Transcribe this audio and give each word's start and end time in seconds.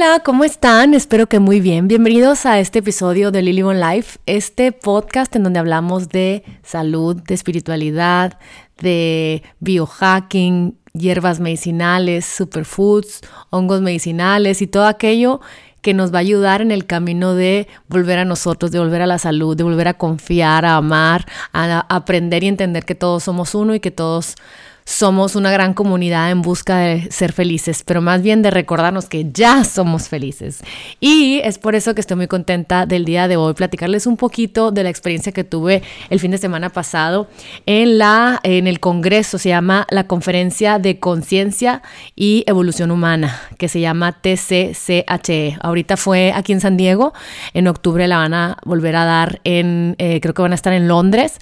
Hola, 0.00 0.20
¿cómo 0.24 0.44
están? 0.44 0.94
Espero 0.94 1.26
que 1.26 1.40
muy 1.40 1.60
bien. 1.60 1.88
Bienvenidos 1.88 2.46
a 2.46 2.60
este 2.60 2.78
episodio 2.78 3.32
de 3.32 3.42
Lily 3.42 3.64
One 3.64 3.80
Life, 3.80 4.20
este 4.26 4.70
podcast 4.70 5.34
en 5.34 5.42
donde 5.42 5.58
hablamos 5.58 6.08
de 6.08 6.44
salud, 6.62 7.16
de 7.16 7.34
espiritualidad, 7.34 8.38
de 8.80 9.42
biohacking, 9.58 10.78
hierbas 10.92 11.40
medicinales, 11.40 12.26
superfoods, 12.26 13.22
hongos 13.50 13.80
medicinales 13.80 14.62
y 14.62 14.68
todo 14.68 14.86
aquello 14.86 15.40
que 15.82 15.94
nos 15.94 16.14
va 16.14 16.18
a 16.18 16.20
ayudar 16.20 16.62
en 16.62 16.70
el 16.70 16.86
camino 16.86 17.34
de 17.34 17.66
volver 17.88 18.20
a 18.20 18.24
nosotros, 18.24 18.70
de 18.70 18.78
volver 18.78 19.02
a 19.02 19.06
la 19.08 19.18
salud, 19.18 19.56
de 19.56 19.64
volver 19.64 19.88
a 19.88 19.94
confiar, 19.94 20.64
a 20.64 20.76
amar, 20.76 21.26
a 21.52 21.80
aprender 21.88 22.44
y 22.44 22.46
entender 22.46 22.84
que 22.84 22.94
todos 22.94 23.24
somos 23.24 23.52
uno 23.56 23.74
y 23.74 23.80
que 23.80 23.90
todos 23.90 24.36
somos 24.88 25.36
una 25.36 25.52
gran 25.52 25.74
comunidad 25.74 26.30
en 26.30 26.40
busca 26.40 26.78
de 26.78 27.10
ser 27.10 27.34
felices, 27.34 27.82
pero 27.84 28.00
más 28.00 28.22
bien 28.22 28.40
de 28.40 28.50
recordarnos 28.50 29.06
que 29.06 29.30
ya 29.30 29.62
somos 29.62 30.08
felices. 30.08 30.62
Y 30.98 31.42
es 31.44 31.58
por 31.58 31.74
eso 31.74 31.94
que 31.94 32.00
estoy 32.00 32.16
muy 32.16 32.26
contenta 32.26 32.86
del 32.86 33.04
día 33.04 33.28
de 33.28 33.36
hoy, 33.36 33.52
platicarles 33.52 34.06
un 34.06 34.16
poquito 34.16 34.70
de 34.70 34.84
la 34.84 34.88
experiencia 34.88 35.30
que 35.30 35.44
tuve 35.44 35.82
el 36.08 36.20
fin 36.20 36.30
de 36.30 36.38
semana 36.38 36.70
pasado 36.70 37.28
en, 37.66 37.98
la, 37.98 38.40
en 38.44 38.66
el 38.66 38.80
Congreso, 38.80 39.36
se 39.36 39.50
llama 39.50 39.86
la 39.90 40.06
Conferencia 40.06 40.78
de 40.78 40.98
Conciencia 40.98 41.82
y 42.16 42.44
Evolución 42.46 42.90
Humana, 42.90 43.42
que 43.58 43.68
se 43.68 43.80
llama 43.80 44.12
TCCHE. 44.12 45.58
Ahorita 45.60 45.98
fue 45.98 46.32
aquí 46.34 46.54
en 46.54 46.62
San 46.62 46.78
Diego, 46.78 47.12
en 47.52 47.68
octubre 47.68 48.08
la 48.08 48.16
van 48.16 48.32
a 48.32 48.56
volver 48.64 48.96
a 48.96 49.04
dar 49.04 49.42
en, 49.44 49.96
eh, 49.98 50.20
creo 50.22 50.32
que 50.32 50.40
van 50.40 50.52
a 50.52 50.54
estar 50.54 50.72
en 50.72 50.88
Londres. 50.88 51.36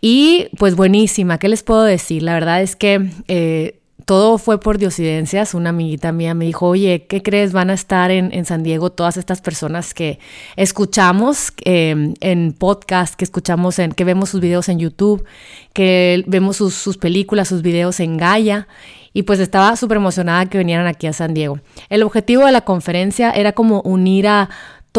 Y 0.00 0.48
pues 0.56 0.74
buenísima, 0.74 1.36
¿qué 1.36 1.50
les 1.50 1.62
puedo 1.62 1.82
decir? 1.82 2.22
La 2.22 2.32
verdad 2.32 2.62
es 2.62 2.77
que 2.78 3.10
eh, 3.28 3.78
todo 4.08 4.38
fue 4.38 4.58
por 4.58 4.78
diosidencias. 4.78 5.52
Una 5.52 5.68
amiguita 5.68 6.12
mía 6.12 6.32
me 6.32 6.46
dijo, 6.46 6.66
oye, 6.66 7.04
¿qué 7.06 7.22
crees? 7.22 7.52
Van 7.52 7.68
a 7.68 7.74
estar 7.74 8.10
en, 8.10 8.44
San 8.46 8.62
Diego 8.62 8.90
todas 8.90 9.18
estas 9.18 9.42
personas 9.42 9.92
que 9.92 10.18
escuchamos 10.56 11.52
em, 11.64 12.14
en 12.20 12.54
podcast, 12.54 13.16
que 13.16 13.24
escuchamos, 13.24 13.78
en, 13.78 13.92
que 13.92 14.04
vemos 14.04 14.30
sus 14.30 14.40
videos 14.40 14.70
en 14.70 14.78
YouTube, 14.78 15.26
que 15.74 16.24
vemos 16.26 16.56
sus, 16.56 16.72
sus 16.74 16.96
películas, 16.96 17.48
sus 17.48 17.60
videos 17.60 18.00
en 18.00 18.16
Gaia. 18.16 18.66
Y 19.12 19.24
pues 19.24 19.40
estaba 19.40 19.76
súper 19.76 19.98
emocionada 19.98 20.46
que 20.46 20.56
vinieran 20.56 20.86
aquí 20.86 21.06
a 21.06 21.12
San 21.12 21.34
Diego. 21.34 21.60
El 21.90 22.02
objetivo 22.02 22.46
de 22.46 22.52
la 22.52 22.62
conferencia 22.62 23.30
era 23.30 23.52
como 23.52 23.82
unir 23.82 24.26
a 24.28 24.48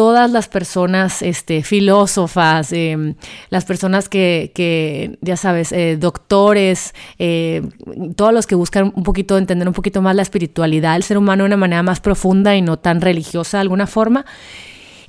todas 0.00 0.30
las 0.30 0.48
personas 0.48 1.20
este, 1.20 1.62
filósofas, 1.62 2.72
em, 2.72 3.16
las 3.50 3.66
personas 3.66 4.08
que, 4.08 5.18
ya 5.20 5.36
sabes, 5.36 5.72
eh, 5.72 5.98
doctores, 6.00 6.94
eh, 7.18 7.60
todos 8.16 8.32
los 8.32 8.46
que 8.46 8.54
buscan 8.54 8.94
un 8.96 9.02
poquito 9.02 9.36
entender 9.36 9.68
un 9.68 9.74
poquito 9.74 10.00
más 10.00 10.16
la 10.16 10.22
espiritualidad 10.22 10.94
del 10.94 11.02
ser 11.02 11.18
humano 11.18 11.42
de 11.42 11.48
una 11.48 11.58
manera 11.58 11.82
más 11.82 12.00
profunda 12.00 12.56
y 12.56 12.62
no 12.62 12.78
tan 12.78 13.02
religiosa 13.02 13.58
de 13.58 13.60
alguna 13.60 13.86
forma. 13.86 14.24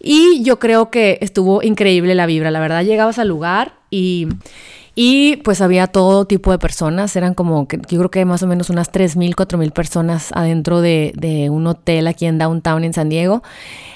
Y 0.02 0.44
yo 0.44 0.59
creo 0.59 0.92
que 0.92 1.19
estuvo 1.22 1.64
increíble 1.64 2.14
la 2.14 2.25
vibra, 2.25 2.52
la 2.52 2.59
verdad 2.59 2.84
llegabas 2.84 3.17
al 3.17 3.30
lugar 3.30 3.75
y... 3.89 4.28
Y 4.94 5.38
pues 5.38 5.61
había 5.61 5.88
todo 5.88 6.25
tipo 6.25 6.52
de 6.52 6.59
personas, 6.59 7.16
eran 7.16 7.34
como, 7.34 7.67
yo 7.88 7.97
creo 7.97 8.11
que 8.11 8.25
más 8.25 8.44
o 8.44 8.47
menos 8.47 8.70
unas 8.70 8.92
3.000, 8.92 9.36
4.000 9.36 9.72
personas 9.72 10.31
adentro 10.34 10.81
de, 10.81 11.14
de, 11.16 11.50
un 11.50 11.66
hotel 11.67 12.08
aquí 12.08 12.25
en 12.25 12.38
Downtown 12.38 12.84
en 12.84 12.94
San 12.94 13.08
Diego. 13.08 13.42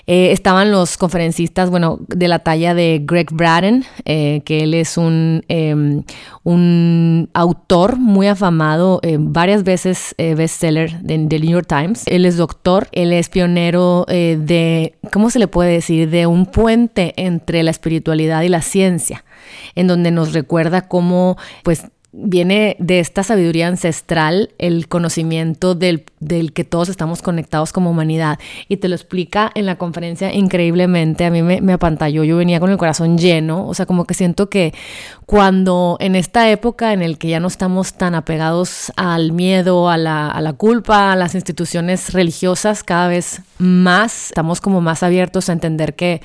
Eh, 0.07 0.31
estaban 0.31 0.71
los 0.71 0.97
conferencistas, 0.97 1.71
bueno, 1.71 1.99
de 2.07 2.27
la 2.27 2.39
talla 2.39 2.75
de 2.75 3.01
Greg 3.03 3.31
Braden, 3.31 3.85
eh, 4.05 4.41
que 4.45 4.63
él 4.63 4.75
es 4.75 4.97
un, 4.97 5.43
em, 5.47 6.03
un 6.43 7.29
autor 7.33 7.97
muy 7.97 8.27
afamado, 8.27 8.99
eh, 9.01 9.17
varias 9.19 9.63
veces 9.63 10.13
bestseller 10.17 10.99
de, 11.01 11.25
The 11.27 11.39
New 11.39 11.49
York 11.49 11.67
Times. 11.67 12.03
Él 12.05 12.25
es 12.25 12.37
doctor, 12.37 12.87
él 12.91 13.13
es 13.13 13.29
pionero 13.29 14.05
de, 14.07 14.95
¿cómo 15.11 15.29
se 15.31 15.39
le 15.39 15.47
puede 15.47 15.71
decir? 15.71 16.09
De 16.09 16.27
un 16.27 16.45
puente 16.45 17.13
entre 17.17 17.63
la 17.63 17.71
espiritualidad 17.71 18.43
y 18.43 18.49
la 18.49 18.61
ciencia, 18.61 19.24
en 19.75 19.87
donde 19.87 20.11
nos 20.11 20.33
recuerda 20.33 20.87
cómo, 20.87 21.37
pues, 21.63 21.85
viene 22.17 22.77
de 22.79 22.99
esta 22.99 23.23
sabiduría 23.23 23.67
ancestral 23.67 24.53
el 24.57 24.87
conocimiento 24.87 25.75
del, 25.75 26.05
que 26.53 26.63
todos 26.63 26.87
estamos 26.87 27.21
conectados 27.21 27.73
como 27.73 27.89
humanidad. 27.89 28.39
Y 28.69 28.77
te 28.77 28.87
lo 28.87 28.95
explica 28.95 29.51
en 29.53 29.65
la 29.65 29.77
conferencia 29.77 30.33
increíblemente. 30.33 31.25
A 31.25 31.29
mí 31.29 31.41
me, 31.41 31.59
me 31.61 31.73
apantalló, 31.73 32.23
yo 32.23 32.37
venía 32.37 32.59
con 32.59 32.71
el 32.71 32.77
corazón 32.77 33.17
lleno. 33.17 33.67
O 33.67 33.73
sea, 33.73 33.85
como 33.85 34.05
que 34.05 34.13
siento 34.13 34.49
que 34.49 34.73
cuando 35.25 35.97
en 35.99 36.15
esta 36.15 36.49
época 36.49 36.93
en 36.93 37.01
el 37.01 37.17
que 37.17 37.27
ya 37.27 37.39
no 37.39 37.47
estamos 37.47 37.95
tan 37.95 38.15
apegados 38.15 38.93
al 38.95 39.33
miedo, 39.33 39.89
a 39.89 39.97
la, 39.97 40.29
a 40.29 40.41
la 40.41 40.53
culpa, 40.53 41.11
a 41.11 41.15
las 41.15 41.35
instituciones 41.35 42.13
religiosas, 42.13 42.83
cada 42.83 43.09
vez 43.09 43.41
más 43.57 44.27
estamos 44.27 44.61
como 44.61 44.79
más 44.79 45.03
abiertos 45.03 45.49
a 45.49 45.53
entender 45.53 45.95
que 45.95 46.21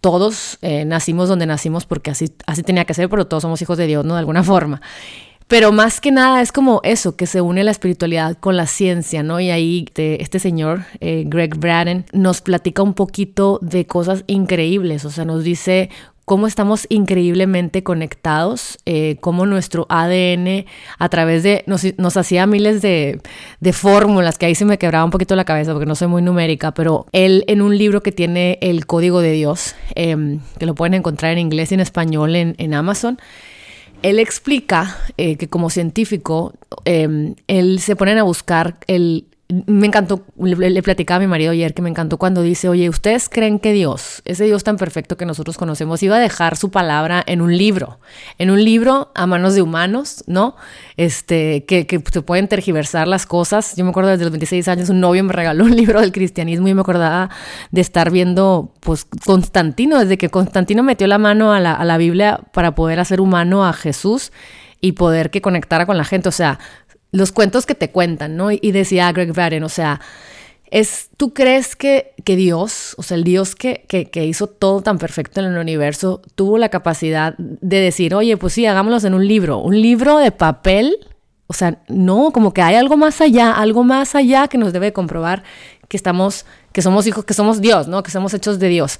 todos 0.00 0.58
eh, 0.62 0.84
nacimos 0.84 1.28
donde 1.28 1.46
nacimos 1.46 1.86
porque 1.86 2.10
así, 2.10 2.32
así 2.46 2.62
tenía 2.62 2.84
que 2.84 2.94
ser, 2.94 3.08
pero 3.08 3.26
todos 3.26 3.42
somos 3.42 3.60
hijos 3.62 3.78
de 3.78 3.86
Dios, 3.86 4.04
¿no? 4.04 4.14
De 4.14 4.20
alguna 4.20 4.42
forma. 4.44 4.80
Pero 5.48 5.70
más 5.70 6.00
que 6.00 6.10
nada 6.10 6.42
es 6.42 6.50
como 6.50 6.80
eso, 6.82 7.14
que 7.14 7.26
se 7.26 7.40
une 7.40 7.62
la 7.62 7.70
espiritualidad 7.70 8.36
con 8.38 8.56
la 8.56 8.66
ciencia, 8.66 9.22
¿no? 9.22 9.38
Y 9.38 9.50
ahí 9.50 9.86
este, 9.94 10.38
señor, 10.40 10.84
eh, 11.00 11.22
Greg 11.24 11.56
Braden, 11.56 12.04
nos 12.12 12.40
platica 12.40 12.82
un 12.82 12.94
poquito 12.94 13.60
de 13.62 13.86
cosas 13.86 14.24
increíbles, 14.26 15.04
o 15.04 15.10
sea, 15.10 15.24
nos 15.24 15.44
dice 15.44 15.88
cómo 16.26 16.48
estamos 16.48 16.86
increíblemente 16.88 17.84
conectados, 17.84 18.78
eh, 18.84 19.16
cómo 19.20 19.46
nuestro 19.46 19.86
ADN 19.88 20.66
a 20.98 21.08
través 21.08 21.44
de, 21.44 21.62
nos, 21.66 22.16
hacía 22.16 22.48
miles 22.48 22.82
de, 22.82 23.20
fórmulas, 23.72 24.36
que 24.36 24.46
ahí 24.46 24.56
se 24.56 24.64
me 24.64 24.76
quebraba 24.76 25.04
un 25.04 25.12
poquito 25.12 25.36
la 25.36 25.44
cabeza 25.44 25.72
porque 25.72 25.86
no 25.86 25.94
soy 25.94 26.08
muy 26.08 26.22
numérica, 26.22 26.74
pero 26.74 27.06
él 27.12 27.44
en 27.46 27.62
un 27.62 27.78
libro 27.78 28.02
que 28.02 28.10
tiene 28.10 28.58
el 28.60 28.86
código 28.86 29.20
de 29.20 29.30
Dios, 29.30 29.76
em, 29.94 30.40
que 30.58 30.66
lo 30.66 30.74
pueden 30.74 30.94
encontrar 30.94 31.30
en 31.30 31.38
inglés 31.38 31.70
y 31.70 31.74
en 31.74 31.80
español 31.80 32.34
en, 32.34 32.56
en 32.58 32.74
Amazon, 32.74 33.18
él 34.02 34.18
explica 34.18 34.98
eh, 35.16 35.36
que 35.36 35.48
como 35.48 35.70
científico, 35.70 36.54
em, 36.84 37.36
él 37.46 37.78
se 37.78 37.94
ponen 37.94 38.18
a 38.18 38.24
buscar 38.24 38.78
el, 38.88 39.26
me 39.48 39.86
encantó, 39.86 40.24
le, 40.38 40.82
platicaba 40.82 41.18
a 41.18 41.20
mi 41.20 41.28
marido 41.28 41.52
ayer 41.52 41.72
que 41.72 41.80
me 41.80 41.88
encantó 41.88 42.18
cuando 42.18 42.42
dice, 42.42 42.68
oye, 42.68 42.88
¿ustedes 42.88 43.28
creen 43.28 43.60
que 43.60 43.72
Dios, 43.72 44.22
ese 44.24 44.44
Dios 44.44 44.64
tan 44.64 44.76
perfecto 44.76 45.16
que 45.16 45.24
nosotros 45.24 45.56
conocemos, 45.56 46.02
iba 46.02 46.16
a 46.16 46.18
dejar 46.18 46.56
su 46.56 46.72
palabra 46.72 47.22
en 47.26 47.40
un 47.40 47.56
libro, 47.56 48.00
en 48.38 48.50
un 48.50 48.64
libro 48.64 49.12
a 49.14 49.26
manos 49.26 49.54
de 49.54 49.62
humanos, 49.62 50.24
¿no? 50.26 50.56
Este, 50.96 51.64
que, 51.64 51.86
que 51.86 52.02
se 52.12 52.22
pueden 52.22 52.48
tergiversar 52.48 53.06
las 53.06 53.24
cosas. 53.24 53.76
Yo 53.76 53.84
me 53.84 53.90
acuerdo 53.90 54.10
desde 54.10 54.24
los 54.24 54.32
26 54.32 54.66
años, 54.66 54.88
un 54.88 54.98
novio 54.98 55.22
me 55.22 55.32
regaló 55.32 55.64
un 55.64 55.76
libro 55.76 56.00
del 56.00 56.10
cristianismo 56.10 56.66
y 56.66 56.74
me 56.74 56.80
acordaba 56.80 57.30
de 57.70 57.80
estar 57.80 58.10
viendo, 58.10 58.72
pues, 58.80 59.04
Constantino, 59.04 60.00
desde 60.00 60.18
que 60.18 60.28
Constantino 60.28 60.82
metió 60.82 61.06
la 61.06 61.18
mano 61.18 61.52
a 61.52 61.60
la, 61.60 61.72
a 61.72 61.84
la 61.84 61.98
Biblia 61.98 62.40
para 62.52 62.74
poder 62.74 62.98
hacer 62.98 63.20
humano 63.20 63.64
a 63.64 63.72
Jesús 63.72 64.32
y 64.80 64.92
poder 64.92 65.30
que 65.30 65.40
conectara 65.40 65.86
con 65.86 65.96
la 65.96 66.04
gente. 66.04 66.28
O 66.28 66.32
sea, 66.32 66.58
los 67.12 67.32
cuentos 67.32 67.66
que 67.66 67.74
te 67.74 67.90
cuentan, 67.90 68.36
¿no? 68.36 68.50
Y 68.50 68.72
decía 68.72 69.10
Greg 69.12 69.32
Braden, 69.32 69.62
o 69.62 69.68
sea, 69.68 70.00
es, 70.70 71.10
¿tú 71.16 71.32
crees 71.32 71.76
que, 71.76 72.14
que 72.24 72.36
Dios, 72.36 72.94
o 72.98 73.02
sea, 73.02 73.16
el 73.16 73.24
Dios 73.24 73.54
que, 73.54 73.84
que, 73.88 74.10
que, 74.10 74.26
hizo 74.26 74.48
todo 74.48 74.82
tan 74.82 74.98
perfecto 74.98 75.40
en 75.40 75.46
el 75.46 75.58
universo, 75.58 76.22
tuvo 76.34 76.58
la 76.58 76.68
capacidad 76.68 77.34
de 77.38 77.80
decir, 77.80 78.14
oye, 78.14 78.36
pues 78.36 78.54
sí, 78.54 78.66
hagámoslos 78.66 79.04
en 79.04 79.14
un 79.14 79.26
libro, 79.26 79.58
un 79.58 79.80
libro 79.80 80.18
de 80.18 80.32
papel? 80.32 80.96
O 81.46 81.52
sea, 81.52 81.78
no, 81.88 82.32
como 82.32 82.52
que 82.52 82.62
hay 82.62 82.74
algo 82.74 82.96
más 82.96 83.20
allá, 83.20 83.52
algo 83.52 83.84
más 83.84 84.16
allá 84.16 84.48
que 84.48 84.58
nos 84.58 84.72
debe 84.72 84.92
comprobar 84.92 85.44
que 85.88 85.96
estamos, 85.96 86.44
que 86.72 86.82
somos 86.82 87.06
hijos, 87.06 87.24
que 87.24 87.34
somos 87.34 87.60
Dios, 87.60 87.86
¿no? 87.86 88.02
Que 88.02 88.10
somos 88.10 88.34
hechos 88.34 88.58
de 88.58 88.68
Dios. 88.68 88.98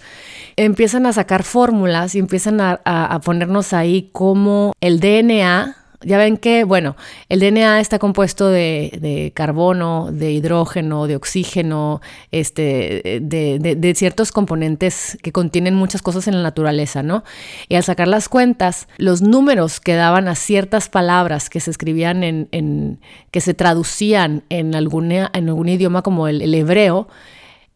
Empiezan 0.55 1.05
a 1.07 1.13
sacar 1.13 1.43
fórmulas 1.43 2.15
y 2.15 2.21
empiezan 2.21 2.61
a, 2.61 2.81
a 2.85 3.21
ponernos 3.21 3.73
ahí 3.73 4.11
como 4.13 4.73
el 4.81 5.01
DNA 5.01 5.77
ya 6.03 6.19
ven 6.19 6.37
que, 6.37 6.65
bueno, 6.65 6.97
el 7.29 7.41
DNA 7.41 7.81
está 7.81 7.99
compuesto 7.99 8.49
de, 8.49 9.33
carbono, 9.35 10.11
de 10.13 10.33
hidrógeno, 10.33 11.07
de 11.07 11.17
oxígeno, 11.17 12.01
este, 12.31 13.21
de, 13.23 13.95
ciertos 13.95 14.33
componentes 14.33 15.19
que 15.23 15.33
contienen 15.33 15.75
muchas 15.75 16.03
cosas 16.03 16.29
en 16.29 16.35
la 16.37 16.43
naturaleza, 16.43 17.03
¿no? 17.03 17.25
Y 17.69 17.77
al 17.77 17.85
sacar 17.85 18.09
las 18.09 18.29
cuentas, 18.29 18.89
los 18.99 19.23
números 19.23 19.81
que 19.81 19.95
daban 19.95 20.29
a 20.29 20.35
ciertas 20.35 20.89
palabras 20.89 21.49
que 21.49 21.61
se 21.61 21.71
escribían 21.71 22.23
en, 22.25 23.01
que 23.31 23.41
se 23.41 23.55
traducían 23.55 24.45
en, 24.49 24.75
en 24.75 25.49
algún 25.49 25.69
idioma 25.69 26.03
como 26.03 26.29
el 26.29 26.55
hebreo, 26.55 27.09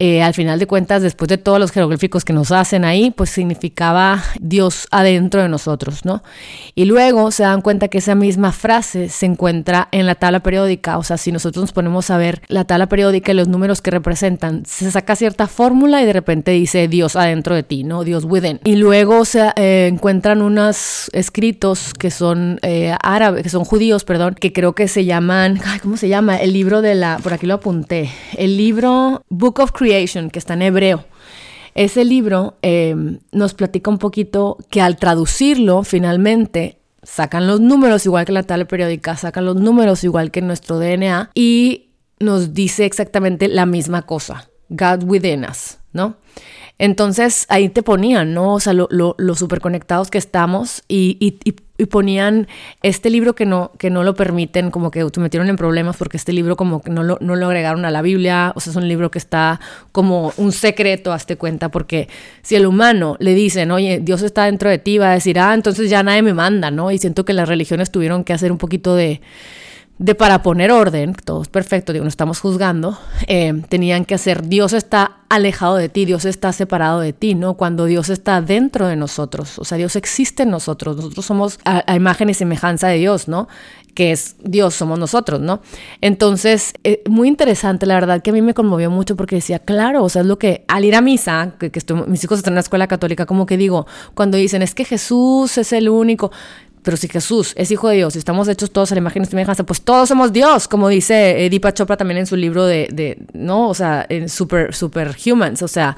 eh, 0.02 0.22
al 0.22 0.32
final 0.32 0.58
de 0.58 0.66
cuentas, 0.66 1.02
después 1.02 1.28
de 1.28 1.36
todos 1.36 1.60
los 1.60 1.72
jeroglíficos 1.72 2.24
que 2.24 2.32
nos 2.32 2.52
hacen 2.52 2.86
ahí, 2.86 3.10
pues 3.10 3.28
significaba 3.28 4.24
Dios 4.40 4.88
adentro 4.90 5.42
de 5.42 5.50
nosotros, 5.50 6.06
¿no? 6.06 6.22
Y 6.74 6.86
luego 6.86 7.30
se 7.30 7.42
dan 7.42 7.60
cuenta 7.60 7.88
que 7.88 7.98
esa 7.98 8.14
misma 8.14 8.52
frase 8.52 9.10
se 9.10 9.26
encuentra 9.26 9.88
en 9.92 10.06
la 10.06 10.14
tabla 10.14 10.40
periódica, 10.40 10.96
o 10.96 11.02
sea, 11.02 11.18
si 11.18 11.32
nosotros 11.32 11.64
nos 11.64 11.72
ponemos 11.72 12.08
a 12.08 12.16
ver 12.16 12.40
la 12.48 12.64
tabla 12.64 12.88
periódica 12.88 13.32
y 13.32 13.34
los 13.34 13.48
números 13.48 13.82
que 13.82 13.90
representan, 13.90 14.64
se 14.64 14.90
saca 14.90 15.16
cierta 15.16 15.46
fórmula 15.46 16.00
y 16.02 16.06
de 16.06 16.14
repente 16.14 16.52
dice 16.52 16.88
Dios 16.88 17.14
adentro 17.14 17.54
de 17.54 17.62
ti, 17.62 17.84
¿no? 17.84 18.02
Dios 18.02 18.24
within. 18.24 18.58
Y 18.64 18.76
luego 18.76 19.26
se 19.26 19.52
eh, 19.56 19.86
encuentran 19.92 20.40
unos 20.40 21.10
escritos 21.12 21.92
que 21.92 22.10
son 22.10 22.58
eh, 22.62 22.94
árabes, 23.02 23.42
que 23.42 23.50
son 23.50 23.66
judíos, 23.66 24.04
perdón, 24.04 24.34
que 24.34 24.54
creo 24.54 24.72
que 24.72 24.88
se 24.88 25.04
llaman, 25.04 25.60
¿cómo 25.82 25.98
se 25.98 26.08
llama? 26.08 26.38
El 26.38 26.54
libro 26.54 26.80
de 26.80 26.94
la, 26.94 27.18
por 27.22 27.34
aquí 27.34 27.44
lo 27.44 27.52
apunté, 27.52 28.08
el 28.38 28.56
libro 28.56 29.24
Book 29.28 29.60
of 29.60 29.72
Creation 29.72 29.89
Que 30.30 30.38
está 30.38 30.54
en 30.54 30.62
hebreo. 30.62 31.04
Ese 31.74 32.04
libro 32.04 32.56
eh, 32.62 32.94
nos 33.32 33.54
platica 33.54 33.90
un 33.90 33.98
poquito 33.98 34.58
que 34.70 34.80
al 34.80 34.96
traducirlo 34.96 35.82
finalmente 35.82 36.78
sacan 37.02 37.46
los 37.46 37.60
números 37.60 38.06
igual 38.06 38.24
que 38.24 38.32
la 38.32 38.42
tabla 38.42 38.66
periódica, 38.66 39.16
sacan 39.16 39.44
los 39.44 39.56
números 39.56 40.04
igual 40.04 40.30
que 40.30 40.42
nuestro 40.42 40.78
DNA 40.78 41.30
y 41.34 41.90
nos 42.18 42.54
dice 42.54 42.84
exactamente 42.84 43.48
la 43.48 43.66
misma 43.66 44.02
cosa, 44.02 44.50
God 44.68 45.04
within 45.04 45.44
us, 45.44 45.78
¿no? 45.92 46.16
Entonces 46.78 47.46
ahí 47.48 47.68
te 47.68 47.82
ponían, 47.82 48.32
¿no? 48.32 48.54
O 48.54 48.60
sea, 48.60 48.72
lo, 48.72 48.88
lo, 48.90 49.14
lo 49.18 49.34
súper 49.34 49.60
conectados 49.60 50.10
que 50.10 50.18
estamos 50.18 50.82
y, 50.88 51.40
ponían 51.86 52.48
este 52.82 53.10
libro 53.10 53.34
que 53.34 53.46
no, 53.46 53.72
que 53.78 53.90
no 53.90 54.02
lo 54.02 54.14
permiten, 54.14 54.70
como 54.70 54.90
que 54.90 55.04
te 55.04 55.20
metieron 55.20 55.48
en 55.48 55.56
problemas 55.56 55.96
porque 55.96 56.16
este 56.16 56.32
libro 56.32 56.56
como 56.56 56.82
que 56.82 56.90
no 56.90 57.02
lo, 57.02 57.18
no 57.20 57.36
lo 57.36 57.46
agregaron 57.46 57.84
a 57.84 57.90
la 57.90 58.02
Biblia, 58.02 58.52
o 58.54 58.60
sea, 58.60 58.70
es 58.70 58.76
un 58.76 58.88
libro 58.88 59.10
que 59.10 59.18
está 59.18 59.60
como 59.92 60.32
un 60.36 60.52
secreto, 60.52 61.12
hazte 61.12 61.36
cuenta, 61.36 61.70
porque 61.70 62.08
si 62.42 62.56
el 62.56 62.66
humano 62.66 63.16
le 63.18 63.34
dicen, 63.34 63.70
oye, 63.70 64.00
Dios 64.02 64.22
está 64.22 64.44
dentro 64.44 64.70
de 64.70 64.78
ti, 64.78 64.98
va 64.98 65.10
a 65.10 65.14
decir, 65.14 65.38
ah, 65.38 65.54
entonces 65.54 65.90
ya 65.90 66.02
nadie 66.02 66.22
me 66.22 66.34
manda, 66.34 66.70
¿no? 66.70 66.90
Y 66.90 66.98
siento 66.98 67.24
que 67.24 67.32
las 67.32 67.48
religiones 67.48 67.90
tuvieron 67.90 68.24
que 68.24 68.32
hacer 68.32 68.52
un 68.52 68.58
poquito 68.58 68.94
de 68.94 69.20
de 70.00 70.14
para 70.14 70.42
poner 70.42 70.72
orden, 70.72 71.12
todo 71.12 71.42
es 71.42 71.48
perfecto, 71.48 71.92
digo, 71.92 72.04
no 72.04 72.08
estamos 72.08 72.40
juzgando, 72.40 72.98
eh, 73.26 73.52
tenían 73.68 74.06
que 74.06 74.14
hacer, 74.14 74.48
Dios 74.48 74.72
está 74.72 75.18
alejado 75.28 75.76
de 75.76 75.90
ti, 75.90 76.06
Dios 76.06 76.24
está 76.24 76.54
separado 76.54 77.00
de 77.00 77.12
ti, 77.12 77.34
¿no? 77.34 77.52
Cuando 77.54 77.84
Dios 77.84 78.08
está 78.08 78.40
dentro 78.40 78.86
de 78.86 78.96
nosotros, 78.96 79.58
o 79.58 79.64
sea, 79.66 79.76
Dios 79.76 79.96
existe 79.96 80.44
en 80.44 80.50
nosotros, 80.50 80.96
nosotros 80.96 81.26
somos 81.26 81.58
a, 81.66 81.94
imagen 81.94 82.30
y 82.30 82.34
semejanza 82.34 82.88
de 82.88 82.96
Dios, 82.96 83.28
¿no? 83.28 83.46
Que 83.94 84.12
es 84.12 84.36
Dios, 84.42 84.74
somos 84.74 84.98
nosotros, 84.98 85.38
¿no? 85.42 85.60
Entonces, 86.00 86.72
eh, 86.82 87.02
muy 87.06 87.28
interesante, 87.28 87.84
la 87.84 87.94
verdad 87.94 88.22
que 88.22 88.30
a 88.30 88.32
mí 88.32 88.40
me 88.40 88.54
conmovió 88.54 88.90
mucho 88.90 89.16
porque 89.16 89.36
decía, 89.36 89.58
claro, 89.58 90.02
o 90.02 90.08
sea, 90.08 90.22
es 90.22 90.26
lo 90.26 90.38
que 90.38 90.64
al 90.66 90.86
ir 90.86 90.94
a 90.94 91.02
misa, 91.02 91.56
que, 91.58 91.70
que 91.70 91.78
estoy, 91.78 92.04
mis 92.06 92.24
hijos 92.24 92.38
están 92.38 92.52
en 92.52 92.56
la 92.56 92.62
escuela 92.62 92.86
católica, 92.86 93.26
como 93.26 93.44
que 93.44 93.58
digo, 93.58 93.86
cuando 94.14 94.38
dicen, 94.38 94.62
es 94.62 94.74
que 94.74 94.86
Jesús 94.86 95.58
es 95.58 95.74
el 95.74 95.90
único, 95.90 96.32
pero 96.82 96.96
si 96.96 97.08
Jesús 97.08 97.52
es 97.56 97.70
hijo 97.70 97.88
de 97.88 97.96
Dios 97.96 98.16
y 98.16 98.18
estamos 98.18 98.48
hechos 98.48 98.70
todos 98.70 98.90
a 98.92 98.94
la 98.94 99.00
imagen 99.00 99.22
y 99.22 99.26
semejanza, 99.26 99.64
pues 99.64 99.82
todos 99.82 100.08
somos 100.08 100.32
Dios, 100.32 100.66
como 100.66 100.88
dice 100.88 101.48
Deepak 101.50 101.74
Chopra 101.74 101.96
también 101.96 102.18
en 102.18 102.26
su 102.26 102.36
libro 102.36 102.64
de, 102.64 102.88
de 102.92 103.18
¿no? 103.34 103.68
O 103.68 103.74
sea, 103.74 104.06
en 104.08 104.28
Super, 104.28 104.70
Humans. 105.26 105.62
O 105.62 105.68
sea, 105.68 105.96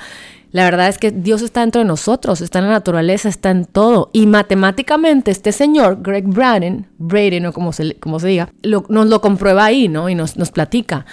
la 0.51 0.65
verdad 0.65 0.89
es 0.89 0.99
que 0.99 1.13
Dios 1.13 1.43
está 1.43 1.61
dentro 1.61 1.81
de 1.81 1.87
nosotros, 1.87 2.41
está 2.41 2.59
en 2.59 2.67
la 2.67 2.73
naturaleza, 2.73 3.29
está 3.29 3.51
en 3.51 3.65
todo. 3.65 4.11
Y 4.13 4.27
matemáticamente 4.27 5.31
este 5.31 5.53
señor, 5.53 5.99
Greg 6.03 6.27
Braden, 6.27 6.89
Braden 6.99 7.47
o 7.47 7.53
como 7.53 7.73
se, 7.73 7.95
como 7.97 8.19
se 8.19 8.29
diga, 8.29 8.53
nos 8.63 9.07
lo 9.07 9.21
comprueba 9.21 9.65
ahí, 9.65 9.89
¿no? 9.89 10.09
Y 10.09 10.15
nos, 10.15 10.37
nos 10.37 10.51
platica. 10.51 11.07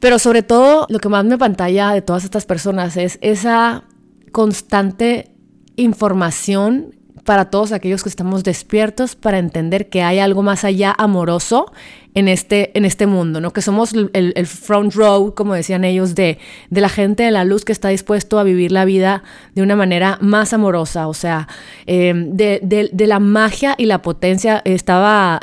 Pero 0.00 0.18
sobre 0.18 0.42
todo, 0.42 0.86
lo 0.90 0.98
que 0.98 1.08
más 1.08 1.24
me 1.24 1.38
pantalla 1.38 1.92
de 1.92 2.02
todas 2.02 2.24
estas 2.24 2.44
personas 2.44 2.96
es 2.96 3.18
esa 3.20 3.84
constante 4.32 5.32
información 5.76 6.97
para 7.28 7.50
todos 7.50 7.72
aquellos 7.72 8.02
que 8.02 8.08
estamos 8.08 8.42
despiertos 8.42 9.14
para 9.14 9.36
entender 9.36 9.90
que 9.90 10.02
hay 10.02 10.18
algo 10.18 10.42
más 10.42 10.64
allá 10.64 10.94
amoroso 10.96 11.70
en 12.14 12.26
este, 12.26 12.70
en 12.74 12.86
este 12.86 13.06
mundo, 13.06 13.42
¿no? 13.42 13.52
Que 13.52 13.60
somos 13.60 13.92
el, 13.92 14.46
front 14.46 14.94
row, 14.94 15.34
como 15.34 15.52
decían 15.52 15.84
ellos, 15.84 16.14
de, 16.14 16.38
de, 16.70 16.80
la 16.80 16.88
gente 16.88 17.24
de 17.24 17.30
la 17.30 17.44
luz 17.44 17.66
que 17.66 17.72
está 17.72 17.90
dispuesto 17.90 18.38
a 18.38 18.44
vivir 18.44 18.72
la 18.72 18.86
vida 18.86 19.24
de 19.54 19.60
una 19.60 19.76
manera 19.76 20.16
más 20.22 20.54
amorosa, 20.54 21.06
o 21.06 21.12
sea, 21.12 21.48
eh, 21.86 22.14
de, 22.16 22.88
de, 22.90 23.06
la 23.06 23.20
magia 23.20 23.74
y 23.76 23.84
la 23.84 24.00
potencia. 24.00 24.62
Estaba, 24.64 25.38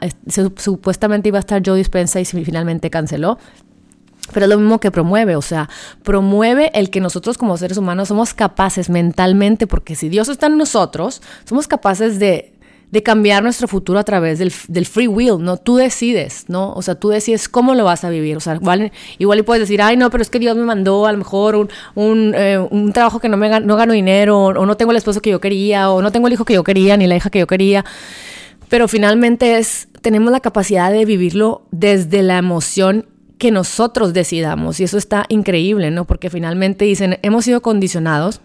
supuestamente 0.57 1.29
iba 1.29 1.37
a 1.37 1.41
estar 1.41 1.61
Joe 1.63 1.77
Dispensa 1.77 2.19
y 2.19 2.25
finalmente 2.25 2.89
canceló, 2.89 3.37
pero 4.33 4.45
es 4.45 4.49
lo 4.49 4.57
mismo 4.57 4.79
que 4.79 4.91
promueve, 4.91 5.35
o 5.35 5.41
sea, 5.41 5.69
promueve 6.03 6.71
el 6.73 6.89
que 6.89 6.99
nosotros 6.99 7.37
como 7.37 7.57
seres 7.57 7.77
humanos 7.77 8.07
somos 8.07 8.33
capaces 8.33 8.89
mentalmente, 8.89 9.67
porque 9.67 9.95
si 9.95 10.09
Dios 10.09 10.29
está 10.29 10.47
en 10.47 10.57
nosotros, 10.57 11.21
somos 11.45 11.67
capaces 11.67 12.17
de, 12.19 12.55
de 12.91 13.03
cambiar 13.03 13.43
nuestro 13.43 13.67
futuro 13.67 13.99
a 13.99 14.03
través 14.03 14.39
del, 14.39 14.53
del, 14.67 14.85
free 14.85 15.07
will, 15.07 15.37
¿no? 15.39 15.57
Tú 15.57 15.75
decides, 15.75 16.45
¿no? 16.47 16.73
O 16.73 16.81
sea, 16.81 16.95
tú 16.95 17.09
decides 17.09 17.49
cómo 17.49 17.75
lo 17.75 17.83
vas 17.83 18.03
a 18.03 18.09
vivir. 18.09 18.37
O 18.37 18.39
sea, 18.39 18.55
igual, 18.55 18.91
igual 19.17 19.39
y 19.39 19.41
puedes 19.43 19.61
decir, 19.61 19.81
ay, 19.81 19.97
no, 19.97 20.09
pero 20.09 20.21
es 20.21 20.29
que 20.29 20.39
Dios 20.39 20.55
me 20.55 20.63
mandó 20.63 21.05
a 21.05 21.11
lo 21.11 21.17
mejor 21.17 21.55
un, 21.55 21.69
un, 21.95 22.33
eh, 22.35 22.57
un 22.57 22.93
trabajo 22.93 23.19
que 23.19 23.29
no, 23.29 23.37
me, 23.37 23.59
no 23.59 23.75
gano 23.75 23.93
dinero, 23.93 24.39
o, 24.39 24.47
o 24.47 24.65
no 24.65 24.77
tengo 24.77 24.91
el 24.91 24.97
esposo 24.97 25.21
que 25.21 25.29
yo 25.29 25.39
quería, 25.39 25.91
o 25.91 26.01
no 26.01 26.11
tengo 26.11 26.27
el 26.27 26.33
hijo 26.33 26.45
que 26.45 26.53
yo 26.53 26.63
quería, 26.63 26.97
ni 26.97 27.05
la 27.07 27.15
hija 27.15 27.29
que 27.29 27.39
yo 27.39 27.47
quería. 27.47 27.85
Pero 28.69 28.87
finalmente 28.87 29.57
es, 29.57 29.87
tenemos 30.01 30.31
la 30.31 30.39
capacidad 30.39 30.91
de 30.91 31.05
vivirlo 31.05 31.63
desde 31.71 32.23
la 32.23 32.37
emoción 32.37 33.07
que 33.37 33.51
nosotros 33.51 34.13
decidamos. 34.13 34.79
Y 34.79 34.83
eso 34.83 34.97
está 34.97 35.25
increíble, 35.29 35.91
¿no? 35.91 36.05
Porque 36.05 36.29
finalmente 36.29 36.85
dicen, 36.85 37.19
hemos 37.21 37.45
sido 37.45 37.61
condicionados. 37.61 38.41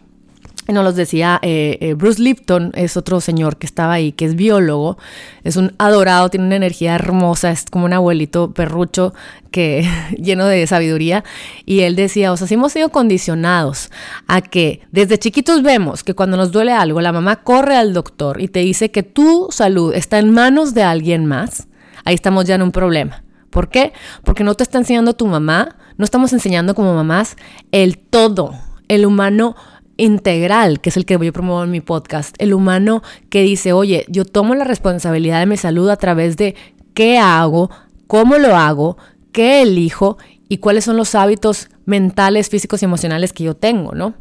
Y 0.69 0.73
nos 0.73 0.85
los 0.85 0.95
decía 0.95 1.41
eh, 1.43 1.79
eh, 1.81 1.95
Bruce 1.95 2.23
Lipton, 2.23 2.71
es 2.75 2.97
otro 2.97 3.21
señor 3.21 3.57
que 3.57 3.67
estaba 3.67 3.95
ahí, 3.95 4.13
que 4.13 4.25
es 4.27 4.37
biólogo, 4.37 4.99
es 5.43 5.57
un 5.57 5.73
adorado, 5.79 6.29
tiene 6.29 6.47
una 6.47 6.55
energía 6.55 6.95
hermosa, 6.95 7.51
es 7.51 7.65
como 7.69 7.87
un 7.87 7.93
abuelito 7.93 8.53
perrucho 8.53 9.13
que 9.51 9.89
lleno 10.17 10.47
de 10.47 10.67
sabiduría. 10.67 11.25
Y 11.65 11.81
él 11.81 11.97
decía, 11.97 12.31
o 12.31 12.37
sea, 12.37 12.47
si 12.47 12.55
hemos 12.55 12.73
sido 12.73 12.91
condicionados 12.91 13.91
a 14.29 14.43
que 14.43 14.83
desde 14.93 15.19
chiquitos 15.19 15.63
vemos 15.63 16.05
que 16.05 16.15
cuando 16.15 16.37
nos 16.37 16.53
duele 16.53 16.73
algo, 16.73 17.01
la 17.01 17.13
mamá 17.13 17.43
corre 17.43 17.77
al 17.77 17.93
doctor 17.93 18.41
y 18.41 18.47
te 18.47 18.61
dice 18.61 18.91
que 18.91 19.03
tu 19.03 19.49
salud 19.51 19.93
está 19.95 20.19
en 20.19 20.31
manos 20.31 20.75
de 20.75 20.83
alguien 20.83 21.27
más, 21.27 21.67
ahí 22.05 22.15
estamos 22.15 22.45
ya 22.45 22.55
en 22.55 22.63
un 22.63 22.71
problema. 22.71 23.25
¿Por 23.51 23.69
qué? 23.69 23.93
Porque 24.25 24.45
no 24.45 24.55
te 24.55 24.63
está 24.63 24.79
enseñando 24.79 25.15
tu 25.15 25.27
mamá, 25.27 25.77
no 25.97 26.05
estamos 26.05 26.33
enseñando 26.33 26.75
como 26.75 26.95
mamás 26.95 27.37
el 27.73 27.99
todo, 27.99 28.55
el 28.89 29.05
humano 29.05 29.57
integral, 29.97 30.81
que 30.81 30.89
es 30.89 30.97
el 30.97 31.05
que 31.05 31.19
yo 31.21 31.33
promuevo 31.33 31.63
en 31.63 31.71
mi 31.71 31.81
podcast, 31.81 32.35
el 32.39 32.55
humano 32.55 33.03
que 33.29 33.43
dice, 33.43 33.73
oye, 33.73 34.07
yo 34.09 34.25
tomo 34.25 34.55
la 34.55 34.65
responsabilidad 34.65 35.41
de 35.41 35.47
mi 35.47 35.57
salud 35.57 35.91
a 35.91 35.97
través 35.97 36.37
de 36.37 36.55
qué 36.95 37.19
hago, 37.19 37.71
cómo 38.07 38.39
lo 38.39 38.57
hago, 38.57 38.97
qué 39.33 39.63
elijo 39.63 40.17
y 40.51 40.59
cuáles 40.59 40.83
son 40.83 40.97
los 40.97 41.15
hábitos 41.15 41.69
mentales, 41.85 42.49
físicos 42.49 42.83
y 42.83 42.85
emocionales 42.85 43.33
que 43.33 43.45
yo 43.45 43.55
tengo, 43.55 43.95
¿no? 43.95 44.15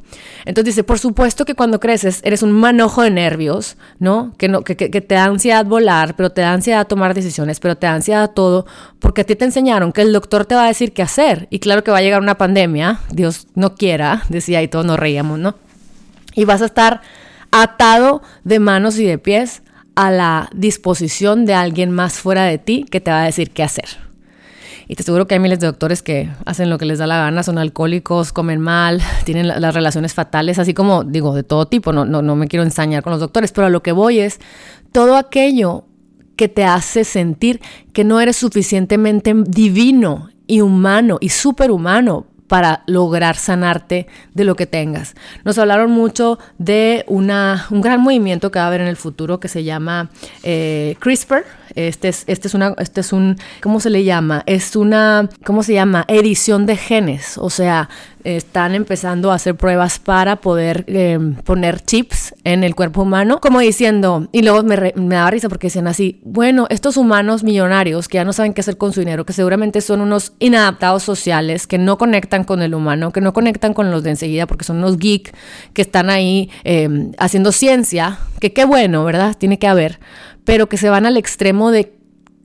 Entonces 0.45 0.75
dice, 0.75 0.83
por 0.83 0.99
supuesto 0.99 1.43
que 1.43 1.55
cuando 1.55 1.79
creces 1.79 2.21
eres 2.23 2.43
un 2.43 2.51
manojo 2.51 3.01
de 3.01 3.09
nervios, 3.09 3.77
¿no? 3.97 4.35
Que, 4.37 4.47
no 4.47 4.61
te 4.61 5.01
da 5.01 5.25
ansiedad 5.25 5.65
volar, 5.65 6.15
pero 6.15 6.29
te 6.29 6.41
da 6.41 6.53
ansiedad 6.53 6.85
tomar 6.85 7.15
decisiones, 7.15 7.59
pero 7.59 7.77
te 7.77 7.87
da 7.87 7.95
ansiedad 7.95 8.29
todo, 8.29 8.67
porque 8.99 9.21
a 9.21 9.23
ti 9.23 9.35
te 9.35 9.43
enseñaron 9.43 9.91
que 9.91 10.03
el 10.03 10.13
doctor 10.13 10.45
te 10.45 10.53
va 10.53 10.65
a 10.65 10.67
decir 10.67 10.93
qué 10.93 11.01
hacer. 11.01 11.47
Y 11.49 11.57
claro 11.57 11.83
que 11.83 11.89
va 11.89 11.97
a 11.97 12.03
llegar 12.03 12.21
una 12.21 12.37
pandemia, 12.37 12.99
Dios 13.09 13.47
no 13.55 13.73
quiera, 13.73 14.21
decía, 14.29 14.61
y 14.61 14.67
todos 14.67 14.85
nos 14.85 14.99
reíamos, 14.99 15.39
¿no? 15.39 15.55
Y 16.35 16.45
vas 16.45 16.61
a 16.61 16.65
estar 16.65 17.01
atado 17.49 18.21
de 18.43 18.59
manos 18.59 18.99
y 18.99 19.05
de 19.05 19.17
pies 19.17 19.63
a 19.95 20.11
la 20.11 20.51
disposición 20.53 21.45
de 21.47 21.55
alguien 21.55 21.89
más 21.89 22.19
fuera 22.19 22.43
de 22.43 22.59
ti 22.59 22.85
que 22.87 23.01
te 23.01 23.09
va 23.09 23.23
a 23.23 23.25
decir 23.25 23.49
qué 23.49 23.63
hacer. 23.63 24.08
Y 24.91 24.95
te 24.95 25.03
aseguro 25.03 25.27
que 25.27 25.35
hay 25.35 25.39
miles 25.39 25.59
de 25.59 25.67
doctores 25.67 26.01
que 26.01 26.31
hacen 26.45 26.67
lo 26.71 26.79
que 26.79 26.85
les 26.85 26.97
da 26.97 27.05
la 27.05 27.19
gana, 27.19 27.43
son 27.43 27.59
alcohólicos, 27.59 28.33
comen 28.33 28.59
mal, 28.59 28.99
tienen 29.23 29.47
las 29.47 29.75
relaciones 29.75 30.15
fatales, 30.15 30.57
así 30.57 30.73
como 30.73 31.03
digo, 31.03 31.35
de 31.35 31.43
todo 31.43 31.67
tipo. 31.67 31.93
No, 31.93 32.05
no, 32.05 32.23
no 32.23 32.35
me 32.35 32.47
quiero 32.47 32.63
ensañar 32.63 33.03
con 33.03 33.11
los 33.11 33.19
doctores, 33.19 33.51
pero 33.51 33.67
a 33.67 33.69
lo 33.69 33.83
que 33.83 33.91
voy 33.91 34.19
es 34.19 34.39
todo 34.91 35.15
aquello 35.15 35.85
que 36.35 36.47
te 36.47 36.65
hace 36.65 37.03
sentir 37.03 37.61
que 37.93 38.03
no 38.03 38.19
eres 38.19 38.37
suficientemente 38.37 39.35
divino 39.45 40.29
y 40.47 40.61
humano 40.61 41.19
y 41.21 41.29
superhumano 41.29 42.25
para 42.47 42.81
lograr 42.87 43.35
sanarte 43.35 44.07
de 44.33 44.43
lo 44.43 44.55
que 44.55 44.65
tengas. 44.65 45.13
Nos 45.45 45.59
hablaron 45.59 45.91
mucho 45.91 46.39
de 46.57 47.05
una, 47.07 47.67
un 47.69 47.81
gran 47.81 48.01
movimiento 48.01 48.49
que 48.49 48.57
va 48.57 48.65
a 48.65 48.67
haber 48.69 48.81
en 48.81 48.87
el 48.87 48.97
futuro 48.97 49.39
que 49.39 49.47
se 49.47 49.63
llama 49.63 50.09
eh, 50.41 50.95
CRISPR. 50.99 51.45
Este 51.75 52.09
es, 52.09 52.23
este 52.27 52.47
es 52.47 52.53
una, 52.53 52.75
este 52.77 53.01
es 53.01 53.13
un, 53.13 53.37
¿cómo 53.61 53.79
se 53.79 53.89
le 53.89 54.03
llama? 54.03 54.43
Es 54.45 54.75
una, 54.75 55.29
¿cómo 55.43 55.63
se 55.63 55.73
llama? 55.73 56.05
Edición 56.07 56.65
de 56.65 56.77
genes. 56.77 57.37
O 57.37 57.49
sea, 57.49 57.89
están 58.23 58.75
empezando 58.75 59.31
a 59.31 59.35
hacer 59.35 59.55
pruebas 59.55 59.99
para 59.99 60.37
poder 60.37 60.83
em, 60.87 61.35
poner 61.35 61.81
chips 61.81 62.35
en 62.43 62.63
el 62.63 62.75
cuerpo 62.75 63.03
humano, 63.03 63.39
como 63.39 63.59
diciendo, 63.59 64.27
y 64.31 64.41
luego 64.41 64.63
me, 64.63 64.93
me 64.95 65.15
daba 65.15 65.31
risa 65.31 65.49
porque 65.49 65.67
decían 65.67 65.87
así, 65.87 66.19
bueno, 66.23 66.67
estos 66.69 66.97
humanos 66.97 67.43
millonarios 67.43 68.07
que 68.07 68.15
ya 68.15 68.25
no 68.25 68.33
saben 68.33 68.53
qué 68.53 68.61
hacer 68.61 68.77
con 68.77 68.93
su 68.93 68.99
dinero, 68.99 69.25
que 69.25 69.33
seguramente 69.33 69.81
son 69.81 70.01
unos 70.01 70.33
inadaptados 70.39 71.03
sociales, 71.03 71.67
que 71.67 71.77
no 71.77 71.97
conectan 71.97 72.43
con 72.43 72.61
el 72.61 72.73
humano, 72.73 73.11
que 73.11 73.21
no 73.21 73.33
conectan 73.33 73.73
con 73.73 73.89
los 73.91 74.03
de 74.03 74.11
enseguida 74.11 74.47
porque 74.47 74.65
son 74.65 74.77
unos 74.77 74.97
geek 74.97 75.33
que 75.73 75.81
están 75.81 76.09
ahí 76.09 76.49
em, 76.63 77.11
haciendo 77.17 77.51
ciencia, 77.51 78.19
que 78.39 78.53
qué 78.53 78.65
bueno, 78.65 79.03
¿verdad? 79.05 79.35
Tiene 79.37 79.59
que 79.59 79.67
haber, 79.67 79.99
pero 80.45 80.69
que 80.69 80.77
se 80.77 80.89
van 80.89 81.05
al 81.05 81.17
extremo 81.17 81.71
de 81.71 81.99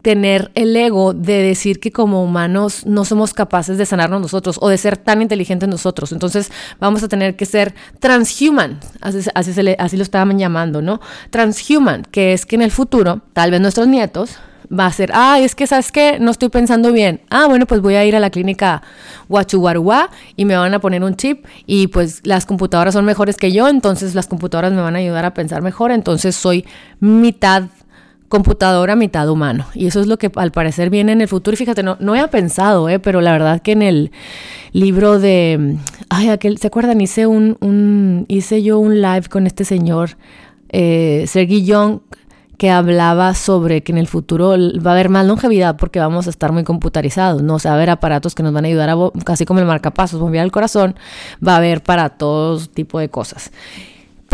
tener 0.04 0.50
el 0.54 0.76
ego 0.76 1.14
de 1.14 1.42
decir 1.42 1.80
que 1.80 1.90
como 1.90 2.22
humanos 2.22 2.84
no 2.84 3.06
somos 3.06 3.32
capaces 3.32 3.78
de 3.78 3.86
sanarnos 3.86 4.20
nosotros 4.20 4.58
o 4.60 4.68
de 4.68 4.76
ser 4.76 4.98
tan 4.98 5.22
inteligentes 5.22 5.66
nosotros. 5.66 6.12
Entonces 6.12 6.52
vamos 6.78 7.02
a 7.02 7.08
tener 7.08 7.36
que 7.36 7.46
ser 7.46 7.74
transhuman, 8.00 8.80
así, 9.00 9.20
así, 9.34 9.54
se 9.54 9.62
le, 9.62 9.76
así 9.78 9.96
lo 9.96 10.02
estaban 10.02 10.38
llamando, 10.38 10.82
¿no? 10.82 11.00
Transhuman, 11.30 12.02
que 12.02 12.34
es 12.34 12.44
que 12.44 12.56
en 12.56 12.60
el 12.60 12.70
futuro, 12.70 13.22
tal 13.32 13.50
vez 13.50 13.62
nuestros 13.62 13.88
nietos 13.88 14.36
va 14.70 14.84
a 14.84 14.92
ser, 14.92 15.10
ah, 15.14 15.38
es 15.40 15.54
que, 15.54 15.66
¿sabes 15.66 15.90
qué? 15.90 16.18
No 16.20 16.30
estoy 16.30 16.50
pensando 16.50 16.92
bien. 16.92 17.22
Ah, 17.30 17.46
bueno, 17.46 17.64
pues 17.64 17.80
voy 17.80 17.94
a 17.94 18.04
ir 18.04 18.14
a 18.14 18.20
la 18.20 18.28
clínica 18.28 18.82
Huachuguarua 19.30 20.10
y 20.36 20.44
me 20.44 20.54
van 20.54 20.74
a 20.74 20.80
poner 20.80 21.02
un 21.02 21.16
chip 21.16 21.46
y 21.64 21.86
pues 21.86 22.20
las 22.24 22.44
computadoras 22.44 22.92
son 22.92 23.06
mejores 23.06 23.36
que 23.36 23.52
yo, 23.52 23.68
entonces 23.68 24.14
las 24.14 24.26
computadoras 24.26 24.72
me 24.72 24.82
van 24.82 24.96
a 24.96 24.98
ayudar 24.98 25.24
a 25.24 25.32
pensar 25.32 25.62
mejor, 25.62 25.92
entonces 25.92 26.36
soy 26.36 26.66
mitad 27.00 27.64
computadora, 28.28 28.96
mitad 28.96 29.28
humano. 29.28 29.66
Y 29.74 29.86
eso 29.86 30.00
es 30.00 30.06
lo 30.06 30.18
que 30.18 30.30
al 30.36 30.52
parecer 30.52 30.90
viene 30.90 31.12
en 31.12 31.20
el 31.20 31.28
futuro. 31.28 31.54
Y 31.54 31.58
fíjate, 31.58 31.82
no, 31.82 31.96
no 32.00 32.12
había 32.12 32.28
pensado, 32.28 32.88
¿eh? 32.88 32.98
pero 32.98 33.20
la 33.20 33.32
verdad 33.32 33.62
que 33.62 33.72
en 33.72 33.82
el 33.82 34.10
libro 34.72 35.18
de... 35.18 35.76
Ay, 36.08 36.28
aquel, 36.28 36.58
¿se 36.58 36.66
acuerdan? 36.66 37.00
Hice, 37.00 37.26
un, 37.26 37.56
un 37.60 38.24
hice 38.28 38.62
yo 38.62 38.78
un 38.78 39.00
live 39.00 39.28
con 39.28 39.46
este 39.46 39.64
señor, 39.64 40.16
eh, 40.70 41.24
Sergi 41.28 41.64
Young, 41.64 42.00
que 42.58 42.70
hablaba 42.70 43.34
sobre 43.34 43.82
que 43.82 43.92
en 43.92 43.98
el 43.98 44.06
futuro 44.06 44.50
va 44.50 44.90
a 44.90 44.94
haber 44.94 45.08
más 45.08 45.26
longevidad 45.26 45.76
porque 45.76 45.98
vamos 45.98 46.26
a 46.26 46.30
estar 46.30 46.52
muy 46.52 46.64
computarizados, 46.64 47.42
¿no? 47.42 47.56
O 47.56 47.58
va 47.64 47.70
a 47.70 47.74
haber 47.74 47.90
aparatos 47.90 48.34
que 48.34 48.42
nos 48.42 48.52
van 48.52 48.64
a 48.64 48.68
ayudar 48.68 48.90
a, 48.90 48.96
casi 49.24 49.44
como 49.44 49.60
el 49.60 49.66
marcapasos, 49.66 50.20
bombear 50.20 50.44
el 50.44 50.52
corazón, 50.52 50.94
va 51.46 51.54
a 51.54 51.56
haber 51.56 51.82
para 51.82 52.10
todo 52.10 52.58
tipo 52.66 52.98
de 52.98 53.08
cosas. 53.08 53.50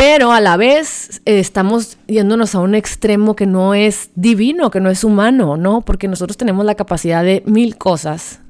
Pero 0.00 0.32
a 0.32 0.40
la 0.40 0.56
vez 0.56 1.20
eh, 1.26 1.40
estamos 1.40 1.98
yéndonos 2.06 2.54
a 2.54 2.60
un 2.60 2.74
extremo 2.74 3.36
que 3.36 3.44
no 3.44 3.74
es 3.74 4.08
divino, 4.14 4.70
que 4.70 4.80
no 4.80 4.88
es 4.88 5.04
humano, 5.04 5.58
¿no? 5.58 5.82
Porque 5.82 6.08
nosotros 6.08 6.38
tenemos 6.38 6.64
la 6.64 6.74
capacidad 6.74 7.22
de 7.22 7.42
mil 7.44 7.76
cosas 7.76 8.40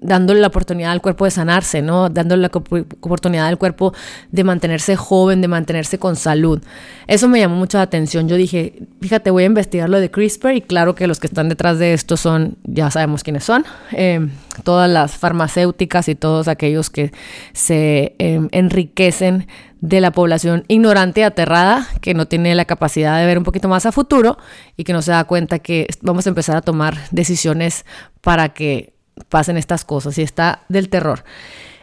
dándole 0.00 0.40
la 0.40 0.48
oportunidad 0.48 0.90
al 0.90 1.00
cuerpo 1.00 1.24
de 1.24 1.30
sanarse, 1.30 1.82
¿no? 1.82 2.08
Dándole 2.10 2.42
la 2.42 2.50
oportunidad 3.00 3.46
al 3.46 3.58
cuerpo 3.58 3.94
de 4.32 4.42
mantenerse 4.42 4.96
joven, 4.96 5.40
de 5.40 5.46
mantenerse 5.46 5.98
con 5.98 6.16
salud. 6.16 6.60
Eso 7.06 7.28
me 7.28 7.38
llamó 7.38 7.54
mucho 7.54 7.78
la 7.78 7.84
atención. 7.84 8.28
Yo 8.28 8.34
dije, 8.34 8.82
fíjate, 9.00 9.30
voy 9.30 9.44
a 9.44 9.46
investigar 9.46 9.88
lo 9.88 10.00
de 10.00 10.10
CRISPR 10.10 10.56
y 10.56 10.60
claro 10.62 10.96
que 10.96 11.06
los 11.06 11.20
que 11.20 11.28
están 11.28 11.48
detrás 11.48 11.78
de 11.78 11.94
esto 11.94 12.16
son, 12.16 12.56
ya 12.64 12.90
sabemos 12.90 13.22
quiénes 13.22 13.44
son, 13.44 13.64
eh, 13.92 14.28
todas 14.64 14.90
las 14.90 15.16
farmacéuticas 15.16 16.08
y 16.08 16.16
todos 16.16 16.48
aquellos 16.48 16.90
que 16.90 17.12
se 17.52 18.16
eh, 18.18 18.48
enriquecen 18.50 19.46
de 19.82 20.00
la 20.00 20.12
población 20.12 20.64
ignorante 20.68 21.20
y 21.20 21.24
aterrada 21.24 21.88
que 22.00 22.14
no 22.14 22.26
tiene 22.26 22.54
la 22.54 22.64
capacidad 22.64 23.18
de 23.18 23.26
ver 23.26 23.36
un 23.36 23.44
poquito 23.44 23.68
más 23.68 23.84
a 23.84 23.92
futuro 23.92 24.38
y 24.76 24.84
que 24.84 24.92
no 24.92 25.02
se 25.02 25.10
da 25.10 25.24
cuenta 25.24 25.58
que 25.58 25.88
vamos 26.00 26.24
a 26.26 26.30
empezar 26.30 26.56
a 26.56 26.62
tomar 26.62 26.96
decisiones 27.10 27.84
para 28.20 28.50
que 28.50 28.94
pasen 29.28 29.56
estas 29.56 29.84
cosas 29.84 30.16
y 30.18 30.22
está 30.22 30.62
del 30.68 30.88
terror. 30.88 31.24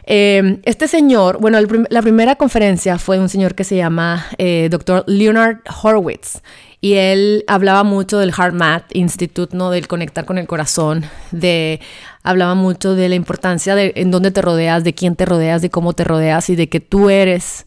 Eh, 0.04 0.60
este 0.64 0.88
señor, 0.88 1.40
bueno, 1.40 1.58
la 1.90 2.00
primera 2.00 2.36
conferencia 2.36 2.98
fue 2.98 3.20
un 3.20 3.28
señor 3.28 3.54
que 3.54 3.64
se 3.64 3.76
llama 3.76 4.26
eh, 4.38 4.68
Dr. 4.70 5.04
Leonard 5.06 5.58
Horowitz 5.82 6.40
y 6.80 6.94
él 6.94 7.44
hablaba 7.48 7.84
mucho 7.84 8.18
del 8.18 8.32
HeartMath 8.32 8.96
Institute, 8.96 9.54
¿no? 9.54 9.70
Del 9.70 9.88
conectar 9.88 10.24
con 10.24 10.38
el 10.38 10.46
corazón, 10.46 11.04
de 11.32 11.80
hablaba 12.22 12.54
mucho 12.54 12.94
de 12.94 13.10
la 13.10 13.14
importancia 13.14 13.74
de 13.74 13.92
en 13.96 14.10
dónde 14.10 14.30
te 14.30 14.40
rodeas, 14.40 14.84
de 14.84 14.94
quién 14.94 15.16
te 15.16 15.26
rodeas, 15.26 15.60
de 15.60 15.68
cómo 15.68 15.92
te 15.92 16.04
rodeas 16.04 16.48
y 16.48 16.56
de 16.56 16.70
que 16.70 16.80
tú 16.80 17.10
eres 17.10 17.66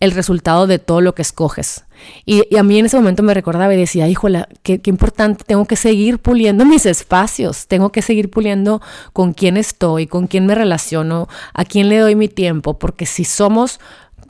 el 0.00 0.12
resultado 0.12 0.66
de 0.66 0.78
todo 0.78 1.02
lo 1.02 1.14
que 1.14 1.22
escoges. 1.22 1.84
Y, 2.24 2.56
a 2.56 2.62
mí 2.62 2.78
en 2.78 2.86
ese 2.86 2.96
momento 2.96 3.22
me 3.22 3.34
recordaba 3.34 3.72
y 3.74 3.76
decía, 3.76 4.08
híjole, 4.08 4.46
qué, 4.62 4.80
qué, 4.80 4.88
importante, 4.88 5.44
tengo 5.44 5.66
que 5.66 5.76
seguir 5.76 6.18
puliendo 6.18 6.64
mis 6.66 6.86
espacios, 6.86 7.66
tengo 7.66 7.92
que 7.92 8.00
seguir 8.02 8.30
puliendo 8.30 8.80
con 9.12 9.34
quién 9.34 9.58
estoy, 9.58 10.06
con 10.06 10.26
quién 10.26 10.46
me 10.46 10.54
relaciono, 10.54 11.28
a 11.52 11.64
quién 11.66 11.90
le 11.90 11.98
doy 11.98 12.16
mi 12.16 12.28
tiempo, 12.28 12.78
porque 12.78 13.04
si 13.04 13.24
somos 13.24 13.78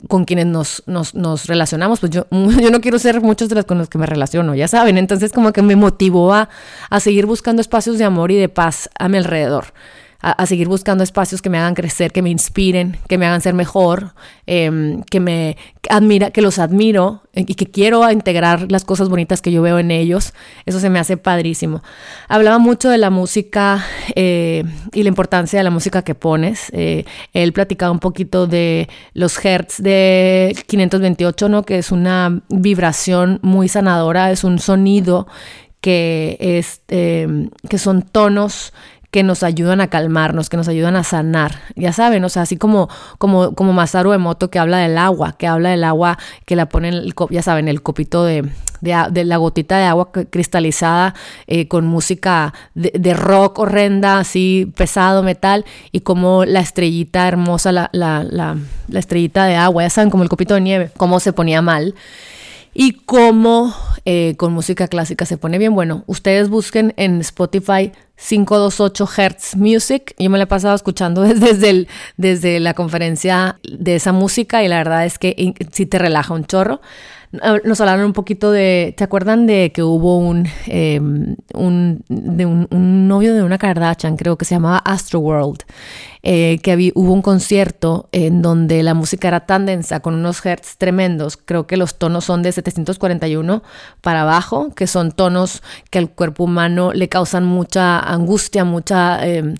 con 0.07 0.25
quienes 0.25 0.47
nos, 0.47 0.83
nos, 0.87 1.15
nos 1.15 1.45
relacionamos, 1.45 1.99
pues 1.99 2.11
yo, 2.11 2.27
yo 2.31 2.71
no 2.71 2.81
quiero 2.81 2.99
ser 2.99 3.21
muchos 3.21 3.47
de 3.47 3.55
los 3.55 3.65
con 3.65 3.77
los 3.77 3.87
que 3.87 3.97
me 3.97 4.05
relaciono, 4.05 4.53
ya 4.55 4.67
saben, 4.67 4.97
entonces 4.97 5.31
como 5.31 5.53
que 5.53 5.61
me 5.61 5.77
motivó 5.77 6.33
a, 6.33 6.49
a 6.89 6.99
seguir 6.99 7.25
buscando 7.25 7.61
espacios 7.61 7.97
de 7.97 8.03
amor 8.03 8.31
y 8.31 8.35
de 8.35 8.49
paz 8.49 8.89
a 8.99 9.07
mi 9.07 9.17
alrededor 9.17 9.73
a, 10.21 10.45
seguir 10.45 10.67
buscando 10.67 11.03
espacios 11.03 11.41
que 11.41 11.49
me 11.49 11.57
hagan 11.57 11.73
crecer, 11.73 12.11
que 12.11 12.21
me 12.21 12.29
inspiren, 12.29 12.97
que 13.07 13.17
me 13.17 13.25
hagan 13.25 13.41
ser 13.41 13.53
mejor, 13.53 14.13
em, 14.45 15.01
que 15.03 15.19
me 15.19 15.57
admira, 15.89 16.31
que 16.31 16.41
los 16.41 16.59
admiro 16.59 17.23
eh, 17.33 17.45
y 17.47 17.55
que 17.55 17.65
quiero 17.65 18.09
integrar 18.11 18.71
las 18.71 18.85
cosas 18.85 19.09
bonitas 19.09 19.41
que 19.41 19.51
yo 19.51 19.61
veo 19.61 19.79
en 19.79 19.89
ellos. 19.89 20.33
Eso 20.65 20.79
se 20.79 20.89
me 20.89 20.99
hace 20.99 21.17
padrísimo. 21.17 21.81
Hablaba 22.27 22.59
mucho 22.59 22.89
de 22.89 22.97
la 22.97 23.09
música 23.09 23.83
eh, 24.15 24.63
y 24.93 25.03
la 25.03 25.09
importancia 25.09 25.59
de 25.59 25.63
la 25.63 25.71
música 25.71 26.03
que 26.03 26.13
pones. 26.13 26.69
Eh, 26.73 27.05
él 27.33 27.51
platicaba 27.53 27.91
un 27.91 27.99
poquito 27.99 28.45
de 28.45 28.89
los 29.13 29.43
hertz 29.43 29.81
de 29.81 30.55
528, 30.67 31.49
¿no? 31.49 31.63
Que 31.63 31.79
es 31.79 31.91
una 31.91 32.41
vibración 32.49 33.39
muy 33.41 33.67
sanadora, 33.67 34.31
es 34.31 34.43
un 34.43 34.59
sonido 34.59 35.27
que, 35.81 36.37
es, 36.39 36.81
em, 36.89 37.49
que 37.67 37.79
son 37.79 38.03
tonos 38.03 38.71
que 39.11 39.23
nos 39.23 39.43
ayudan 39.43 39.81
a 39.81 39.87
calmarnos, 39.87 40.49
que 40.49 40.55
nos 40.55 40.69
ayudan 40.69 40.95
a 40.95 41.03
sanar. 41.03 41.59
Ya 41.75 41.91
saben, 41.91 42.23
o 42.23 42.29
sea, 42.29 42.43
así 42.43 42.55
como, 42.55 42.89
como, 43.17 43.53
como 43.53 43.73
Masaru 43.73 44.13
Emoto 44.13 44.49
que 44.49 44.57
habla 44.57 44.77
del 44.77 44.97
agua, 44.97 45.35
que 45.37 45.47
habla 45.47 45.69
del 45.69 45.83
agua 45.83 46.17
que 46.45 46.55
la 46.55 46.67
ponen, 46.67 47.13
ya 47.29 47.41
saben, 47.41 47.67
el 47.67 47.81
copito 47.81 48.23
de, 48.23 48.49
de, 48.79 49.25
la 49.25 49.35
gotita 49.35 49.77
de 49.77 49.83
agua 49.83 50.11
cristalizada 50.11 51.13
eh, 51.47 51.67
con 51.67 51.85
música 51.85 52.53
de, 52.73 53.13
rock 53.13 53.59
horrenda, 53.59 54.19
así 54.19 54.71
pesado, 54.77 55.23
metal, 55.23 55.65
y 55.91 55.99
como 55.99 56.45
la 56.45 56.61
estrellita 56.61 57.27
hermosa, 57.27 57.73
la, 57.73 57.89
la, 57.91 58.23
la, 58.23 58.57
la 58.87 58.99
estrellita 58.99 59.45
de 59.45 59.55
agua, 59.55 59.83
ya 59.83 59.89
saben, 59.89 60.09
como 60.09 60.23
el 60.23 60.29
copito 60.29 60.53
de 60.53 60.61
nieve, 60.61 60.89
cómo 60.95 61.19
se 61.19 61.33
ponía 61.33 61.61
mal 61.61 61.95
y 62.73 62.93
cómo 62.93 63.73
eh, 64.05 64.35
con 64.37 64.53
música 64.53 64.87
clásica 64.87 65.25
se 65.25 65.37
pone 65.37 65.57
bien. 65.57 65.73
Bueno, 65.75 66.03
ustedes 66.07 66.49
busquen 66.49 66.93
en 66.97 67.19
Spotify 67.21 67.91
528 68.15 69.09
Hertz 69.17 69.55
Music. 69.55 70.15
Yo 70.17 70.29
me 70.29 70.37
la 70.37 70.45
he 70.45 70.47
pasado 70.47 70.75
escuchando 70.75 71.21
desde, 71.21 71.87
desde 72.17 72.59
la 72.59 72.73
conferencia 72.73 73.59
de 73.63 73.95
esa 73.95 74.11
música 74.11 74.63
y 74.63 74.67
la 74.67 74.77
verdad 74.77 75.05
es 75.05 75.19
que 75.19 75.53
sí 75.71 75.85
te 75.85 75.97
relaja 75.97 76.33
un 76.33 76.45
chorro. 76.45 76.81
Nos 77.31 77.79
hablaron 77.79 78.07
un 78.07 78.13
poquito 78.13 78.51
de, 78.51 78.93
¿te 78.97 79.05
acuerdan 79.05 79.47
de 79.47 79.71
que 79.73 79.83
hubo 79.83 80.17
un, 80.17 80.49
em, 80.67 81.37
un, 81.53 82.03
de 82.09 82.45
un, 82.45 83.07
novio 83.07 83.33
de 83.33 83.41
una 83.41 83.57
Kardashian, 83.57 84.17
creo 84.17 84.37
que 84.37 84.43
se 84.43 84.55
llamaba 84.55 84.79
Astroworld, 84.79 85.63
eh, 86.23 86.59
que 86.61 86.91
hubo 86.93 87.13
un 87.13 87.21
concierto 87.21 88.09
en 88.11 88.41
donde 88.41 88.83
la 88.83 88.93
música 88.93 89.29
era 89.29 89.45
tan 89.45 89.65
densa, 89.65 90.01
con 90.01 90.15
unos 90.15 90.45
hertz 90.45 90.77
tremendos, 90.77 91.37
creo 91.37 91.67
que 91.67 91.77
los 91.77 91.97
tonos 91.97 92.25
son 92.25 92.43
de 92.43 92.51
741 92.51 93.63
para 94.01 94.23
abajo, 94.23 94.73
que 94.75 94.85
son 94.85 95.13
tonos 95.13 95.63
que 95.89 95.99
al 95.99 96.09
cuerpo 96.09 96.43
humano 96.43 96.91
le 96.91 97.07
causan 97.07 97.45
mucha 97.45 97.99
angustia, 97.99 98.65
mucha... 98.65 99.25
Em, 99.25 99.55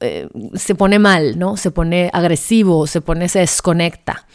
eh, 0.00 0.28
se 0.54 0.74
pone 0.74 0.98
mal, 0.98 1.38
¿no? 1.38 1.56
Se 1.56 1.70
pone 1.70 2.10
agresivo, 2.12 2.86
se 2.86 3.00
pone, 3.00 3.30
se 3.30 3.38
desconecta 3.38 4.26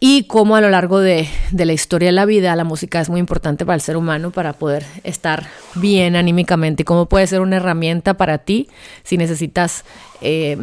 y 0.00 0.24
cómo 0.24 0.54
a 0.54 0.60
lo 0.60 0.70
largo 0.70 1.00
de, 1.00 1.28
la 1.52 1.72
historia 1.72 2.08
de 2.08 2.12
la 2.12 2.24
vida 2.24 2.54
la 2.54 2.64
música 2.64 3.00
es 3.00 3.10
muy 3.10 3.18
importante 3.18 3.66
para 3.66 3.74
el 3.74 3.80
ser 3.80 3.96
humano 3.96 4.30
para 4.30 4.52
poder 4.52 4.84
estar 5.02 5.46
bien 5.74 6.14
anímicamente 6.14 6.82
y 6.82 6.84
cómo 6.84 7.06
puede 7.06 7.26
ser 7.26 7.40
una 7.40 7.56
herramienta 7.56 8.14
para 8.14 8.38
ti 8.38 8.68
si 9.02 9.16
necesitas 9.16 9.84
eh, 10.20 10.56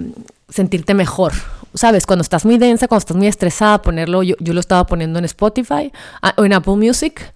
sentirte 0.47 0.93
mejor. 0.93 1.33
Sabes, 1.73 2.05
cuando 2.05 2.21
estás 2.21 2.45
muy 2.45 2.57
densa, 2.57 2.87
cuando 2.87 2.99
estás 2.99 3.17
muy 3.17 3.27
estresada, 3.27 3.81
ponerlo, 3.81 4.23
yo, 4.23 4.35
yo 4.39 4.53
lo 4.53 4.61
estaba 4.61 4.85
poniendo 4.85 5.19
en 5.19 5.25
Spotify 5.25 5.91
ah, 6.21 6.33
o 6.37 6.45
en 6.45 6.53
Apple 6.53 6.75
Music 6.75 7.33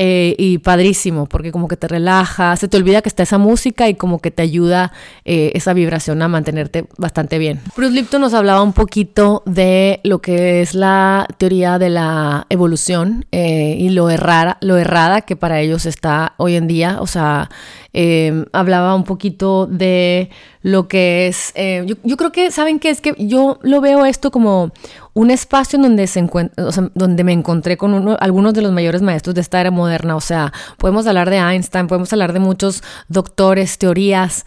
eh, 0.00 0.36
y 0.38 0.58
padrísimo, 0.58 1.26
porque 1.26 1.50
como 1.50 1.66
que 1.66 1.76
te 1.76 1.88
relaja, 1.88 2.54
se 2.54 2.68
te 2.68 2.76
olvida 2.76 3.02
que 3.02 3.08
está 3.08 3.24
esa 3.24 3.36
música 3.36 3.88
y 3.88 3.94
como 3.94 4.20
que 4.20 4.30
te 4.30 4.42
ayuda 4.42 4.92
eh, 5.24 5.50
esa 5.54 5.72
vibración 5.72 6.22
a 6.22 6.28
mantenerte 6.28 6.86
bastante 6.98 7.36
bien. 7.38 7.60
Bruce 7.76 7.92
Lipton 7.92 8.20
nos 8.20 8.32
hablaba 8.32 8.62
un 8.62 8.72
poquito 8.72 9.42
de 9.44 9.98
lo 10.04 10.20
que 10.20 10.62
es 10.62 10.76
la 10.76 11.26
teoría 11.36 11.80
de 11.80 11.90
la 11.90 12.46
evolución 12.48 13.26
eh, 13.32 13.74
y 13.76 13.88
lo, 13.88 14.08
errada, 14.08 14.56
lo 14.60 14.76
errada 14.76 15.22
que 15.22 15.34
para 15.34 15.60
ellos 15.60 15.84
está 15.84 16.34
hoy 16.36 16.54
en 16.54 16.68
día, 16.68 16.98
o 17.00 17.08
sea, 17.08 17.50
hablaba 18.52 18.94
un 18.94 19.02
poquito 19.02 19.66
de 19.66 20.30
lo 20.62 20.86
que 20.86 21.26
es, 21.26 21.52
yo, 21.56 21.96
yo, 22.04 22.16
creo 22.16 22.30
que, 22.30 22.52
¿saben 22.52 22.78
qué? 22.78 22.90
Es 22.90 23.00
que 23.00 23.16
yo 23.18 23.58
lo 23.62 23.80
veo 23.80 24.06
esto 24.06 24.30
como 24.30 24.70
un 25.18 25.32
espacio 25.32 25.78
en 25.78 25.82
donde, 25.82 26.06
se 26.06 26.20
encuentra, 26.20 26.64
donde 26.94 27.24
me 27.24 27.32
encontré 27.32 27.76
con 27.76 27.92
uno, 27.92 28.16
algunos 28.20 28.54
de 28.54 28.62
los 28.62 28.70
mayores 28.70 29.02
maestros 29.02 29.34
de 29.34 29.40
esta 29.40 29.60
era 29.60 29.72
moderna. 29.72 30.14
O 30.14 30.20
sea, 30.20 30.52
podemos 30.76 31.08
hablar 31.08 31.28
de 31.28 31.38
Einstein, 31.38 31.88
podemos 31.88 32.12
hablar 32.12 32.32
de 32.32 32.38
muchos 32.38 32.84
doctores, 33.08 33.78
teorías 33.78 34.46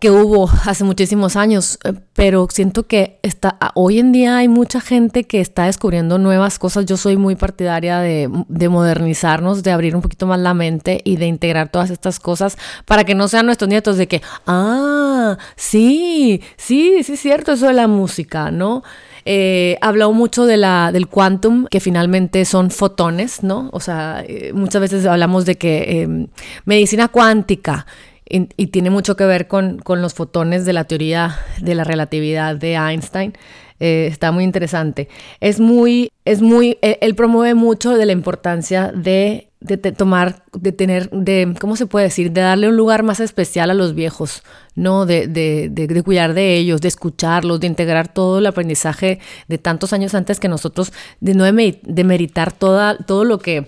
que 0.00 0.10
hubo 0.10 0.50
hace 0.66 0.84
muchísimos 0.84 1.36
años, 1.36 1.78
eh, 1.84 1.94
pero 2.12 2.46
siento 2.50 2.86
que 2.86 3.18
está, 3.22 3.56
hoy 3.74 3.98
en 3.98 4.12
día 4.12 4.36
hay 4.36 4.48
mucha 4.48 4.82
gente 4.82 5.24
que 5.24 5.40
está 5.40 5.64
descubriendo 5.64 6.18
nuevas 6.18 6.58
cosas. 6.58 6.84
Yo 6.84 6.98
soy 6.98 7.16
muy 7.16 7.34
partidaria 7.34 8.00
de, 8.00 8.28
de, 8.48 8.68
modernizarnos, 8.68 9.62
de 9.62 9.70
abrir 9.70 9.96
un 9.96 10.02
poquito 10.02 10.26
más 10.26 10.38
la 10.38 10.52
mente 10.52 11.00
y 11.04 11.16
de 11.16 11.24
integrar 11.24 11.70
todas 11.70 11.88
estas 11.88 12.20
cosas 12.20 12.58
para 12.84 13.04
que 13.04 13.14
no 13.14 13.26
sean 13.26 13.46
nuestros 13.46 13.70
nietos 13.70 13.96
de 13.96 14.06
que, 14.06 14.20
ah, 14.46 15.38
sí, 15.56 16.42
sí, 16.58 17.02
sí 17.02 17.14
es 17.14 17.20
cierto 17.20 17.52
eso 17.52 17.68
de 17.68 17.72
la 17.72 17.88
música, 17.88 18.50
¿no? 18.50 18.82
Eh, 19.26 19.78
habló 19.80 20.12
mucho 20.12 20.44
del 20.44 21.08
quantum, 21.08 21.66
que 21.66 21.80
finalmente 21.80 22.44
son 22.44 22.70
fotones, 22.70 23.42
¿no? 23.42 23.70
O 23.72 23.80
sea, 23.80 24.22
eh, 24.26 24.52
muchas 24.52 24.82
veces 24.82 25.06
hablamos 25.06 25.46
de 25.46 25.56
que 25.56 26.02
em, 26.02 26.26
medicina 26.64 27.08
cuántica, 27.08 27.86
y, 28.26 28.66
tiene 28.68 28.90
mucho 28.90 29.16
que 29.16 29.24
ver 29.24 29.48
con, 29.48 29.82
los 29.86 30.14
fotones 30.14 30.64
de 30.64 30.72
la 30.72 30.84
teoría 30.84 31.38
de 31.60 31.74
la 31.74 31.84
relatividad 31.84 32.56
de 32.56 32.74
Einstein. 32.74 33.34
Eh, 33.80 34.08
está 34.10 34.32
muy 34.32 34.44
interesante. 34.44 35.08
Es 35.40 35.60
muy, 35.60 36.10
es 36.24 36.40
muy, 36.40 36.78
él, 36.80 37.14
promueve 37.14 37.54
mucho 37.54 37.96
de 37.96 38.06
la 38.06 38.12
importancia 38.12 38.92
de, 38.94 39.48
de, 39.64 39.78
tomar, 39.92 40.44
de 40.52 40.72
tener, 40.72 41.08
de, 41.10 41.54
¿cómo 41.58 41.76
se 41.76 41.86
puede 41.86 42.04
decir? 42.04 42.30
De 42.32 42.42
darle 42.42 42.68
un 42.68 42.76
lugar 42.76 43.02
más 43.02 43.18
especial 43.20 43.70
a 43.70 43.74
los 43.74 43.94
viejos, 43.94 44.42
¿no? 44.74 45.06
De, 45.06 45.26
de, 45.26 45.70
de, 45.70 46.02
cuidar 46.02 46.34
de 46.34 46.56
ellos, 46.56 46.82
de 46.82 46.88
escucharlos, 46.88 47.60
de 47.60 47.66
integrar 47.66 48.12
todo 48.12 48.40
el 48.40 48.46
aprendizaje 48.46 49.20
de 49.48 49.56
tantos 49.56 49.94
años 49.94 50.14
antes 50.14 50.38
que 50.38 50.48
nosotros, 50.48 50.92
de 51.20 51.34
no 51.34 51.44
demeritar 51.44 52.52
toda, 52.52 52.98
todo 52.98 53.24
lo 53.24 53.38
que 53.38 53.66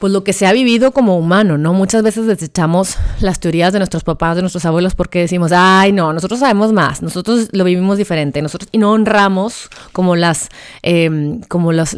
pues 0.00 0.14
lo 0.14 0.24
que 0.24 0.32
se 0.32 0.46
ha 0.46 0.52
vivido 0.52 0.92
como 0.92 1.18
humano, 1.18 1.58
¿no? 1.58 1.74
Muchas 1.74 2.02
veces 2.02 2.26
desechamos 2.26 2.96
las 3.20 3.38
teorías 3.38 3.74
de 3.74 3.78
nuestros 3.78 4.02
papás, 4.02 4.34
de 4.34 4.40
nuestros 4.40 4.64
abuelos, 4.64 4.94
porque 4.94 5.20
decimos, 5.20 5.52
ay, 5.54 5.92
no, 5.92 6.14
nosotros 6.14 6.40
sabemos 6.40 6.72
más, 6.72 7.02
nosotros 7.02 7.50
lo 7.52 7.64
vivimos 7.64 7.98
diferente, 7.98 8.40
nosotros, 8.40 8.70
y 8.72 8.78
no 8.78 8.92
honramos 8.92 9.68
como 9.92 10.16
las, 10.16 10.48
em, 10.82 11.42
como 11.42 11.72
los, 11.72 11.94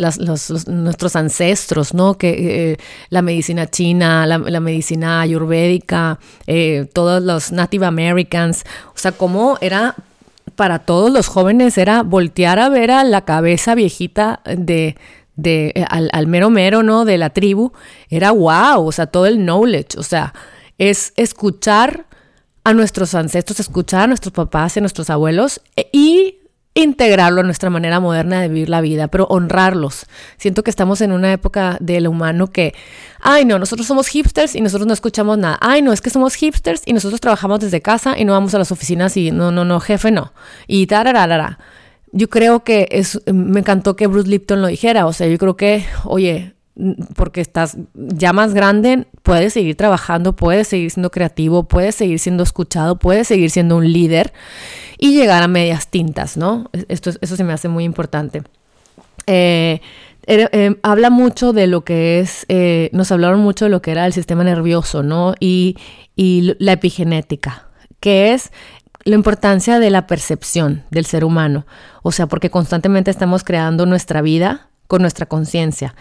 nuestros 0.66 1.14
ancestros, 1.14 1.94
¿no? 1.94 2.18
Que 2.18 2.72
eh, 2.72 2.76
la 3.08 3.22
medicina 3.22 3.70
china, 3.70 4.26
la, 4.26 4.60
medicina 4.60 5.20
ayurvédica, 5.20 6.18
eh, 6.48 6.88
todos 6.92 7.22
los 7.22 7.52
Native 7.52 7.86
Americans, 7.86 8.64
o 8.88 8.98
sea, 8.98 9.12
cómo 9.12 9.58
era 9.60 9.94
para 10.56 10.80
todos 10.80 11.10
los 11.10 11.28
jóvenes 11.28 11.78
era 11.78 12.02
voltear 12.02 12.58
a 12.58 12.68
ver 12.68 12.90
a 12.90 13.04
la 13.04 13.24
cabeza 13.24 13.74
viejita 13.74 14.40
de 14.44 14.96
de, 15.36 15.72
eh, 15.74 15.84
al, 15.88 16.26
mero 16.26 16.50
mero, 16.50 16.82
¿no? 16.82 17.04
De 17.04 17.18
la 17.18 17.30
tribu, 17.30 17.72
era 18.08 18.30
wow, 18.30 18.86
o 18.86 18.92
sea, 18.92 19.06
todo 19.06 19.26
el 19.26 19.38
knowledge, 19.38 19.98
o 19.98 20.02
sea, 20.02 20.34
es 20.78 21.12
escuchar 21.16 22.06
a 22.64 22.74
nuestros 22.74 23.14
ancestros, 23.14 23.60
escuchar 23.60 24.02
a 24.02 24.06
nuestros 24.06 24.32
papás 24.32 24.76
y 24.76 24.80
a 24.80 24.82
nuestros 24.82 25.10
abuelos 25.10 25.60
e, 25.76 25.88
y 25.92 26.38
integrarlo 26.74 27.42
a 27.42 27.44
nuestra 27.44 27.68
manera 27.68 28.00
moderna 28.00 28.40
de 28.40 28.48
vivir 28.48 28.70
la 28.70 28.80
vida, 28.80 29.08
pero 29.08 29.26
honrarlos. 29.26 30.06
Siento 30.38 30.62
que 30.62 30.70
estamos 30.70 31.00
en 31.02 31.12
una 31.12 31.32
época 31.32 31.76
del 31.80 32.08
humano 32.08 32.46
que, 32.46 32.74
ay 33.20 33.44
no, 33.44 33.58
nosotros 33.58 33.86
somos 33.86 34.08
hipsters 34.08 34.54
y 34.54 34.62
nosotros 34.62 34.86
no 34.86 34.94
escuchamos 34.94 35.36
nada. 35.36 35.58
Ay 35.60 35.82
no, 35.82 35.92
es 35.92 36.00
que 36.00 36.08
somos 36.08 36.34
hipsters 36.34 36.82
y 36.86 36.94
nosotros 36.94 37.20
trabajamos 37.20 37.60
desde 37.60 37.82
casa 37.82 38.18
y 38.18 38.24
no 38.24 38.32
vamos 38.32 38.54
a 38.54 38.58
las 38.58 38.72
oficinas 38.72 39.16
y 39.16 39.30
no, 39.30 39.50
no, 39.50 39.64
no, 39.64 39.80
jefe, 39.80 40.10
no. 40.10 40.32
Y 40.66 40.86
tararara 40.86 41.58
yo 42.12 42.28
creo 42.28 42.62
que 42.62 42.88
es, 42.90 43.20
me 43.32 43.60
encantó 43.60 43.96
que 43.96 44.06
Bruce 44.06 44.28
Lipton 44.28 44.62
lo 44.62 44.68
dijera, 44.68 45.06
o 45.06 45.12
sea, 45.12 45.26
yo 45.26 45.38
creo 45.38 45.56
que, 45.56 45.84
oye, 46.04 46.54
porque 47.16 47.40
estás 47.40 47.76
ya 47.94 48.32
más 48.32 48.54
grande, 48.54 49.06
puedes 49.22 49.52
seguir 49.52 49.76
trabajando, 49.76 50.34
puedes 50.34 50.68
seguir 50.68 50.90
siendo 50.90 51.10
creativo, 51.10 51.64
puedes 51.64 51.94
seguir 51.94 52.18
siendo 52.18 52.42
escuchado, 52.42 52.98
puedes 52.98 53.28
seguir 53.28 53.50
siendo 53.50 53.76
un 53.76 53.92
líder 53.92 54.32
y 54.98 55.14
llegar 55.14 55.42
a 55.42 55.48
medias 55.48 55.88
tintas, 55.88 56.36
¿no? 56.36 56.70
Esto, 56.88 57.10
eso 57.20 57.36
se 57.36 57.44
me 57.44 57.52
hace 57.52 57.68
muy 57.68 57.84
importante. 57.84 58.42
Eh, 59.26 59.80
eh, 60.26 60.76
habla 60.82 61.10
mucho 61.10 61.52
de 61.52 61.66
lo 61.66 61.84
que 61.84 62.20
es, 62.20 62.46
eh, 62.48 62.88
nos 62.92 63.10
hablaron 63.12 63.40
mucho 63.40 63.64
de 63.64 63.70
lo 63.70 63.82
que 63.82 63.90
era 63.90 64.06
el 64.06 64.12
sistema 64.12 64.44
nervioso, 64.44 65.02
¿no? 65.02 65.34
Y, 65.40 65.76
y 66.16 66.54
la 66.58 66.72
epigenética, 66.72 67.68
que 68.00 68.32
es 68.32 68.50
la 69.04 69.14
importancia 69.14 69.78
de 69.78 69.90
la 69.90 70.06
percepción 70.06 70.84
del 70.90 71.06
ser 71.06 71.24
humano, 71.24 71.66
o 72.02 72.12
sea, 72.12 72.26
porque 72.26 72.50
constantemente 72.50 73.10
estamos 73.10 73.44
creando 73.44 73.86
nuestra 73.86 74.22
vida 74.22 74.68
con 74.86 75.00
nuestra 75.00 75.26
conciencia. 75.26 75.94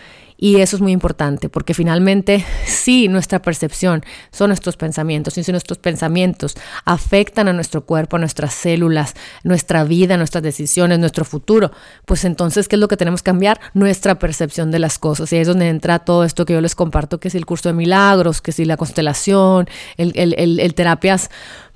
Y 0.43 0.59
eso 0.59 0.75
es 0.75 0.81
muy 0.81 0.91
importante, 0.91 1.49
porque 1.49 1.75
finalmente 1.75 2.43
sí, 2.65 3.07
nuestra 3.07 3.41
percepción 3.43 4.03
son 4.31 4.49
nuestros 4.49 4.75
pensamientos, 4.75 5.37
y 5.37 5.43
si 5.43 5.51
nuestros 5.51 5.77
pensamientos 5.77 6.55
afectan 6.83 7.47
a 7.47 7.53
nuestro 7.53 7.85
cuerpo, 7.85 8.15
a 8.15 8.19
nuestras 8.19 8.53
células, 8.53 9.13
nuestra 9.43 9.83
vida, 9.83 10.17
nuestras 10.17 10.43
decisiones, 10.43 10.97
nuestro 10.97 11.25
futuro, 11.25 11.71
pues 12.05 12.25
entonces, 12.25 12.67
¿qué 12.67 12.75
es 12.75 12.79
lo 12.79 12.87
que 12.87 12.97
tenemos 12.97 13.21
que 13.21 13.29
cambiar? 13.29 13.61
Nuestra 13.75 14.17
percepción 14.17 14.71
de 14.71 14.79
las 14.79 14.97
cosas. 14.97 15.31
Y 15.31 15.35
ahí 15.35 15.43
es 15.43 15.47
donde 15.47 15.69
entra 15.69 15.99
todo 15.99 16.23
esto 16.23 16.45
que 16.45 16.53
yo 16.53 16.61
les 16.61 16.75
comparto, 16.75 17.19
que 17.19 17.27
es 17.27 17.35
el 17.35 17.45
curso 17.45 17.69
de 17.69 17.73
milagros, 17.73 18.41
que 18.41 18.49
es 18.49 18.59
la 18.59 18.77
constelación, 18.77 19.69
el, 19.97 20.11
el, 20.15 20.59
el 20.59 20.73
terapias 20.73 21.29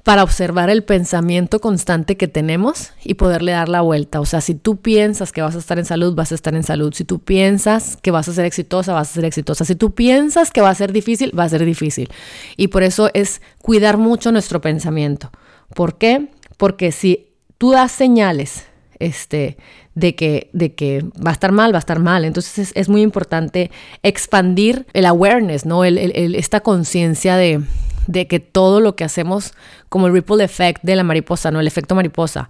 para 0.05 0.21
observar 0.21 0.69
el 0.69 0.83
pensamiento 0.83 1.59
constante 1.59 2.15
que 2.15 2.27
tenemos 2.27 2.91
y 3.03 3.15
poderle 3.15 3.53
dar 3.53 3.69
la 3.69 3.81
vuelta. 3.81 4.21
O 4.21 4.25
sea, 4.25 4.39
si 4.39 4.53
tú 4.53 4.77
piensas 4.77 5.31
que 5.31 5.41
vas 5.41 5.55
a 5.55 5.57
estar 5.57 5.79
en 5.79 5.85
salud, 5.85 6.13
vas 6.13 6.31
a 6.31 6.35
estar 6.35 6.53
en 6.53 6.61
salud. 6.61 6.93
Si 6.93 7.05
tú 7.05 7.17
piensas 7.17 7.97
que 8.03 8.11
vas 8.11 8.27
a 8.27 8.33
ser 8.33 8.45
exitosa, 8.45 8.93
vas 8.93 9.09
a 9.09 9.13
ser 9.15 9.25
exitosa. 9.25 9.65
Si 9.65 9.73
tú 9.73 9.95
piensas 9.95 10.51
que 10.51 10.61
va 10.61 10.69
a 10.69 10.75
ser 10.75 10.93
difícil, 10.93 11.37
va 11.37 11.45
a 11.45 11.49
ser 11.49 11.65
difícil. 11.65 12.07
Y 12.55 12.67
por 12.67 12.83
eso 12.83 13.09
es 13.15 13.41
cuidar 13.63 13.97
mucho 13.97 14.31
nuestro 14.31 14.61
pensamiento. 14.61 15.31
¿Por 15.73 15.97
qué? 15.97 16.27
Porque 16.57 16.91
si 16.91 17.29
tú 17.57 17.71
das 17.71 17.91
señales 17.91 18.67
este, 18.99 19.57
de, 19.95 20.13
que, 20.13 20.51
de 20.53 20.75
que 20.75 21.03
va 21.15 21.31
a 21.31 21.33
estar 21.33 21.51
mal, 21.51 21.73
va 21.73 21.77
a 21.77 21.79
estar 21.79 21.97
mal. 21.97 22.25
Entonces 22.25 22.73
es, 22.75 22.89
muy 22.89 23.01
importante 23.01 23.71
expandir 24.03 24.85
el 24.93 25.07
awareness, 25.07 25.65
¿no? 25.65 25.83
esta 25.83 26.59
conciencia 26.59 27.37
de, 27.37 27.63
de 28.07 28.27
que 28.27 28.39
todo 28.39 28.79
lo 28.79 28.95
que 28.95 29.03
hacemos, 29.03 29.53
como 29.89 30.07
el 30.07 30.13
ripple 30.13 30.43
effect 30.43 30.83
de 30.83 30.95
la 30.95 31.03
mariposa, 31.03 31.51
¿no? 31.51 31.59
El 31.59 31.67
efecto 31.67 31.95
mariposa, 31.95 32.49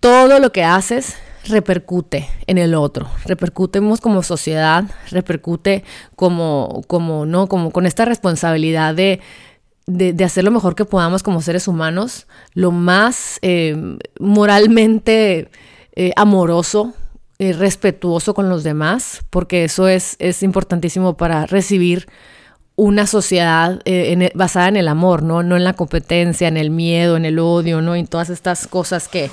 todo 0.00 0.38
lo 0.38 0.52
que 0.52 0.64
haces 0.64 1.16
repercute 1.46 2.28
en 2.46 2.58
el 2.58 2.74
otro, 2.74 3.08
repercutimos 3.24 4.00
como 4.00 4.22
sociedad, 4.22 4.84
repercute 5.10 5.84
como, 6.16 6.82
como, 6.86 7.26
¿no? 7.26 7.48
Como 7.48 7.70
con 7.70 7.86
esta 7.86 8.04
responsabilidad 8.04 8.94
de, 8.94 9.20
de, 9.86 10.24
hacer 10.24 10.44
lo 10.44 10.50
mejor 10.50 10.74
que 10.74 10.84
podamos 10.84 11.22
como 11.22 11.40
seres 11.40 11.66
humanos, 11.66 12.26
lo 12.54 12.70
más 12.70 13.38
eh, 13.42 13.96
moralmente 14.18 15.50
eh, 15.96 16.12
amoroso, 16.16 16.94
y 17.40 17.52
respetuoso 17.52 18.34
con 18.34 18.50
los 18.50 18.64
demás, 18.64 19.22
porque 19.30 19.64
eso 19.64 19.88
es, 19.88 20.14
es 20.18 20.42
importantísimo 20.42 21.16
para 21.16 21.46
recibir 21.46 22.06
una 22.80 23.06
sociedad 23.06 23.82
eh, 23.84 24.30
basada 24.34 24.68
en 24.68 24.76
el 24.78 24.88
amor, 24.88 25.22
¿no? 25.22 25.42
No 25.42 25.58
en 25.58 25.64
la 25.64 25.74
competencia, 25.74 26.48
en 26.48 26.56
el 26.56 26.70
miedo, 26.70 27.18
en 27.18 27.26
el 27.26 27.38
odio, 27.38 27.82
¿no? 27.82 27.94
En 27.94 28.06
todas 28.06 28.30
estas 28.30 28.66
cosas 28.66 29.06
que, 29.06 29.30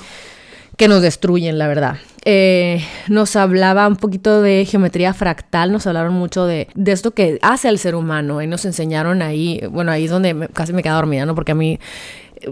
que 0.76 0.86
nos 0.86 1.00
destruyen, 1.00 1.56
la 1.56 1.66
verdad. 1.66 1.96
Eh, 2.26 2.84
nos 3.08 3.36
hablaba 3.36 3.88
un 3.88 3.96
poquito 3.96 4.42
de 4.42 4.66
geometría 4.66 5.14
fractal, 5.14 5.72
nos 5.72 5.86
hablaron 5.86 6.12
mucho 6.12 6.44
de, 6.44 6.68
de 6.74 6.92
esto 6.92 7.12
que 7.12 7.38
hace 7.40 7.68
al 7.68 7.78
ser 7.78 7.94
humano 7.94 8.42
y 8.42 8.46
nos 8.46 8.66
enseñaron 8.66 9.22
ahí, 9.22 9.62
bueno, 9.70 9.92
ahí 9.92 10.04
es 10.04 10.10
donde 10.10 10.50
casi 10.52 10.74
me 10.74 10.82
quedé 10.82 10.92
dormida, 10.92 11.24
¿no? 11.24 11.34
Porque 11.34 11.52
a 11.52 11.54
mí 11.54 11.80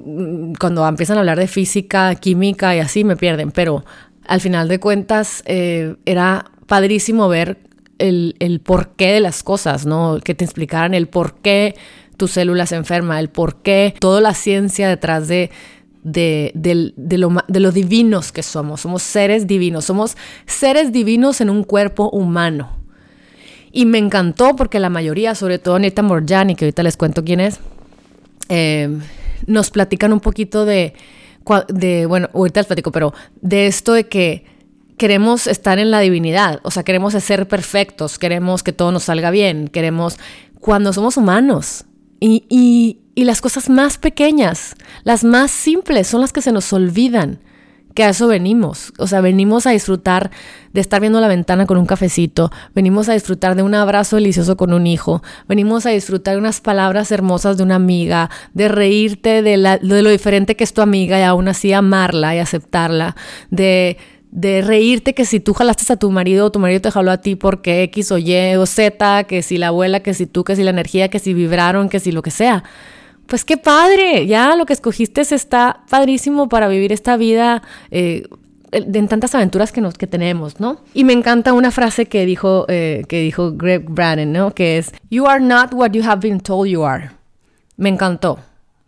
mm, 0.02 0.54
cuando 0.58 0.88
empiezan 0.88 1.18
a 1.18 1.20
hablar 1.20 1.38
de 1.38 1.46
física, 1.46 2.14
química 2.14 2.74
y 2.74 2.78
así 2.78 3.04
me 3.04 3.16
pierden, 3.16 3.50
pero 3.50 3.84
al 4.26 4.40
final 4.40 4.66
de 4.68 4.80
cuentas 4.80 5.42
eh, 5.44 5.96
era 6.06 6.46
padrísimo 6.66 7.28
ver 7.28 7.58
el, 7.98 8.36
el 8.38 8.60
porqué 8.60 9.12
de 9.12 9.20
las 9.20 9.42
cosas, 9.42 9.86
¿no? 9.86 10.18
Que 10.22 10.34
te 10.34 10.44
explicaran 10.44 10.94
el 10.94 11.08
por 11.08 11.34
qué 11.34 11.74
tu 12.16 12.28
célula 12.28 12.66
se 12.66 12.76
enferma, 12.76 13.20
el 13.20 13.28
por 13.28 13.56
qué, 13.56 13.94
toda 13.98 14.20
la 14.20 14.34
ciencia 14.34 14.88
detrás 14.88 15.28
de, 15.28 15.50
de, 16.02 16.52
de, 16.54 17.18
lo, 17.18 17.32
de 17.48 17.70
divinos 17.72 18.32
que 18.32 18.42
somos. 18.42 18.80
Somos 18.80 19.02
seres 19.02 19.46
divinos, 19.46 19.84
somos 19.84 20.16
seres 20.46 20.92
divinos 20.92 21.40
en 21.40 21.50
un 21.50 21.64
cuerpo 21.64 22.10
humano. 22.10 22.76
Y 23.72 23.84
me 23.84 23.98
encantó 23.98 24.56
porque 24.56 24.80
la 24.80 24.88
mayoría, 24.88 25.34
sobre 25.34 25.58
todo 25.58 25.74
Anita 25.74 26.02
Morjani, 26.02 26.54
que 26.54 26.64
ahorita 26.64 26.82
les 26.82 26.96
cuento 26.96 27.24
quién 27.24 27.40
es, 27.40 27.60
eh, 28.48 28.88
nos 29.46 29.70
platican 29.70 30.12
un 30.12 30.20
poquito 30.20 30.64
de, 30.64 30.94
de, 31.68 32.06
bueno, 32.06 32.30
ahorita 32.32 32.60
les 32.60 32.66
platico, 32.66 32.92
pero 32.92 33.12
de 33.42 33.66
esto 33.66 33.92
de 33.92 34.08
que 34.08 34.44
queremos 34.96 35.46
estar 35.46 35.78
en 35.78 35.90
la 35.90 36.00
divinidad, 36.00 36.60
o 36.62 36.70
sea, 36.70 36.82
queremos 36.82 37.12
ser 37.14 37.46
perfectos, 37.48 38.18
queremos 38.18 38.62
que 38.62 38.72
todo 38.72 38.92
nos 38.92 39.04
salga 39.04 39.30
bien, 39.30 39.68
queremos 39.68 40.18
cuando 40.60 40.92
somos 40.92 41.16
humanos. 41.16 41.84
Y, 42.18 42.44
y, 42.48 43.00
y, 43.14 43.24
las 43.24 43.42
cosas 43.42 43.68
más 43.68 43.98
pequeñas, 43.98 44.74
las 45.04 45.22
más 45.22 45.50
simples, 45.50 46.06
son 46.06 46.22
las 46.22 46.32
que 46.32 46.40
se 46.40 46.50
nos 46.50 46.72
olvidan, 46.72 47.40
que 47.96 48.04
a 48.04 48.10
eso 48.10 48.26
venimos. 48.28 48.92
O 48.98 49.06
sea, 49.06 49.20
venimos 49.20 49.66
a 49.66 49.70
disfrutar 49.70 50.30
de 50.72 50.80
estar 50.80 51.00
viendo 51.00 51.20
la 51.20 51.28
ventana 51.28 51.66
con 51.66 51.78
un 51.78 51.86
cafecito, 51.86 52.50
venimos 52.74 53.08
a 53.08 53.14
disfrutar 53.14 53.56
de 53.56 53.62
un 53.62 53.74
abrazo 53.74 54.16
delicioso 54.16 54.56
con 54.56 54.72
un 54.72 54.86
hijo, 54.86 55.22
venimos 55.48 55.86
a 55.86 55.90
disfrutar 55.90 56.34
de 56.34 56.40
unas 56.40 56.60
palabras 56.60 57.10
hermosas 57.10 57.56
de 57.56 57.62
una 57.62 57.74
amiga, 57.74 58.30
de 58.54 58.68
reírte 58.68 59.42
de, 59.42 59.56
de 59.56 60.02
lo 60.02 60.10
diferente 60.10 60.56
que 60.56 60.64
es 60.64 60.74
tu 60.74 60.82
amiga 60.82 61.18
y 61.18 61.22
aún 61.22 61.48
así 61.48 61.72
amarla 61.72 62.34
y 62.34 62.38
aceptarla, 62.38 63.16
de 63.50 63.96
de 64.36 64.60
reírte 64.60 65.14
que 65.14 65.24
si 65.24 65.40
tú 65.40 65.54
jalaste 65.54 65.90
a 65.90 65.96
tu 65.96 66.10
marido 66.10 66.44
o 66.44 66.52
tu 66.52 66.58
marido 66.58 66.82
te 66.82 66.90
jaló 66.90 67.10
a 67.10 67.16
ti 67.16 67.36
porque 67.36 67.82
X 67.84 68.12
o 68.12 68.18
Y 68.18 68.54
o 68.56 68.66
Z, 68.66 69.24
que 69.24 69.42
si 69.42 69.56
la 69.56 69.68
abuela, 69.68 70.00
que 70.00 70.12
si 70.12 70.26
tú, 70.26 70.44
que 70.44 70.54
si 70.54 70.62
la 70.62 70.70
energía, 70.70 71.08
que 71.08 71.18
si 71.18 71.32
vibraron, 71.32 71.88
que 71.88 72.00
si 72.00 72.12
lo 72.12 72.20
que 72.20 72.30
sea. 72.30 72.62
Pues 73.26 73.46
qué 73.46 73.56
padre, 73.56 74.26
ya 74.26 74.54
lo 74.54 74.66
que 74.66 74.74
escogiste 74.74 75.22
está 75.22 75.84
padrísimo 75.88 76.50
para 76.50 76.68
vivir 76.68 76.92
esta 76.92 77.16
vida 77.16 77.62
eh, 77.90 78.28
en 78.72 79.08
tantas 79.08 79.34
aventuras 79.34 79.72
que, 79.72 79.80
nos, 79.80 79.94
que 79.94 80.06
tenemos, 80.06 80.60
¿no? 80.60 80.82
Y 80.92 81.04
me 81.04 81.14
encanta 81.14 81.54
una 81.54 81.70
frase 81.70 82.04
que 82.04 82.26
dijo, 82.26 82.66
eh, 82.68 83.04
que 83.08 83.22
dijo 83.22 83.52
Greg 83.52 83.88
Braden, 83.88 84.34
¿no? 84.34 84.54
Que 84.54 84.76
es, 84.76 84.92
You 85.08 85.26
are 85.28 85.42
not 85.42 85.72
what 85.72 85.92
you 85.92 86.02
have 86.04 86.20
been 86.20 86.40
told 86.40 86.68
you 86.68 86.84
are. 86.84 87.10
Me 87.78 87.88
encantó. 87.88 88.38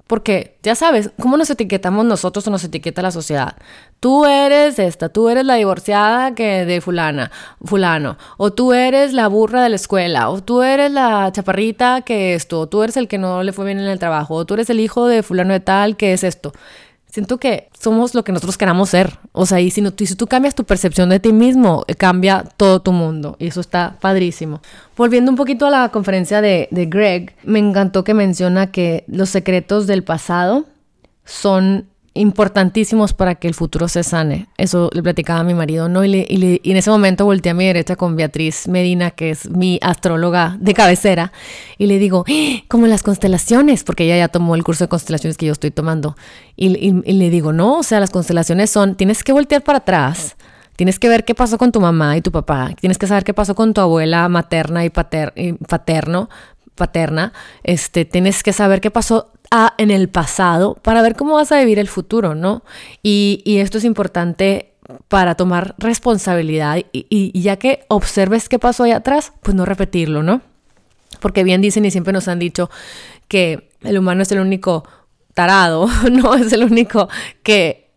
Porque 0.08 0.56
ya 0.62 0.74
sabes, 0.74 1.10
¿cómo 1.20 1.36
nos 1.36 1.50
etiquetamos 1.50 2.02
nosotros 2.02 2.46
o 2.46 2.50
nos 2.50 2.64
etiqueta 2.64 3.02
la 3.02 3.10
sociedad? 3.10 3.56
Tú 4.00 4.24
eres 4.24 4.78
esta, 4.78 5.10
tú 5.10 5.28
eres 5.28 5.44
la 5.44 5.56
divorciada 5.56 6.34
que 6.34 6.64
de 6.64 6.80
fulana, 6.80 7.30
fulano, 7.62 8.16
o 8.38 8.50
tú 8.50 8.72
eres 8.72 9.12
la 9.12 9.28
burra 9.28 9.62
de 9.62 9.68
la 9.68 9.76
escuela, 9.76 10.30
o 10.30 10.42
tú 10.42 10.62
eres 10.62 10.90
la 10.90 11.30
chaparrita 11.30 12.00
que 12.00 12.32
esto, 12.34 12.60
o 12.60 12.68
tú 12.68 12.82
eres 12.82 12.96
el 12.96 13.06
que 13.06 13.18
no 13.18 13.42
le 13.42 13.52
fue 13.52 13.66
bien 13.66 13.80
en 13.80 13.86
el 13.86 13.98
trabajo, 13.98 14.34
o 14.34 14.46
tú 14.46 14.54
eres 14.54 14.70
el 14.70 14.80
hijo 14.80 15.06
de 15.06 15.22
fulano 15.22 15.52
de 15.52 15.60
tal 15.60 15.98
que 15.98 16.14
es 16.14 16.24
esto. 16.24 16.54
Siento 17.10 17.38
que 17.38 17.68
somos 17.78 18.14
lo 18.14 18.22
que 18.22 18.32
nosotros 18.32 18.58
queramos 18.58 18.90
ser. 18.90 19.18
O 19.32 19.46
sea, 19.46 19.60
y 19.60 19.70
si, 19.70 19.80
no, 19.80 19.92
tú 19.92 20.26
cambias 20.26 20.54
tu 20.54 20.64
percepción 20.64 21.08
de 21.08 21.20
ti 21.20 21.32
mismo, 21.32 21.84
eh, 21.88 21.94
cambia 21.94 22.44
todo 22.56 22.80
tu 22.80 22.92
mundo. 22.92 23.36
Y 23.38 23.46
eso 23.46 23.60
está 23.60 23.96
padrísimo. 24.00 24.60
Volviendo 24.96 25.30
un 25.30 25.36
poquito 25.36 25.66
a 25.66 25.70
la 25.70 25.88
conferencia 25.88 26.40
de, 26.40 26.68
de 26.70 26.86
Greg, 26.86 27.34
me 27.44 27.58
encantó 27.58 28.04
que 28.04 28.14
menciona 28.14 28.70
que 28.70 29.04
los 29.06 29.30
secretos 29.30 29.86
del 29.86 30.04
pasado 30.04 30.66
son 31.24 31.86
importantísimos 32.18 33.12
para 33.14 33.36
que 33.36 33.48
el 33.48 33.54
futuro 33.54 33.88
se 33.88 34.02
sane. 34.02 34.48
Eso 34.56 34.90
le 34.92 35.02
platicaba 35.02 35.40
a 35.40 35.44
mi 35.44 35.54
marido, 35.54 35.88
¿no? 35.88 36.04
Y, 36.04 36.60
en 36.64 36.76
ese 36.76 36.90
momento 36.90 37.24
volteé 37.24 37.50
a 37.50 37.54
mi 37.54 37.66
derecha 37.66 37.96
con 37.96 38.16
Beatriz 38.16 38.68
Medina, 38.68 39.10
que 39.10 39.30
es 39.30 39.48
mi 39.50 39.78
astróloga 39.82 40.56
de 40.60 40.74
cabecera, 40.74 41.32
y 41.78 41.86
le 41.86 41.98
digo, 41.98 42.24
¡Ah! 42.28 42.62
como 42.68 42.86
las 42.86 43.02
constelaciones, 43.02 43.84
porque 43.84 44.04
ella 44.04 44.18
ya 44.18 44.28
tomó 44.28 44.54
el 44.54 44.64
curso 44.64 44.84
de 44.84 44.88
constelaciones 44.88 45.36
que 45.36 45.46
yo 45.46 45.52
estoy 45.52 45.70
tomando. 45.70 46.16
Y, 46.56 46.66
y 46.76 47.12
le 47.12 47.30
digo, 47.30 47.52
no, 47.52 47.78
o 47.78 47.82
sea, 47.82 48.00
las 48.00 48.10
constelaciones 48.10 48.70
son, 48.70 48.96
tienes 48.96 49.22
que 49.22 49.32
voltear 49.32 49.62
para 49.62 49.78
atrás. 49.78 50.36
Tienes 50.78 51.00
que 51.00 51.08
ver 51.08 51.24
qué 51.24 51.34
pasó 51.34 51.58
con 51.58 51.72
tu 51.72 51.80
mamá 51.80 52.16
y 52.16 52.20
tu 52.20 52.30
papá. 52.30 52.70
Tienes 52.80 52.98
que 52.98 53.08
saber 53.08 53.24
qué 53.24 53.34
pasó 53.34 53.56
con 53.56 53.74
tu 53.74 53.80
abuela 53.80 54.28
materna 54.28 54.84
y, 54.84 54.90
pater, 54.90 55.32
y 55.34 55.54
paterno, 55.54 56.28
paterna. 56.76 57.32
Este, 57.64 58.04
tienes 58.04 58.44
que 58.44 58.52
saber 58.52 58.80
qué 58.80 58.92
pasó 58.92 59.32
en 59.78 59.90
el 59.90 60.08
pasado 60.08 60.74
para 60.82 61.02
ver 61.02 61.16
cómo 61.16 61.34
vas 61.34 61.52
a 61.52 61.58
vivir 61.58 61.78
el 61.78 61.88
futuro, 61.88 62.34
¿no? 62.34 62.62
Y, 63.02 63.42
esto 63.46 63.78
es 63.78 63.84
importante 63.84 64.72
para 65.08 65.34
tomar 65.34 65.74
responsabilidad 65.78 66.78
y, 66.92 67.40
ya 67.40 67.56
que 67.56 67.84
observes 67.88 68.48
qué 68.48 68.58
pasó 68.58 68.84
ahí 68.84 68.92
atrás, 68.92 69.32
pues 69.42 69.54
no 69.54 69.64
repetirlo, 69.64 70.22
¿no? 70.22 70.42
Porque 71.20 71.44
bien 71.44 71.60
dicen 71.60 71.84
y 71.84 71.90
siempre 71.90 72.12
nos 72.12 72.28
han 72.28 72.38
dicho 72.38 72.70
que 73.26 73.70
el 73.82 73.98
humano 73.98 74.22
es 74.22 74.32
el 74.32 74.40
único 74.40 74.84
tarado, 75.34 75.88
¿no? 76.10 76.34
Es 76.34 76.52
el 76.52 76.64
único 76.64 77.08
que 77.42 77.87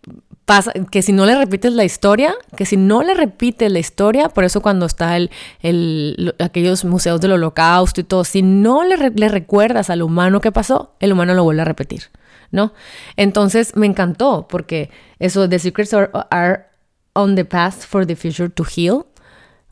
que 0.90 1.02
si 1.02 1.14
no 1.14 1.26
le 1.26 1.36
repites 1.36 1.72
la 1.74 1.84
historia, 1.84 2.36
que 2.58 2.66
si 2.66 2.76
no 2.76 3.04
le 3.04 3.14
repites 3.14 3.72
la 3.72 3.80
historia, 3.80 4.30
por 4.30 4.44
eso 4.44 4.62
cuando 4.62 4.86
está 4.86 5.16
el, 5.16 5.32
el 5.62 6.36
aquellos 6.40 6.84
museos 6.84 7.22
del 7.22 7.34
holocausto 7.34 8.02
y 8.02 8.04
todo, 8.04 8.24
si 8.24 8.42
no 8.42 8.84
le, 8.84 9.12
le 9.12 9.30
recuerdas 9.30 9.90
al 9.90 10.02
humano 10.02 10.42
que 10.42 10.52
pasó, 10.52 10.96
el 11.00 11.14
humano 11.14 11.34
lo 11.34 11.44
vuelve 11.44 11.62
a 11.62 11.66
repetir, 11.66 12.10
¿no? 12.52 12.74
Entonces 13.16 13.76
me 13.76 13.86
encantó 13.86 14.48
porque 14.50 14.90
eso, 15.20 15.48
the 15.48 15.60
secrets 15.60 15.94
are, 15.94 16.10
are 16.30 16.66
on 17.14 17.36
the 17.36 17.46
path 17.46 17.86
for 17.86 18.06
the 18.06 18.16
future 18.16 18.50
to 18.50 18.64
heal, 18.66 19.06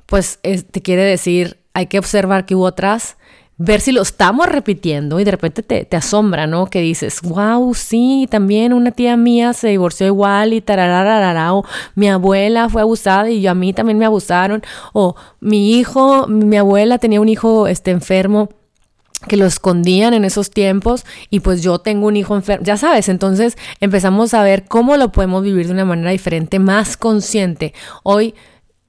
pues 0.06 0.40
te 0.42 0.82
quiere 0.82 1.04
decir, 1.04 1.60
hay 1.74 1.88
que 1.88 2.00
observar 2.00 2.46
qué 2.46 2.56
hubo 2.56 2.68
atrás, 2.68 3.18
ver 3.62 3.82
si 3.82 3.92
lo 3.92 4.02
estamos 4.02 4.48
repitiendo 4.48 5.20
y 5.20 5.26
de 5.26 5.32
repente 5.32 5.62
te, 5.62 5.98
asombra, 5.98 6.48
¿no? 6.48 6.68
Que 6.68 6.80
dices, 6.80 7.22
wow, 7.22 7.74
sí, 7.74 8.26
también 8.32 8.72
una 8.72 8.92
tía 8.92 9.18
mía 9.18 9.52
se 9.52 9.68
divorció 9.68 10.08
igual 10.08 10.54
y 10.54 10.62
tarararara, 10.62 11.54
o 11.54 11.66
mi 11.94 12.08
abuela 12.08 12.70
fue 12.70 12.82
abusada 12.82 13.30
y 13.30 13.42
yo, 13.42 13.52
a 13.52 13.56
mí 13.56 13.74
también 13.74 13.98
me 13.98 14.06
abusaron, 14.06 14.64
o 14.94 15.16
mi 15.42 15.74
hijo, 15.78 16.26
mi 16.28 16.56
abuela 16.56 17.00
tenía 17.00 17.20
un 17.20 17.28
hijo 17.28 17.68
este, 17.68 17.92
enfermo 17.92 18.48
que 19.28 19.36
lo 19.36 19.46
escondían 19.46 20.14
en 20.14 20.24
esos 20.24 20.52
tiempos 20.52 21.06
y 21.30 21.42
pues 21.42 21.62
yo 21.62 21.80
tengo 21.80 22.08
un 22.08 22.16
hijo 22.16 22.36
enfermo, 22.36 22.64
ya 22.64 22.78
sabes, 22.78 23.10
entonces 23.10 23.58
empezamos 23.82 24.34
a 24.34 24.42
ver 24.42 24.64
cómo 24.70 24.96
lo 24.96 25.12
podemos 25.12 25.44
vivir 25.44 25.68
de 25.68 25.74
una 25.74 25.84
manera 25.84 26.12
diferente, 26.12 26.60
más 26.60 26.96
consciente. 26.96 27.74
Hoy 28.04 28.36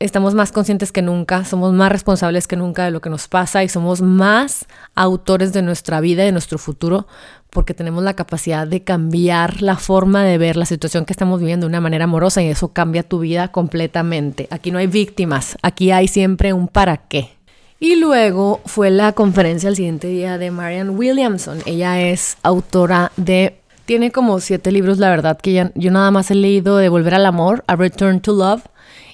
estamos 0.00 0.34
más 0.34 0.50
conscientes 0.50 0.92
que 0.92 1.02
nunca, 1.02 1.44
somos 1.44 1.72
más 1.74 1.92
responsables 1.92 2.48
que 2.48 2.56
nunca 2.56 2.84
de 2.86 2.90
lo 2.90 3.00
que 3.00 3.10
nos 3.10 3.28
pasa 3.28 3.62
y 3.62 3.68
somos 3.68 4.00
más 4.00 4.66
autores 4.94 5.52
de 5.52 5.62
nuestra 5.62 6.00
vida 6.00 6.22
y 6.22 6.26
de 6.26 6.32
nuestro 6.32 6.58
futuro 6.58 7.06
porque 7.50 7.74
tenemos 7.74 8.02
la 8.02 8.14
capacidad 8.14 8.66
de 8.66 8.82
cambiar 8.82 9.60
la 9.60 9.76
forma 9.76 10.24
de 10.24 10.38
ver 10.38 10.56
la 10.56 10.64
situación 10.64 11.04
que 11.04 11.12
estamos 11.12 11.40
viviendo 11.40 11.66
de 11.66 11.70
una 11.70 11.80
manera 11.80 12.04
amorosa 12.04 12.42
y 12.42 12.48
eso 12.48 12.72
cambia 12.72 13.02
tu 13.02 13.18
vida 13.18 13.48
completamente. 13.48 14.48
Aquí 14.50 14.70
no 14.70 14.78
hay 14.78 14.86
víctimas, 14.86 15.58
aquí 15.62 15.90
hay 15.90 16.08
siempre 16.08 16.52
un 16.52 16.68
para 16.68 16.96
qué. 16.96 17.30
Y 17.78 17.96
luego 17.96 18.60
fue 18.66 18.90
la 18.90 19.12
conferencia 19.12 19.68
el 19.68 19.76
siguiente 19.76 20.06
día 20.06 20.38
de 20.38 20.50
Marianne 20.50 20.90
Williamson. 20.90 21.58
Ella 21.66 22.00
es 22.00 22.36
autora 22.42 23.10
de 23.16 23.56
tiene 23.84 24.12
como 24.12 24.38
siete 24.38 24.70
libros, 24.70 24.98
la 24.98 25.10
verdad, 25.10 25.36
que 25.40 25.72
yo 25.74 25.90
nada 25.90 26.12
más 26.12 26.30
he 26.30 26.36
leído 26.36 26.76
de 26.76 26.88
Volver 26.88 27.14
al 27.14 27.26
Amor, 27.26 27.64
A 27.66 27.74
Return 27.74 28.20
to 28.20 28.32
Love, 28.32 28.62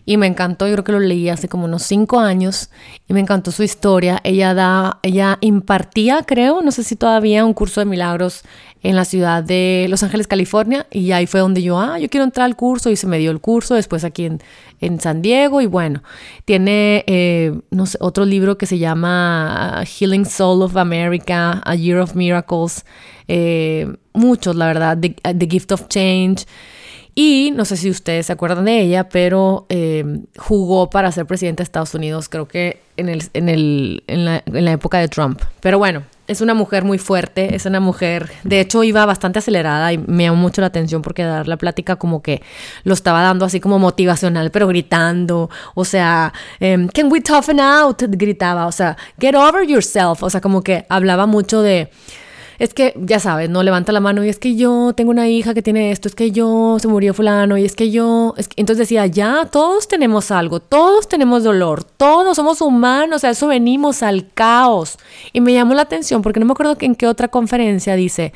y 0.08 0.16
me 0.16 0.28
encantó, 0.28 0.68
yo 0.68 0.74
creo 0.74 0.84
que 0.84 0.92
lo 0.92 1.00
leí 1.00 1.28
hace 1.28 1.48
como 1.48 1.64
unos 1.64 1.82
cinco 1.82 2.20
años 2.20 2.70
y 3.08 3.12
me 3.12 3.18
encantó 3.18 3.50
su 3.50 3.64
historia. 3.64 4.20
Ella 4.22 4.54
da, 4.54 5.00
ella 5.02 5.36
impartía, 5.40 6.22
creo, 6.22 6.62
no 6.62 6.70
sé 6.70 6.84
si 6.84 6.94
todavía, 6.94 7.44
un 7.44 7.52
curso 7.52 7.80
de 7.80 7.86
milagros 7.86 8.42
en 8.84 8.94
la 8.94 9.04
ciudad 9.04 9.42
de 9.42 9.86
Los 9.90 10.04
Ángeles, 10.04 10.28
California, 10.28 10.86
y 10.92 11.10
ahí 11.10 11.26
fue 11.26 11.40
donde 11.40 11.60
yo, 11.60 11.80
ah, 11.80 11.98
yo 11.98 12.08
quiero 12.08 12.22
entrar 12.22 12.44
al 12.44 12.54
curso, 12.54 12.88
y 12.88 12.94
se 12.94 13.08
me 13.08 13.18
dio 13.18 13.32
el 13.32 13.40
curso, 13.40 13.74
después 13.74 14.04
aquí 14.04 14.26
en, 14.26 14.40
en 14.80 15.00
San 15.00 15.22
Diego, 15.22 15.60
y 15.60 15.66
bueno, 15.66 16.04
tiene, 16.44 17.02
eh, 17.08 17.58
no 17.72 17.86
sé, 17.86 17.98
otro 18.00 18.24
libro 18.24 18.58
que 18.58 18.66
se 18.66 18.78
llama 18.78 19.82
Healing 19.84 20.24
Soul 20.24 20.62
of 20.62 20.76
America, 20.76 21.60
A 21.64 21.74
Year 21.74 21.98
of 21.98 22.14
Miracles, 22.14 22.84
eh, 23.26 23.92
muchos, 24.12 24.54
la 24.54 24.66
verdad, 24.68 24.98
The 24.98 25.48
Gift 25.50 25.72
of 25.72 25.88
Change, 25.88 26.46
y 27.18 27.50
no 27.56 27.64
sé 27.64 27.78
si 27.78 27.88
ustedes 27.88 28.26
se 28.26 28.32
acuerdan 28.34 28.66
de 28.66 28.78
ella, 28.78 29.08
pero 29.08 29.64
eh, 29.70 30.04
jugó 30.36 30.90
para 30.90 31.10
ser 31.10 31.24
presidente 31.24 31.62
de 31.62 31.64
Estados 31.64 31.94
Unidos, 31.94 32.28
creo 32.28 32.46
que 32.46 32.82
en, 32.98 33.08
el, 33.08 33.22
en, 33.32 33.48
el, 33.48 34.04
en, 34.06 34.26
la, 34.26 34.42
en 34.44 34.64
la 34.66 34.72
época 34.72 34.98
de 34.98 35.08
Trump. 35.08 35.40
Pero 35.60 35.78
bueno, 35.78 36.02
es 36.28 36.42
una 36.42 36.52
mujer 36.52 36.84
muy 36.84 36.98
fuerte, 36.98 37.54
es 37.54 37.64
una 37.64 37.80
mujer, 37.80 38.30
de 38.44 38.60
hecho 38.60 38.84
iba 38.84 39.06
bastante 39.06 39.38
acelerada 39.38 39.94
y 39.94 39.98
me 39.98 40.24
llamó 40.24 40.36
mucho 40.36 40.60
la 40.60 40.66
atención 40.66 41.00
porque 41.00 41.22
dar 41.24 41.48
la 41.48 41.56
plática 41.56 41.96
como 41.96 42.20
que 42.20 42.42
lo 42.84 42.92
estaba 42.92 43.22
dando 43.22 43.46
así 43.46 43.60
como 43.60 43.78
motivacional, 43.78 44.50
pero 44.50 44.66
gritando, 44.68 45.48
o 45.74 45.86
sea, 45.86 46.34
em, 46.60 46.86
can 46.88 47.10
we 47.10 47.22
toughen 47.22 47.60
out, 47.60 48.02
gritaba, 48.08 48.66
o 48.66 48.72
sea, 48.72 48.94
get 49.18 49.34
over 49.34 49.66
yourself, 49.66 50.22
o 50.22 50.28
sea, 50.28 50.42
como 50.42 50.62
que 50.62 50.84
hablaba 50.90 51.24
mucho 51.24 51.62
de 51.62 51.90
es 52.58 52.72
que, 52.74 52.94
ya 52.96 53.20
sabes, 53.20 53.50
no 53.50 53.62
levanta 53.62 53.92
la 53.92 54.00
mano 54.00 54.24
y 54.24 54.28
es 54.28 54.38
que 54.38 54.56
yo 54.56 54.92
tengo 54.94 55.10
una 55.10 55.28
hija 55.28 55.54
que 55.54 55.62
tiene 55.62 55.90
esto, 55.90 56.08
es 56.08 56.14
que 56.14 56.30
yo 56.30 56.78
se 56.80 56.88
murió 56.88 57.14
fulano 57.14 57.58
y 57.58 57.64
es 57.64 57.76
que 57.76 57.90
yo, 57.90 58.34
entonces 58.56 58.88
decía, 58.88 59.06
ya, 59.06 59.46
todos 59.50 59.88
tenemos 59.88 60.30
algo, 60.30 60.60
todos 60.60 61.08
tenemos 61.08 61.44
dolor, 61.44 61.84
todos 61.84 62.36
somos 62.36 62.60
humanos, 62.60 63.24
a 63.24 63.30
eso 63.30 63.48
venimos 63.48 64.02
al 64.02 64.32
caos. 64.32 64.98
Y 65.32 65.40
me 65.40 65.52
llamó 65.52 65.74
la 65.74 65.82
atención 65.82 66.22
porque 66.22 66.40
no 66.40 66.46
me 66.46 66.52
acuerdo 66.52 66.76
en 66.80 66.94
qué 66.94 67.06
otra 67.06 67.28
conferencia 67.28 67.94
dice 67.96 68.32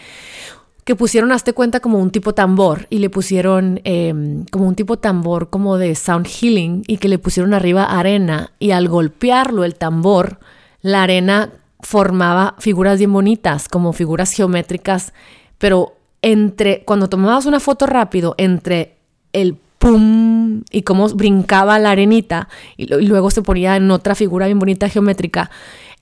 que 0.84 0.96
pusieron, 0.96 1.30
hazte 1.30 1.52
cuenta, 1.52 1.80
como 1.80 1.98
un 1.98 2.10
tipo 2.10 2.34
tambor 2.34 2.86
y 2.90 2.98
le 2.98 3.10
pusieron 3.10 3.80
em, 3.84 4.44
como 4.50 4.66
un 4.66 4.74
tipo 4.74 4.98
tambor 4.98 5.48
como 5.48 5.76
de 5.76 5.94
sound 5.94 6.26
healing 6.26 6.82
y 6.86 6.96
que 6.96 7.08
le 7.08 7.18
pusieron 7.18 7.54
arriba 7.54 7.84
arena 7.84 8.50
y 8.58 8.72
al 8.72 8.88
golpearlo 8.88 9.64
el 9.64 9.76
tambor, 9.76 10.40
la 10.82 11.02
arena 11.02 11.50
formaba 11.82 12.54
figuras 12.58 12.98
bien 12.98 13.12
bonitas, 13.12 13.68
como 13.68 13.92
figuras 13.92 14.32
geométricas, 14.32 15.12
pero 15.58 15.96
entre, 16.22 16.84
cuando 16.84 17.08
tomabas 17.08 17.46
una 17.46 17.60
foto 17.60 17.86
rápido, 17.86 18.34
entre 18.38 18.96
el 19.32 19.56
pum 19.78 20.62
y 20.70 20.82
cómo 20.82 21.08
brincaba 21.08 21.78
la 21.78 21.90
arenita 21.90 22.48
y, 22.76 22.86
luego 22.86 23.30
se 23.30 23.42
ponía 23.42 23.76
en 23.76 23.90
otra 23.90 24.14
figura 24.14 24.46
bien 24.46 24.58
bonita 24.58 24.88
geométrica, 24.88 25.50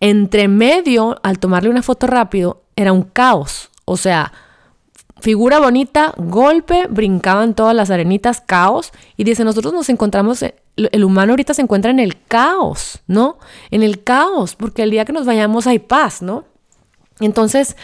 entre 0.01 0.49
medio, 0.49 1.19
al 1.23 1.39
tomarle 1.39 1.71
una 1.71 1.83
foto 1.83 2.07
rápido, 2.07 2.63
era 2.77 2.93
un 2.93 3.03
caos. 3.03 3.71
O 3.85 3.97
sea, 3.97 4.33
figura 5.21 5.59
bonita, 5.59 6.13
golpe, 6.17 6.87
brincaban 6.89 7.55
todas 7.55 7.75
las 7.75 7.91
arenitas, 7.91 8.41
caos. 8.41 8.93
Y 9.17 9.25
dice, 9.25 9.45
nosotros 9.45 9.73
nos 9.73 9.89
encontramos 9.89 10.45
el 10.93 11.05
humano 11.05 11.33
ahorita 11.33 11.55
se 11.55 11.63
encuentra 11.63 11.91
en 11.91 11.99
el 11.99 12.21
caos, 12.23 13.01
¿no? 13.07 13.39
En 13.71 13.83
el 13.83 14.03
caos, 14.03 14.55
porque 14.55 14.83
el 14.83 14.91
día 14.91 15.05
que 15.05 15.13
nos 15.13 15.27
vayamos 15.27 15.67
hay 15.67 15.79
paz, 15.79 16.23
¿no? 16.23 16.45
Entonces, 17.21 17.77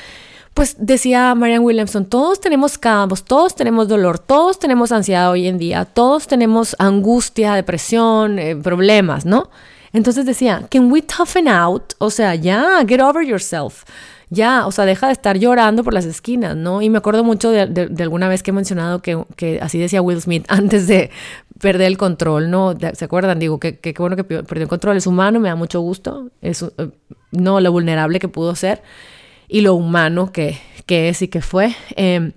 pues 0.55 0.77
decía 0.79 1.35
Marianne 1.35 1.65
Williamson, 1.65 2.07
todos 2.07 2.41
tenemos 2.41 2.79
caos, 2.79 3.25
todos 3.25 3.57
tenemos 3.57 3.89
dolor, 3.89 4.21
todos 4.21 4.59
tenemos 4.59 4.93
ansiedad 4.93 5.31
hoy 5.31 5.49
en 5.49 5.59
día, 5.59 5.85
todos 5.85 6.29
tenemos 6.29 6.77
angustia, 6.79 7.55
depresión, 7.55 8.39
eh, 8.39 8.55
problemas, 8.55 9.27
¿no? 9.27 9.51
Entonces 9.93 10.27
decía, 10.27 10.67
can 10.71 10.91
we 10.91 11.03
toughen 11.03 11.49
out? 11.49 11.95
O 11.99 12.11
sea, 12.11 12.35
ya, 12.37 12.85
get 12.87 13.01
over 13.01 13.25
yourself. 13.25 13.85
Ya, 14.31 14.67
o 14.67 14.73
sea, 14.73 14.85
deja 14.85 15.07
de 15.07 15.13
estar 15.13 15.39
llorando 15.39 15.85
por 15.85 15.95
las 15.95 16.05
esquinas, 16.05 16.57
¿no? 16.57 16.83
Y 16.83 16.91
me 16.91 16.99
acuerdo 16.99 17.25
mucho 17.25 17.51
de, 17.51 17.91
alguna 18.01 18.29
vez 18.29 18.43
que 18.43 18.51
he 18.51 18.55
mencionado 18.55 19.01
que, 19.01 19.23
que, 19.37 19.61
así 19.61 19.79
decía 19.79 20.03
Will 20.03 20.21
Smith 20.21 20.45
antes 20.49 20.87
de 20.87 21.11
perder 21.61 21.89
el 21.89 21.99
control, 21.99 22.51
¿no? 22.51 22.75
¿Se 22.95 23.05
acuerdan? 23.05 23.39
Digo, 23.39 23.59
que, 23.61 23.95
bueno 23.99 24.17
que 24.17 24.25
perdió 24.25 24.63
el 24.63 24.69
control, 24.69 24.97
es 24.97 25.07
humano, 25.07 25.41
me 25.41 25.49
da 25.49 25.55
mucho 25.55 25.81
gusto, 25.81 26.31
es 26.41 26.63
eh, 26.63 26.91
no 27.31 27.61
lo 27.61 27.73
vulnerable 27.73 28.19
que 28.19 28.29
pudo 28.29 28.55
ser 28.55 28.83
y 29.49 29.61
lo 29.61 29.75
humano 29.75 30.33
que, 30.33 30.59
que 30.87 31.09
es 31.09 31.23
y 31.23 31.29
que 31.29 31.41
fue. 31.41 31.75
Em, 31.97 32.33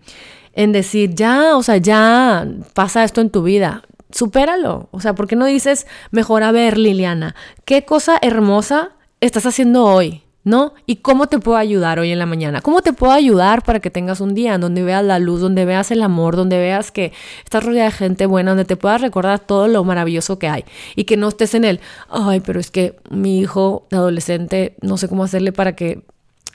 en 0.54 0.72
decir, 0.72 1.14
ya, 1.14 1.56
o 1.56 1.64
sea, 1.64 1.78
ya 1.78 2.48
pasa 2.74 3.04
esto 3.04 3.22
en 3.22 3.30
tu 3.30 3.44
vida, 3.44 3.84
supéralo. 4.12 4.90
O 4.92 5.02
sea, 5.02 5.14
¿por 5.14 5.28
qué 5.28 5.36
no 5.36 5.46
dices, 5.46 5.88
mejor 6.12 6.44
a 6.44 6.52
ver, 6.52 6.78
Liliana, 6.78 7.36
qué 7.66 7.86
cosa 7.86 8.18
hermosa 8.22 8.92
estás 9.20 9.46
haciendo 9.46 9.86
hoy? 9.86 10.24
¿No? 10.48 10.74
¿Y 10.86 10.98
cómo 10.98 11.28
te 11.28 11.40
puedo 11.40 11.58
ayudar 11.58 12.00
hoy 12.00 12.10
en 12.10 12.20
la 12.20 12.26
mañana? 12.26 12.62
¿Cómo 12.62 12.82
te 12.82 12.94
puedo 12.94 13.12
ayudar 13.12 13.64
para 13.64 13.82
que 13.82 13.90
tengas 13.90 14.22
un 14.22 14.34
día 14.34 14.58
donde 14.58 14.82
veas 14.82 15.04
la 15.04 15.20
luz, 15.20 15.42
donde 15.42 15.66
veas 15.66 15.92
el 15.92 16.02
amor, 16.02 16.38
donde 16.38 16.58
veas 16.58 16.90
que 16.90 17.12
estás 17.44 17.66
rodeada 17.66 17.90
de 17.90 17.92
gente 17.92 18.26
buena, 18.26 18.52
donde 18.52 18.64
te 18.64 18.78
puedas 18.78 19.02
recordar 19.02 19.40
todo 19.40 19.68
lo 19.68 19.84
maravilloso 19.84 20.40
que 20.40 20.48
hay 20.48 20.64
y 20.96 21.04
que 21.04 21.18
no 21.18 21.28
estés 21.28 21.54
en 21.54 21.66
el, 21.66 21.82
ay, 22.10 22.40
pero 22.40 22.62
es 22.62 22.72
que 22.72 22.96
mi 23.10 23.40
hijo 23.40 23.88
adolescente, 23.92 24.78
no 24.82 24.96
sé 24.96 25.10
cómo 25.10 25.26
hacerle 25.26 25.52
para 25.52 25.76
que 25.76 26.04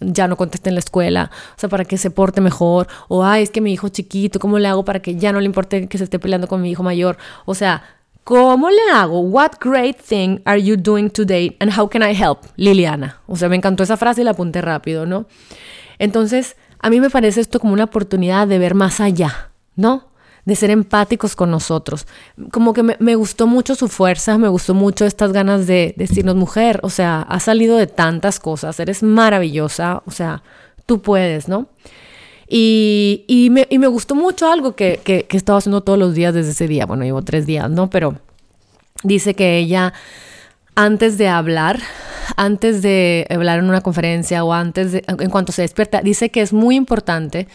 ya 0.00 0.26
no 0.26 0.38
conteste 0.38 0.70
en 0.70 0.74
la 0.76 0.80
escuela, 0.80 1.30
o 1.54 1.60
sea, 1.60 1.68
para 1.68 1.84
que 1.84 1.98
se 1.98 2.10
porte 2.10 2.40
mejor, 2.40 2.88
o 3.08 3.22
ay, 3.22 3.42
es 3.42 3.50
que 3.50 3.60
mi 3.60 3.74
hijo 3.74 3.90
chiquito, 3.90 4.40
¿cómo 4.40 4.58
le 4.58 4.68
hago 4.68 4.86
para 4.86 5.02
que 5.02 5.16
ya 5.16 5.32
no 5.32 5.40
le 5.40 5.44
importe 5.46 5.86
que 5.86 5.98
se 5.98 6.04
esté 6.04 6.18
peleando 6.18 6.48
con 6.48 6.62
mi 6.62 6.70
hijo 6.70 6.82
mayor? 6.82 7.18
O 7.44 7.54
sea, 7.54 7.84
¿Cómo 8.24 8.70
le 8.70 8.90
hago? 8.92 9.20
What 9.20 9.54
great 9.60 9.96
thing 10.00 10.38
are 10.44 10.62
you 10.62 10.76
doing 10.76 11.10
today 11.10 11.56
and 11.58 11.76
how 11.76 11.88
can 11.88 12.02
I 12.02 12.14
help? 12.14 12.46
Liliana. 12.56 13.20
O 13.26 13.36
sea, 13.36 13.48
me 13.48 13.56
encantó 13.56 13.82
esa 13.82 13.96
frase 13.96 14.20
y 14.20 14.24
la 14.24 14.30
apunté 14.30 14.60
rápido, 14.60 15.06
¿no? 15.06 15.26
Entonces, 15.98 16.56
a 16.78 16.88
mí 16.88 17.00
me 17.00 17.10
parece 17.10 17.40
esto 17.40 17.58
como 17.58 17.72
una 17.72 17.84
oportunidad 17.84 18.46
de 18.46 18.58
ver 18.58 18.76
más 18.76 19.00
allá, 19.00 19.50
¿no? 19.74 20.08
De 20.44 20.54
ser 20.54 20.70
empáticos 20.70 21.34
con 21.34 21.50
nosotros. 21.50 22.06
Como 22.52 22.72
que 22.72 22.82
me, 22.82 23.14
gustó 23.16 23.48
mucho 23.48 23.74
su 23.74 23.88
fuerza, 23.88 24.38
me 24.38 24.48
gustó 24.48 24.74
mucho 24.74 25.04
estas 25.04 25.32
ganas 25.32 25.66
de, 25.66 25.92
decirnos, 25.96 26.36
mujer, 26.36 26.78
o 26.84 26.90
sea, 26.90 27.22
has 27.22 27.44
salido 27.44 27.76
de 27.76 27.88
tantas 27.88 28.38
cosas, 28.38 28.78
eres 28.78 29.02
maravillosa, 29.02 30.02
o 30.06 30.12
sea, 30.12 30.42
tú 30.86 31.02
puedes, 31.02 31.48
¿no? 31.48 31.68
Y, 32.54 33.48
me, 33.50 33.86
gustó 33.86 34.14
mucho 34.14 34.52
algo 34.52 34.76
que, 34.76 35.00
que, 35.02 35.26
he 35.30 35.36
estado 35.38 35.56
haciendo 35.56 35.80
todos 35.80 35.98
los 35.98 36.14
días 36.14 36.34
desde 36.34 36.50
ese 36.50 36.68
día. 36.68 36.84
Bueno, 36.84 37.02
llevo 37.02 37.22
tres 37.22 37.46
días, 37.46 37.70
¿no? 37.70 37.88
Pero 37.88 38.18
dice 39.02 39.32
que 39.32 39.56
ella, 39.56 39.94
antes 40.74 41.16
de 41.16 41.28
hablar, 41.28 41.80
antes 42.36 42.82
de 42.82 43.26
hablar 43.30 43.60
en 43.60 43.70
una 43.70 43.80
conferencia 43.80 44.44
o 44.44 44.52
antes 44.52 44.92
de, 44.92 45.02
en 45.06 45.30
cuanto 45.30 45.50
se 45.50 45.62
despierta, 45.62 46.02
dice 46.02 46.28
que 46.28 46.42
es 46.42 46.52
muy 46.52 46.76
importante 46.76 47.48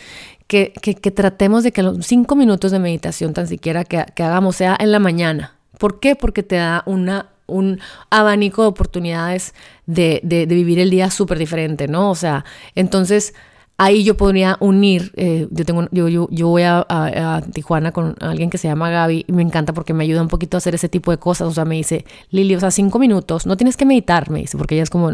que, 0.47 0.73
tratemos 1.13 1.63
de 1.63 1.71
que 1.71 1.83
los 1.83 2.03
cinco 2.03 2.35
minutos 2.35 2.71
de 2.71 2.79
meditación 2.79 3.33
tan 3.35 3.47
siquiera 3.47 3.83
que, 3.83 3.99
hagamos 3.99 4.55
sea 4.55 4.75
en 4.79 4.91
la 4.91 4.97
mañana. 4.97 5.57
¿Por 5.77 5.99
qué? 5.99 6.15
Porque 6.15 6.41
te 6.41 6.55
da 6.55 6.81
una, 6.87 7.29
un 7.45 7.79
abanico 8.09 8.63
de 8.63 8.69
oportunidades 8.69 9.53
de, 9.85 10.21
de 10.23 10.47
vivir 10.47 10.79
el 10.79 10.89
día 10.89 11.11
súper 11.11 11.37
diferente, 11.37 11.87
¿no? 11.87 12.09
O 12.09 12.15
sea, 12.15 12.45
entonces 12.73 13.35
ahí 13.77 14.03
yo 14.03 14.17
podría 14.17 14.57
unir, 14.59 15.11
eh, 15.15 15.47
yo, 15.51 15.65
tengo, 15.65 15.87
yo, 15.91 16.07
yo, 16.09 16.47
voy 16.47 16.63
a, 16.63 17.43
Tijuana 17.53 17.91
con 17.91 18.15
alguien 18.19 18.49
que 18.49 18.57
se 18.57 18.67
llama 18.67 18.89
Gaby 18.89 19.25
y 19.27 19.31
me 19.31 19.43
encanta 19.43 19.73
porque 19.73 19.93
me 19.93 20.03
ayuda 20.03 20.21
un 20.21 20.27
poquito 20.27 20.57
a 20.57 20.59
hacer 20.59 20.75
ese 20.75 20.89
tipo 20.89 21.11
de 21.11 21.17
cosas, 21.17 21.47
o 21.47 21.51
sea, 21.51 21.65
me 21.65 21.75
dice, 21.75 22.05
Lili, 22.31 22.55
o 22.55 22.59
sea, 22.59 22.71
cinco 22.71 22.99
minutos, 22.99 23.45
no 23.45 23.55
tienes 23.55 23.77
que 23.77 23.85
meditar, 23.85 24.29
me 24.29 24.39
dice, 24.39 24.57
porque 24.57 24.75
ella 24.75 24.83
es 24.83 24.89
como, 24.89 25.11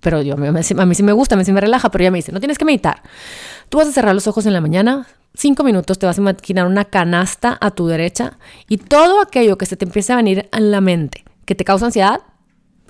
pero 0.00 0.22
yo, 0.22 0.34
a 0.34 0.36
mí, 0.36 0.46
a 0.46 0.86
mí 0.86 0.94
sí 0.94 1.02
me 1.02 1.12
gusta, 1.12 1.34
a 1.34 1.38
mí 1.38 1.44
sí 1.44 1.52
me 1.52 1.60
relaja, 1.60 1.90
pero 1.90 2.02
ella 2.02 2.10
me 2.12 2.18
dice, 2.18 2.32
no 2.32 2.38
tienes 2.38 2.58
que 2.58 2.64
meditar, 2.64 3.02
tú 3.68 3.78
vas 3.78 3.88
a 3.88 3.92
cerrar 3.92 4.14
los 4.14 4.26
ojos 4.28 4.46
en 4.46 4.52
la 4.52 4.60
mañana, 4.60 5.06
cinco 5.34 5.64
minutos 5.64 5.98
te 5.98 6.06
vas 6.06 6.18
a 6.18 6.20
imaginar 6.20 6.66
una 6.66 6.84
canasta 6.84 7.58
a 7.60 7.72
tu 7.72 7.88
derecha 7.88 8.38
y 8.68 8.78
todo 8.78 9.20
aquello 9.20 9.58
que 9.58 9.66
se 9.66 9.76
te 9.76 9.84
empiece 9.84 10.12
a 10.12 10.16
venir 10.16 10.48
en 10.52 10.70
la 10.70 10.80
mente, 10.80 11.24
que 11.44 11.54
te 11.54 11.64
causa 11.64 11.86
ansiedad, 11.86 12.20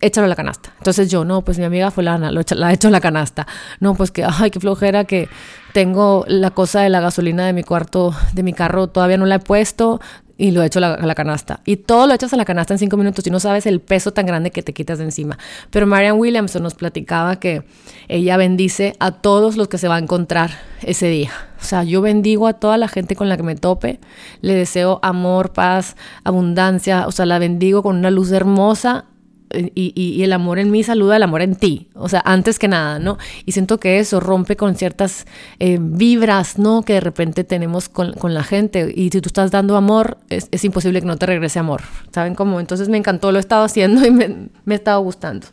échalo 0.01 0.27
a 0.27 0.29
la 0.29 0.37
canasta. 0.37 0.73
Entonces 0.79 1.11
yo, 1.11 1.25
no, 1.25 1.43
pues 1.43 1.59
mi 1.59 1.65
amiga 1.65 1.91
fulana, 1.91 2.31
lo 2.31 2.43
la 2.55 2.69
ha 2.69 2.73
hecho 2.73 2.89
a 2.89 2.91
la 2.91 3.01
canasta. 3.01 3.47
No, 3.81 3.95
pues 3.95 4.11
que, 4.11 4.25
ay, 4.25 4.51
qué 4.51 4.61
flojera 4.61 5.05
que 5.05 5.29
tengo 5.73 6.25
la 6.29 6.51
cosa 6.51 6.81
de 6.81 6.89
la 6.89 7.01
gasolina 7.01 7.47
de 7.47 7.53
mi 7.53 7.63
cuarto, 7.63 8.15
de 8.33 8.43
mi 8.43 8.53
carro, 8.53 8.89
todavía 8.89 9.17
no 9.17 9.27
la 9.27 9.37
he 9.37 9.41
puesto 9.41 10.01
y 10.39 10.51
lo 10.51 10.63
he 10.63 10.67
hecho 10.67 10.81
a 10.81 10.97
la, 10.99 11.15
canasta. 11.15 11.61
Y 11.65 11.77
todo 11.77 12.07
lo 12.07 12.15
echas 12.15 12.33
a 12.33 12.37
la 12.37 12.45
canasta 12.45 12.75
en 12.75 12.79
cinco 12.79 12.97
minutos 12.97 13.27
y 13.27 13.31
no 13.31 13.41
sabes 13.41 13.67
el 13.67 13.81
peso 13.81 14.13
tan 14.13 14.27
grande 14.27 14.51
que 14.51 14.63
te 14.63 14.75
quitas 14.75 14.99
de 14.99 15.05
encima. 15.05 15.39
Pero 15.71 15.87
Marian 15.87 16.19
Williamson 16.19 16.63
nos 16.63 16.75
platicaba 16.75 17.37
que 17.37 17.65
ella 18.09 18.37
bendice 18.37 18.95
a 18.99 19.13
todos 19.13 19.57
los 19.57 19.69
que 19.69 19.79
se 19.79 19.89
va 19.89 19.97
a 19.97 19.99
encontrar 19.99 20.51
ese 20.83 21.09
día. 21.09 21.31
O 21.61 21.65
sea, 21.65 21.85
yo 21.85 22.03
bendigo 22.03 22.47
a 22.47 22.55
toda 22.55 22.77
la 22.77 22.89
gente 22.89 23.17
con 23.17 23.29
la 23.29 23.37
que 23.37 23.43
me 23.43 23.57
tope, 23.57 23.99
le 24.43 24.55
deseo 24.55 25.01
amor, 25.03 25.53
paz, 25.53 25.97
abundancia, 26.23 27.07
o 27.07 27.13
sea, 27.13 27.25
la 27.25 27.39
bendigo 27.39 27.83
con 27.83 27.97
una 27.97 28.11
luz 28.11 28.31
hermosa 28.31 29.07
y, 29.51 30.23
el 30.23 30.33
amor 30.33 30.59
en 30.59 30.71
mí 30.71 30.83
saluda 30.83 31.17
el 31.17 31.23
amor 31.23 31.43
en 31.43 31.57
ti, 31.57 31.89
o 31.95 32.09
sea, 32.09 32.23
antes 32.25 32.59
que 32.59 32.69
nada, 32.69 32.99
¿no? 32.99 33.19
Y 33.45 33.53
siento 33.53 33.79
que 33.79 33.99
eso 33.99 34.21
rompe 34.21 34.57
con 34.57 34.75
ciertas 34.75 35.27
eh, 35.59 35.79
vibras, 35.81 36.59
¿no? 36.59 36.83
Que 36.83 36.95
de 36.95 37.01
repente 37.01 37.45
tenemos 37.45 37.89
con, 37.89 38.15
la 38.23 38.43
gente. 38.43 38.93
Y 38.95 39.11
si 39.11 39.21
tú 39.21 39.29
estás 39.29 39.51
dando 39.51 39.77
amor, 39.77 40.19
es, 40.29 40.65
imposible 40.65 41.01
que 41.01 41.07
no 41.07 41.17
te 41.17 41.27
regrese 41.27 41.59
amor, 41.59 41.83
¿saben 42.13 42.35
cómo? 42.35 42.61
Entonces 42.61 42.89
me 42.89 42.97
encantó, 42.97 43.31
lo 43.31 43.39
he 43.39 43.41
estado 43.41 43.65
haciendo 43.65 44.05
y 44.07 44.11
me, 44.11 44.49
me 44.65 44.75
ha 44.75 44.77
estado 44.77 45.01
gustando. 45.01 45.47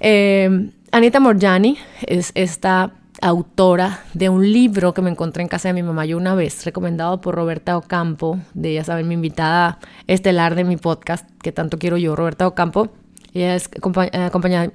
Eh, 0.00 0.70
Anita 0.90 1.20
Morjani 1.20 1.78
es 2.06 2.32
esta 2.34 2.92
autora 3.22 4.00
de 4.14 4.28
un 4.28 4.52
libro 4.52 4.92
que 4.92 5.00
me 5.00 5.10
encontré 5.10 5.42
en 5.42 5.48
casa 5.48 5.68
de 5.68 5.74
mi 5.74 5.82
mamá 5.82 6.04
yo 6.04 6.16
una 6.16 6.34
vez, 6.34 6.64
recomendado 6.64 7.20
por 7.20 7.36
Roberta 7.36 7.76
Ocampo, 7.76 8.40
de, 8.52 8.74
ya 8.74 8.84
saben, 8.84 9.06
mi 9.06 9.14
invitada 9.14 9.78
estelar 10.08 10.56
de 10.56 10.64
mi 10.64 10.76
podcast, 10.76 11.28
que 11.40 11.52
tanto 11.52 11.78
quiero 11.78 11.96
yo, 11.96 12.16
Roberta 12.16 12.48
Ocampo 12.48 12.90
ella 13.34 13.54
es 13.56 13.70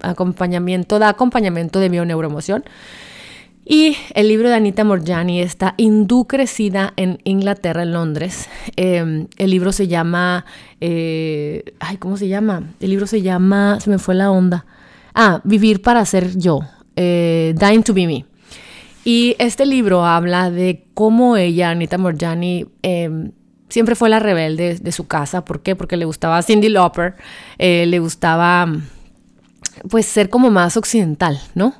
acompañamiento, 0.03 0.99
da 0.99 1.09
acompañamiento 1.09 1.79
de 1.79 1.89
neuroemoción 1.89 2.63
Y 3.65 3.97
el 4.13 4.29
libro 4.29 4.49
de 4.49 4.55
Anita 4.55 4.83
Morjani 4.83 5.41
está 5.41 5.73
hindú 5.77 6.25
crecida 6.25 6.93
en 6.95 7.19
Inglaterra, 7.23 7.83
en 7.83 7.93
Londres. 7.93 8.49
Em, 8.77 9.27
el 9.37 9.51
libro 9.51 9.71
se 9.71 9.87
llama, 9.87 10.45
eh, 10.79 11.63
ay, 11.79 11.97
¿cómo 11.97 12.17
se 12.17 12.27
llama? 12.29 12.63
El 12.79 12.91
libro 12.91 13.07
se 13.07 13.21
llama, 13.21 13.79
se 13.81 13.89
me 13.89 13.99
fue 13.99 14.15
la 14.15 14.31
onda. 14.31 14.65
Ah, 15.13 15.41
Vivir 15.43 15.81
para 15.81 16.05
ser 16.05 16.37
yo, 16.37 16.61
eh, 16.95 17.53
Dying 17.59 17.83
to 17.83 17.93
be 17.93 18.07
me. 18.07 18.25
Y 19.03 19.35
este 19.39 19.65
libro 19.65 20.05
habla 20.05 20.49
de 20.49 20.85
cómo 20.93 21.37
ella, 21.37 21.69
Anita 21.69 21.97
Morjani, 21.97 22.65
em, 22.81 23.31
siempre 23.69 23.95
fue 23.95 24.09
la 24.09 24.19
rebelde 24.19 24.75
de 24.75 24.91
su 24.91 25.07
casa. 25.07 25.43
¿Por 25.45 25.61
qué? 25.61 25.75
Porque 25.75 25.97
le 25.97 26.05
gustaba 26.05 26.41
Cindy 26.41 26.69
Lauper, 26.69 27.15
eh, 27.57 27.85
le 27.85 27.99
gustaba 27.99 28.67
pues 29.89 30.05
ser 30.05 30.29
como 30.29 30.49
más 30.49 30.77
occidental, 30.77 31.39
¿no? 31.55 31.75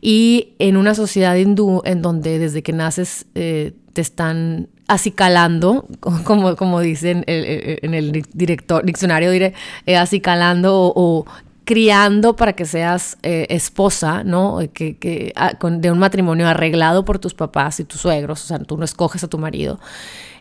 Y 0.00 0.54
en 0.58 0.76
una 0.76 0.94
sociedad 0.94 1.34
hindú 1.34 1.82
en 1.84 2.02
donde 2.02 2.38
desde 2.38 2.62
que 2.62 2.72
naces 2.72 3.26
eh, 3.34 3.72
te 3.92 4.00
están 4.00 4.68
acicalando, 4.86 5.86
como, 6.24 6.56
como 6.56 6.80
dicen 6.80 7.24
en 7.26 7.94
el 7.94 8.24
director, 8.32 8.84
diccionario 8.84 9.30
diré, 9.30 9.54
eh, 9.86 9.96
acicalando 9.96 10.92
o, 10.94 11.26
criando 11.64 12.34
para 12.34 12.54
que 12.54 12.64
seas 12.64 13.18
esposa, 13.22 14.24
¿no? 14.24 14.58
Que, 14.72 14.96
que 14.96 15.34
ah, 15.36 15.52
de 15.60 15.90
un 15.90 15.98
matrimonio 15.98 16.48
arreglado 16.48 17.04
por 17.04 17.18
tus 17.18 17.34
papás 17.34 17.78
y 17.78 17.84
tus 17.84 18.00
suegros, 18.00 18.42
o 18.42 18.46
sea, 18.46 18.58
tú 18.58 18.78
no 18.78 18.86
escoges 18.86 19.22
a 19.22 19.28
tu 19.28 19.36
marido 19.36 19.78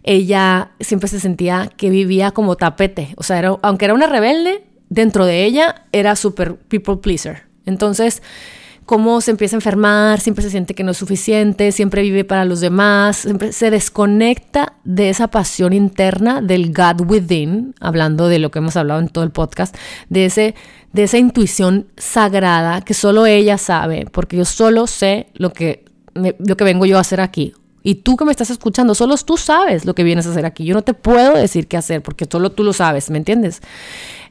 ella 0.07 0.71
siempre 0.79 1.09
se 1.09 1.19
sentía 1.19 1.69
que 1.75 1.89
vivía 1.89 2.31
como 2.31 2.55
tapete. 2.55 3.13
O 3.17 3.23
sea, 3.23 3.37
era, 3.37 3.57
aunque 3.61 3.85
era 3.85 3.93
una 3.93 4.07
rebelde, 4.07 4.63
dentro 4.89 5.25
de 5.25 5.43
ella 5.43 5.83
era 5.91 6.15
súper 6.15 6.55
people 6.55 6.95
pleaser. 6.97 7.43
Entonces, 7.65 8.23
cómo 8.85 9.19
se 9.19 9.31
empieza 9.31 9.57
a 9.57 9.59
enfermar, 9.59 10.21
siempre 10.21 10.43
se 10.45 10.49
siente 10.49 10.73
que 10.73 10.85
no 10.85 10.91
es 10.91 10.97
suficiente, 10.97 11.73
siempre 11.73 12.03
vive 12.03 12.23
para 12.23 12.45
los 12.45 12.61
demás, 12.61 13.17
siempre 13.17 13.51
se 13.51 13.69
desconecta 13.69 14.77
de 14.85 15.09
esa 15.09 15.27
pasión 15.27 15.73
interna 15.73 16.41
del 16.41 16.73
God 16.73 17.01
within, 17.05 17.75
hablando 17.81 18.29
de 18.29 18.39
lo 18.39 18.49
que 18.49 18.59
hemos 18.59 18.77
hablado 18.77 19.01
en 19.01 19.09
todo 19.09 19.25
el 19.25 19.31
podcast, 19.31 19.75
de, 20.07 20.25
ese, 20.25 20.55
de 20.93 21.03
esa 21.03 21.17
intuición 21.17 21.87
sagrada 21.97 22.79
que 22.79 22.93
solo 22.93 23.25
ella 23.25 23.57
sabe, 23.57 24.05
porque 24.09 24.37
yo 24.37 24.45
solo 24.45 24.87
sé 24.87 25.27
lo 25.33 25.51
que, 25.51 25.83
lo 26.13 26.55
que 26.55 26.63
vengo 26.63 26.85
yo 26.85 26.97
a 26.97 27.01
hacer 27.01 27.19
aquí. 27.19 27.53
Y 27.87 27.95
tú 27.95 28.17
que 28.17 28.25
me 28.25 28.31
estás 28.31 28.49
escuchando, 28.49 28.93
solo 28.95 29.15
tú 29.15 29.37
sabes 29.37 29.85
lo 29.85 29.95
que 29.95 30.03
vienes 30.03 30.27
a 30.27 30.31
hacer 30.31 30.45
aquí. 30.45 30.65
Yo 30.65 30.73
no 30.73 30.81
te 30.81 30.93
puedo 30.93 31.35
decir 31.37 31.67
qué 31.67 31.77
hacer 31.77 32.03
porque 32.03 32.27
solo 32.29 32.51
tú 32.51 32.65
lo 32.65 32.73
sabes, 32.73 33.09
¿me 33.09 33.17
entiendes? 33.17 33.61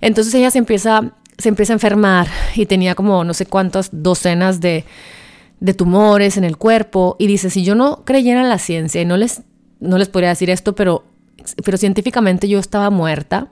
Entonces 0.03 0.35
ella 0.35 0.51
se 0.51 0.59
empieza, 0.59 1.13
se 1.39 1.49
empieza 1.49 1.73
a 1.73 1.77
enfermar 1.77 2.29
y 2.55 2.67
tenía 2.67 2.95
como 2.95 3.25
no 3.25 3.33
sé 3.33 3.47
cuántas 3.47 3.89
docenas 3.93 4.61
de, 4.61 4.85
de 5.61 5.73
tumores 5.73 6.37
en 6.37 6.45
el 6.45 6.59
cuerpo 6.59 7.17
y 7.19 7.29
dice, 7.29 7.49
si 7.49 7.65
yo 7.65 7.75
no 7.75 8.05
creyera 8.05 8.43
en 8.43 8.51
la 8.51 8.59
ciencia 8.59 9.01
y 9.01 9.07
no 9.07 9.17
les, 9.17 9.41
no 9.81 9.97
les 9.97 10.11
podría 10.11 10.29
decir 10.29 10.51
esto, 10.51 10.75
pero, 10.75 11.07
pero 11.65 11.79
científicamente 11.79 12.49
yo 12.49 12.59
estaba 12.59 12.91
muerta, 12.91 13.49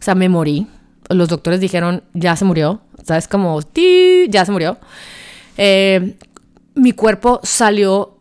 o 0.00 0.02
sea, 0.02 0.14
me 0.14 0.30
morí. 0.30 0.66
Los 1.10 1.28
doctores 1.28 1.60
dijeron, 1.60 2.04
ya 2.14 2.36
se 2.36 2.46
murió, 2.46 2.80
¿sabes? 3.04 3.28
Como, 3.28 3.60
ya 4.30 4.46
se 4.46 4.50
murió. 4.50 4.78
Eh, 5.58 6.16
mi 6.74 6.92
cuerpo 6.92 7.38
salió, 7.42 8.15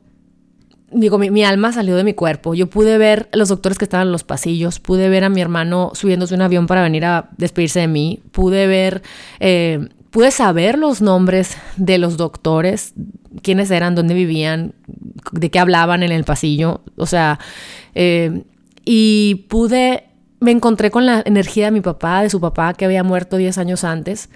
digo, 0.96 1.18
mi, 1.18 1.44
alma 1.44 1.72
salió 1.72 1.96
de 1.96 2.04
mi 2.04 2.14
cuerpo. 2.14 2.54
Yo 2.54 2.68
pude 2.68 2.98
ver 2.98 3.30
a 3.32 3.38
los 3.38 3.50
doctores 3.50 3.78
que 3.78 3.86
estaban 3.86 4.08
en 4.08 4.12
los 4.12 4.24
pasillos, 4.24 4.80
pude 4.80 5.10
ver 5.10 5.24
a 5.24 5.30
mi 5.30 5.42
hermano 5.42 5.92
subiéndose 5.94 6.36
un 6.36 6.42
avión 6.42 6.68
para 6.68 6.84
venir 6.84 7.06
a 7.06 7.30
despedirse 7.38 7.82
de 7.82 7.88
mí, 7.88 8.22
pude 8.32 8.68
ver, 8.68 9.04
eh, 9.40 9.90
pude 10.12 10.32
saber 10.32 10.78
los 10.78 11.02
nombres 11.02 11.58
de 11.78 11.98
los 11.98 12.18
doctores, 12.18 12.94
quiénes 13.42 13.70
eran, 13.72 13.96
dónde 13.96 14.14
vivían, 14.14 14.74
de 15.32 15.52
qué 15.52 15.60
hablaban 15.60 16.04
en 16.04 16.12
el 16.12 16.24
pasillo, 16.24 16.82
o 16.96 17.06
sea, 17.06 17.40
eh, 17.94 18.44
y 18.86 19.46
pude 19.50 20.06
me 20.40 20.52
encontré 20.52 20.92
con 20.92 21.06
la 21.06 21.24
energía 21.26 21.66
de 21.66 21.72
mi 21.72 21.82
papá, 21.82 22.22
de 22.22 22.30
su 22.30 22.40
papá 22.40 22.74
que 22.74 22.86
había 22.86 23.04
muerto 23.04 23.38
10 23.38 23.58
años 23.58 23.84
antes. 23.84 24.30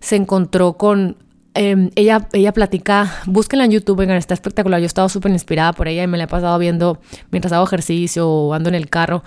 Se 0.00 0.16
encontró 0.16 0.74
con... 0.74 1.16
Em, 1.56 1.90
ella, 1.94 2.28
ella 2.34 2.52
platica, 2.52 3.22
búsquenla 3.24 3.64
en 3.64 3.70
YouTube, 3.70 3.96
vengan, 3.96 4.18
está 4.18 4.34
espectacular. 4.34 4.78
Yo 4.78 4.84
he 4.84 4.86
estado 4.86 5.08
súper 5.08 5.32
inspirada 5.32 5.72
por 5.72 5.88
ella 5.88 6.02
y 6.02 6.06
me 6.06 6.18
la 6.18 6.24
he 6.24 6.28
pasado 6.28 6.58
viendo 6.58 6.98
mientras 7.30 7.50
hago 7.54 7.64
ejercicio 7.64 8.28
o 8.28 8.52
ando 8.52 8.68
en 8.68 8.74
el 8.74 8.90
carro. 8.90 9.24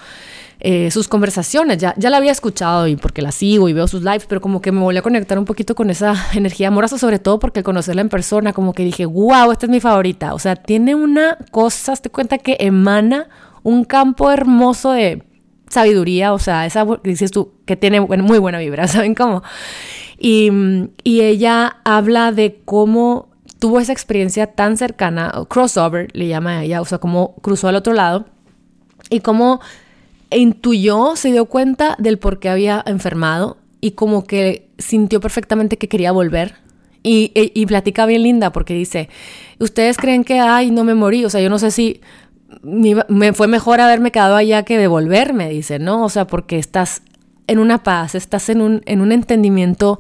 Eh, 0.60 0.92
sus 0.92 1.08
conversaciones, 1.08 1.80
ya, 1.80 1.96
ya 1.98 2.12
la 2.12 2.18
había 2.18 2.32
escuchado 2.32 2.86
y 2.88 2.98
porque 2.98 3.24
la 3.24 3.32
sigo 3.32 3.68
y 3.68 3.74
veo 3.74 3.88
sus 3.88 4.04
lives, 4.04 4.28
pero 4.28 4.42
como 4.42 4.62
que 4.62 4.72
me 4.72 4.80
volví 4.80 4.98
a 4.98 5.02
conectar 5.02 5.39
un 5.39 5.46
poquito 5.46 5.74
con 5.74 5.89
esa 5.89 6.13
energía 6.34 6.68
amorosa, 6.68 7.00
sobre 7.00 7.18
todo 7.18 7.39
porque 7.39 7.62
al 7.62 7.63
conocerla 7.63 8.02
en 8.02 8.10
persona, 8.10 8.54
como 8.54 8.74
que 8.74 8.84
dije, 8.84 9.08
wow, 9.08 9.52
esta 9.52 9.65
es 9.65 9.72
mi 9.72 9.80
favorita. 9.80 10.36
O 10.36 10.39
sea, 10.39 10.56
tiene 10.56 10.94
una 10.94 11.36
cosa, 11.50 11.96
te 11.96 12.12
cuenta 12.12 12.38
que 12.38 12.58
emana 12.60 13.28
un 13.63 13.86
campo 13.86 14.30
hermoso 14.32 14.92
de 14.92 15.24
sabiduría, 15.68 16.34
o 16.34 16.39
sea, 16.39 16.65
esa 16.65 16.86
dices 17.04 17.32
tú, 17.32 17.54
que 17.65 17.76
tiene 17.76 18.02
muy 18.02 18.38
buena 18.38 18.60
vibra, 18.60 18.88
¿saben 18.88 19.15
cómo? 19.15 19.42
Y, 20.20 20.52
y 21.04 21.22
ella 21.22 21.78
habla 21.86 22.32
de 22.32 22.60
cómo 22.66 23.30
tuvo 23.60 23.80
esa 23.80 23.92
experiencia 23.94 24.48
tan 24.48 24.78
cercana, 24.78 25.32
crossover 25.50 26.08
le 26.14 26.28
llama 26.28 26.60
a 26.60 26.64
ella, 26.64 26.82
o 26.82 26.86
sea, 26.86 26.98
cómo 26.98 27.36
cruzó 27.42 27.68
al 27.68 27.76
otro 27.76 27.94
lado 27.94 28.26
y 29.10 29.20
cómo 29.20 29.60
intuyó, 30.32 31.16
se 31.16 31.32
dio 31.32 31.46
cuenta 31.46 31.96
del 32.00 32.20
por 32.20 32.40
qué 32.40 32.50
había 32.50 32.84
enfermado 32.86 33.58
y 33.82 33.92
como 33.92 34.24
que 34.24 34.70
sintió 34.78 35.20
perfectamente 35.20 35.78
que 35.78 35.88
quería 35.88 36.12
volver. 36.12 36.56
Y, 37.02 37.32
y, 37.34 37.52
y 37.60 37.66
platica 37.66 38.06
bien 38.06 38.24
linda 38.24 38.52
porque 38.52 38.74
dice, 38.74 39.10
ustedes 39.60 39.98
creen 39.98 40.26
que, 40.26 40.40
ay, 40.40 40.70
no 40.70 40.84
me 40.84 40.96
morí, 40.96 41.24
o 41.24 41.30
sea, 41.30 41.40
yo 41.40 41.50
no 41.50 41.58
sé 41.58 41.72
si 41.72 42.02
me 42.62 43.34
fue 43.34 43.48
mejor 43.48 43.80
haberme 43.80 44.12
quedado 44.12 44.36
allá 44.36 44.64
que 44.64 44.78
devolverme, 44.78 45.50
dice, 45.50 45.80
¿no? 45.80 46.04
O 46.04 46.10
sea, 46.10 46.28
porque 46.28 46.58
estás 46.58 47.04
en 47.50 47.60
una 47.60 47.84
paz, 47.84 48.16
estás 48.16 48.50
en 48.50 48.62
un, 48.62 48.82
en 48.86 49.02
un 49.02 49.12
entendimiento 49.12 50.00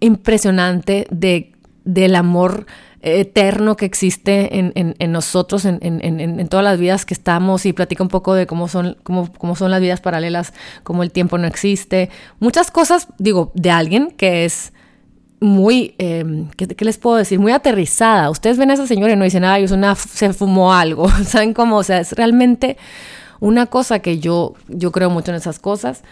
impresionante 0.00 1.06
de, 1.10 1.52
del 1.84 2.14
amor 2.14 2.66
eterno 3.00 3.76
que 3.76 3.84
existe 3.84 4.58
en, 4.58 4.72
en, 4.74 5.12
nosotros, 5.12 5.66
en, 5.66 5.78
en, 5.82 6.48
todas 6.48 6.64
las 6.64 6.78
vidas 6.78 7.04
que 7.04 7.12
estamos, 7.12 7.66
y 7.66 7.74
platica 7.74 8.02
un 8.02 8.08
poco 8.08 8.34
de 8.34 8.46
cómo 8.46 8.66
son, 8.66 8.96
cómo, 9.02 9.30
cómo 9.32 9.56
son 9.56 9.70
las 9.70 9.80
vidas 9.80 10.00
paralelas, 10.00 10.54
cómo 10.84 11.02
el 11.02 11.10
tiempo 11.10 11.36
no 11.36 11.46
existe. 11.46 12.08
Muchas 12.40 12.70
cosas, 12.70 13.08
digo, 13.18 13.52
de 13.54 13.70
alguien 13.70 14.10
que 14.10 14.46
es 14.46 14.72
muy, 15.40 15.94
eh, 15.98 16.46
¿qué, 16.56 16.84
les 16.84 16.96
puedo 16.96 17.16
decir? 17.16 17.38
Muy 17.38 17.52
aterrizada. 17.52 18.30
Ustedes 18.30 18.56
ven 18.56 18.70
a 18.70 18.74
esa 18.74 18.86
señora 18.86 19.12
y 19.12 19.16
no 19.16 19.24
dicen, 19.24 19.44
ay, 19.44 19.64
una, 19.64 19.94
se 19.94 20.32
fumó 20.32 20.72
algo. 20.72 21.08
¿Saben 21.24 21.52
cómo? 21.52 21.76
O 21.76 21.82
sea, 21.82 22.00
es 22.00 22.12
realmente 22.12 22.78
una 23.40 23.66
cosa 23.66 23.98
que 23.98 24.18
yo, 24.18 24.54
yo 24.68 24.92
creo 24.92 25.10
mucho 25.10 25.30
en 25.30 25.36
esas 25.36 25.58
cosas. 25.58 26.02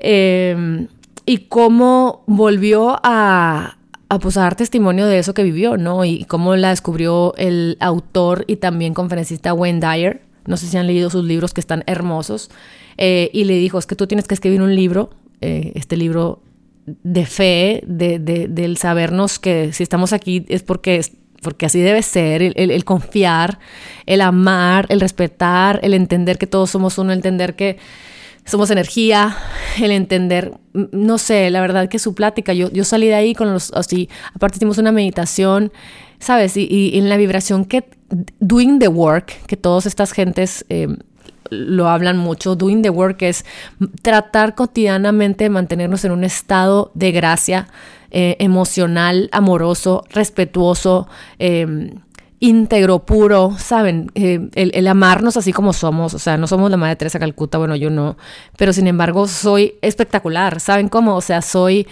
Em, 0.00 0.88
y 1.26 1.38
cómo 1.48 2.24
volvió 2.26 2.98
a, 3.02 3.76
a, 4.08 4.18
pues, 4.18 4.34
dar 4.34 4.56
testimonio 4.56 5.06
de 5.06 5.18
eso 5.18 5.34
que 5.34 5.42
vivió, 5.42 5.76
¿no? 5.76 6.04
Y 6.04 6.24
cómo 6.24 6.56
la 6.56 6.70
descubrió 6.70 7.34
el 7.36 7.76
autor 7.80 8.44
y 8.48 8.56
también 8.56 8.94
conferencista 8.94 9.54
Wayne 9.54 9.80
Dyer. 9.80 10.22
No 10.46 10.56
sé 10.56 10.66
si 10.66 10.76
han 10.76 10.86
leído 10.86 11.10
sus 11.10 11.24
libros 11.24 11.54
que 11.54 11.60
están 11.60 11.84
hermosos. 11.86 12.50
Eh, 12.96 13.30
y 13.32 13.44
le 13.44 13.54
dijo, 13.54 13.78
es 13.78 13.86
que 13.86 13.94
tú 13.94 14.06
tienes 14.06 14.26
que 14.26 14.34
escribir 14.34 14.62
un 14.62 14.74
libro. 14.74 15.10
Eh, 15.40 15.72
este 15.74 15.96
libro 15.96 16.42
de 16.86 17.26
fe, 17.26 17.82
de, 17.86 18.18
del 18.18 18.76
sabernos 18.76 19.38
que 19.38 19.72
si 19.72 19.82
estamos 19.82 20.12
aquí 20.12 20.44
es 20.48 20.62
porque, 20.62 21.00
porque 21.42 21.66
así 21.66 21.80
debe 21.80 22.02
ser, 22.02 22.42
el, 22.42 22.84
confiar, 22.84 23.58
el 24.06 24.20
amar, 24.20 24.86
el 24.88 25.00
respetar, 25.00 25.80
el 25.82 25.94
entender 25.94 26.38
que 26.38 26.46
todos 26.46 26.70
somos 26.70 26.98
uno, 26.98 27.12
el 27.12 27.18
entender 27.18 27.54
que 27.54 27.78
somos 28.44 28.70
energía, 28.70 29.36
el 29.80 29.90
entender, 29.90 30.54
no 30.72 31.18
sé, 31.18 31.50
la 31.50 31.60
verdad 31.60 31.88
que 31.88 31.98
su 31.98 32.14
plática, 32.14 32.52
yo, 32.52 32.70
yo 32.70 32.84
salí 32.84 33.06
de 33.08 33.14
ahí 33.14 33.34
con 33.34 33.52
los, 33.52 33.72
así, 33.72 34.08
aparte 34.34 34.56
hicimos 34.56 34.78
una 34.78 34.92
meditación, 34.92 35.72
¿sabes? 36.18 36.56
Y, 36.56 36.92
en 36.94 37.08
la 37.08 37.16
vibración 37.16 37.64
que, 37.64 37.84
doing 38.40 38.78
the 38.78 38.88
work, 38.88 39.44
que 39.46 39.56
todas 39.56 39.86
estas 39.86 40.12
gentes... 40.12 40.64
Eh, 40.68 40.88
lo 41.52 41.88
hablan 41.88 42.16
mucho, 42.16 42.54
doing 42.54 42.80
the 42.80 42.90
work 42.90 43.22
es 43.22 43.44
tratar 44.02 44.54
cotidianamente 44.54 45.44
de 45.44 45.50
mantenernos 45.50 46.04
en 46.04 46.12
un 46.12 46.22
estado 46.22 46.92
de 46.94 47.10
gracia 47.10 47.66
eh, 48.12 48.36
emocional, 48.40 49.28
amoroso, 49.32 50.04
respetuoso, 50.10 51.08
em, 51.38 51.90
íntegro, 52.40 53.00
puro, 53.00 53.54
¿saben? 53.58 54.10
Eh, 54.14 54.48
el, 54.54 54.86
amarnos 54.88 55.36
así 55.36 55.52
como 55.52 55.72
somos, 55.72 56.14
o 56.14 56.18
sea, 56.18 56.38
no 56.38 56.46
somos 56.46 56.70
la 56.70 56.78
Madre 56.78 56.96
Teresa 56.96 57.18
Calcuta, 57.18 57.58
bueno, 57.58 57.76
yo 57.76 57.90
no, 57.90 58.16
pero 58.56 58.72
sin 58.72 58.86
embargo 58.86 59.28
soy 59.28 59.74
espectacular, 59.82 60.58
¿saben 60.58 60.88
cómo? 60.88 61.14
O 61.14 61.20
sea, 61.20 61.42
soy 61.42 61.86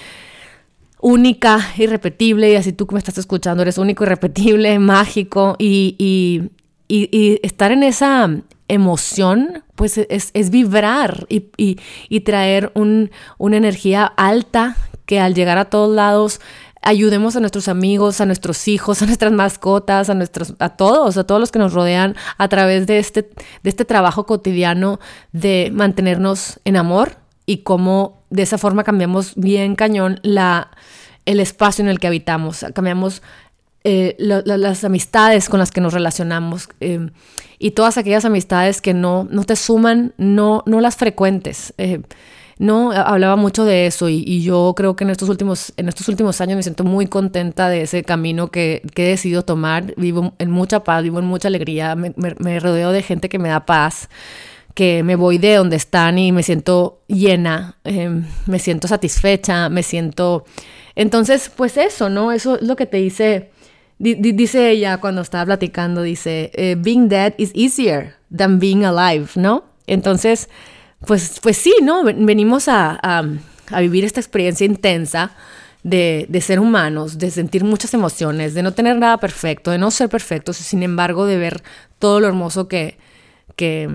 única, 1.01 1.61
irrepetible, 1.77 2.51
y 2.51 2.57
así 2.57 2.73
tú 2.73 2.87
que 2.87 2.95
me 2.95 2.99
estás 2.99 3.19
escuchando 3.19 3.63
eres 3.63 3.77
único, 3.79 4.05
irrepetible, 4.05 4.79
mágico, 4.79 5.55
y, 5.59 5.95
y, 5.99 6.51
y 6.89 7.39
estar 7.43 7.71
en 7.71 7.83
esa 7.83 8.31
emoción, 8.69 9.65
pues 9.75 9.99
es, 9.99 10.51
vibrar 10.51 11.27
y, 11.29 12.21
traer 12.21 12.73
una 12.75 13.57
energía 13.57 14.05
alta 14.05 14.77
que 15.07 15.21
al 15.21 15.35
llegar 15.35 15.57
a 15.57 15.67
todos 15.67 15.95
lados 15.95 16.41
ayudemos 16.83 17.37
a 17.37 17.41
nuestros 17.41 17.69
amigos, 17.69 18.21
a 18.21 18.27
nuestros 18.27 18.69
hijos, 18.69 19.03
a 19.03 19.07
nuestras 19.07 19.33
mascotas, 19.33 20.11
a 20.11 20.15
nuestros, 20.15 20.55
a 20.59 20.71
todos, 20.71 21.17
a 21.17 21.25
todos 21.25 21.41
los 21.41 21.51
que 21.51 21.59
nos 21.59 21.73
rodean 21.73 22.17
a 22.37 22.49
través 22.49 22.87
de 22.87 22.99
este, 22.99 23.23
de 23.63 23.71
este 23.71 23.85
trabajo 23.85 24.27
cotidiano 24.27 25.01
de 25.33 25.71
mantenernos 25.73 26.61
en 26.65 26.77
amor 26.77 27.17
y 27.47 27.59
cómo 27.59 28.23
de 28.31 28.43
esa 28.43 28.59
forma 28.59 28.85
cambiamos 28.85 29.35
bien 29.37 29.75
cañón 29.75 30.21
la, 30.23 30.71
el 31.25 31.41
espacio 31.41 31.83
en 31.83 31.89
el 31.89 31.99
que 31.99 32.07
habitamos, 32.07 32.65
cambiamos 32.75 33.23
eh, 33.85 34.17
las 34.19 34.85
amistades 34.85 35.49
con 35.49 35.59
las 35.61 35.71
que 35.71 35.81
nos 35.81 35.95
relacionamos 35.95 36.69
eh, 36.81 37.11
y 37.59 37.71
todas 37.71 37.97
aquellas 37.97 38.25
amistades 38.25 38.83
que 38.83 38.93
no, 38.93 39.27
no 39.31 39.45
te 39.45 39.57
suman, 39.57 40.13
no, 40.19 40.63
no 40.67 40.81
las 40.81 40.97
frecuentes. 40.97 41.73
Eh, 41.79 42.03
no, 42.59 42.91
hablaba 42.91 43.37
mucho 43.37 43.65
de 43.65 43.87
eso 43.87 44.09
y, 44.09 44.43
yo 44.43 44.75
creo 44.77 44.97
que 44.97 45.05
en 45.05 45.11
estos, 45.11 45.29
últimos, 45.29 45.73
en 45.77 45.89
estos 45.89 46.09
últimos 46.09 46.41
años 46.41 46.57
me 46.57 46.63
siento 46.63 46.83
muy 46.83 47.07
contenta 47.07 47.69
de 47.69 47.83
ese 47.83 48.03
camino 48.03 48.49
que, 48.49 48.83
que 48.95 49.07
he 49.07 49.09
decidido 49.11 49.43
tomar. 49.43 49.95
Vivo 49.97 50.35
en 50.39 50.51
mucha 50.51 50.83
paz, 50.83 51.03
vivo 51.03 51.21
en 51.21 51.25
mucha 51.25 51.49
alegría, 51.49 51.95
me, 51.95 52.61
rodeo 52.61 52.91
de 52.91 53.03
gente 53.03 53.29
que 53.29 53.39
me 53.39 53.49
da 53.49 53.65
paz 53.65 54.09
que 54.75 55.03
me 55.03 55.17
voy 55.17 55.39
de 55.39 55.55
donde 55.55 55.75
están 55.75 56.19
y 56.19 56.31
me 56.31 56.45
siento 56.45 57.01
llena, 57.09 57.79
me 58.47 58.59
siento 58.61 58.87
satisfecha, 58.87 59.69
me 59.69 59.83
siento... 59.83 60.45
Entonces, 60.95 61.51
pues 61.55 61.77
eso, 61.77 62.09
¿no? 62.09 62.31
Eso 62.31 62.57
es 62.57 62.63
lo 62.63 62.77
que 62.77 62.87
te 62.87 62.99
dice 62.99 63.51
dice 63.99 64.71
ella 64.71 64.99
cuando 64.99 65.23
estaba 65.23 65.47
platicando, 65.47 66.03
dice, 66.03 66.51
eh, 66.55 66.77
being 66.79 67.09
dead 67.09 67.35
is 67.37 67.51
easier 67.55 68.15
than 68.35 68.59
being 68.59 68.85
alive, 68.85 69.31
¿no? 69.35 69.65
Entonces, 69.87 70.49
pues, 71.07 71.39
pues 71.43 71.57
sí, 71.57 71.75
¿no? 71.83 72.05
Venimos 72.05 72.69
a, 72.69 72.99
a, 73.03 73.81
vivir 73.81 74.05
esta 74.05 74.21
experiencia 74.21 74.67
intensa 74.67 75.33
de, 75.83 76.27
de, 76.29 76.41
ser 76.41 76.59
humanos, 76.59 77.19
de 77.19 77.31
sentir 77.31 77.65
muchas 77.65 77.95
emociones, 77.95 78.55
de 78.55 78.63
no 78.63 78.73
tener 78.73 78.97
nada 78.97 79.19
perfecto, 79.19 79.71
de 79.71 79.79
no 79.79 79.91
ser 79.91 80.09
perfectos, 80.09 80.57
sin 80.57 80.83
embargo, 80.83 81.27
de 81.27 81.39
ver 81.39 81.63
todo 81.99 82.21
lo 82.21 82.27
hermoso 82.27 82.69
que, 82.69 82.99
que, 83.57 83.89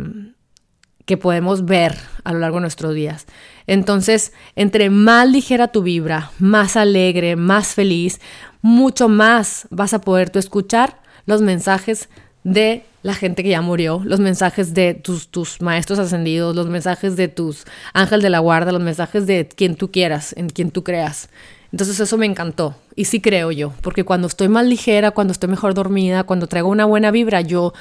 que 1.05 1.17
podemos 1.17 1.65
ver 1.65 1.97
a 2.23 2.33
lo 2.33 2.39
largo 2.39 2.57
de 2.57 2.61
nuestros 2.61 2.95
días. 2.95 3.25
Entonces, 3.67 4.33
entre 4.55 4.89
más 4.89 5.27
ligera 5.27 5.69
tu 5.69 5.83
vibra, 5.83 6.31
más 6.39 6.75
alegre, 6.77 7.35
más 7.35 7.69
feliz, 7.73 8.19
mucho 8.61 9.09
más 9.09 9.67
vas 9.69 9.93
a 9.93 10.01
poder 10.01 10.29
tú 10.29 10.39
escuchar 10.39 11.01
los 11.25 11.41
mensajes 11.41 12.09
de 12.43 12.85
la 13.03 13.13
gente 13.13 13.43
que 13.43 13.49
ya 13.49 13.61
murió, 13.61 14.01
los 14.03 14.19
mensajes 14.19 14.73
de 14.73 14.93
tus, 14.95 15.27
tus 15.27 15.61
maestros 15.61 15.99
ascendidos, 15.99 16.55
los 16.55 16.67
mensajes 16.67 17.15
de 17.15 17.27
tus 17.27 17.65
ángeles 17.93 18.23
de 18.23 18.29
la 18.29 18.39
guarda, 18.39 18.71
los 18.71 18.81
mensajes 18.81 19.27
de 19.27 19.47
quien 19.47 19.75
tú 19.75 19.91
quieras, 19.91 20.33
en 20.37 20.49
quien 20.49 20.71
tú 20.71 20.83
creas. 20.83 21.29
Entonces 21.71 21.99
eso 21.99 22.17
me 22.17 22.25
encantó 22.25 22.75
y 22.95 23.05
sí 23.05 23.19
creo 23.19 23.51
yo, 23.51 23.73
porque 23.81 24.03
cuando 24.03 24.27
estoy 24.27 24.47
más 24.47 24.65
ligera, 24.65 25.11
cuando 25.11 25.33
estoy 25.33 25.49
mejor 25.49 25.73
dormida, 25.73 26.23
cuando 26.23 26.47
traigo 26.47 26.69
una 26.69 26.85
buena 26.85 27.11
vibra, 27.11 27.41
yo 27.41 27.73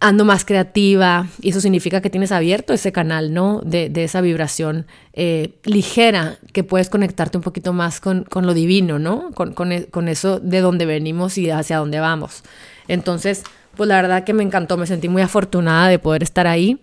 ando 0.00 0.24
más 0.24 0.44
creativa 0.44 1.28
y 1.40 1.50
eso 1.50 1.60
significa 1.60 2.02
que 2.02 2.10
tienes 2.10 2.32
abierto 2.32 2.74
ese 2.74 2.92
canal, 2.92 3.32
¿no? 3.32 3.62
De, 3.64 3.90
esa 4.04 4.20
vibración 4.20 4.86
eh, 5.14 5.54
ligera 5.64 6.36
que 6.52 6.64
puedes 6.64 6.90
conectarte 6.90 7.38
un 7.38 7.42
poquito 7.42 7.72
más 7.72 8.00
con, 8.00 8.26
lo 8.34 8.52
divino, 8.52 8.98
¿no? 8.98 9.30
E, 9.30 9.86
con, 9.86 10.08
eso 10.08 10.40
de 10.40 10.60
donde 10.60 10.84
venimos 10.84 11.38
y 11.38 11.48
hacia 11.50 11.78
dónde 11.78 12.00
vamos. 12.00 12.42
Entonces, 12.86 13.44
pues 13.76 13.88
la 13.88 14.00
verdad 14.00 14.24
que 14.24 14.32
me 14.32 14.42
encantó, 14.42 14.76
me 14.76 14.86
sentí 14.86 15.08
muy 15.08 15.22
afortunada 15.22 15.88
de 15.88 15.98
poder 15.98 16.22
estar 16.22 16.46
ahí, 16.46 16.78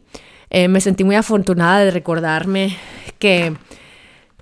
eh, 0.49 0.67
me 0.67 0.81
sentí 0.81 1.03
muy 1.03 1.15
afortunada 1.15 1.79
de 1.79 1.91
recordarme 1.91 2.77
que... 3.19 3.55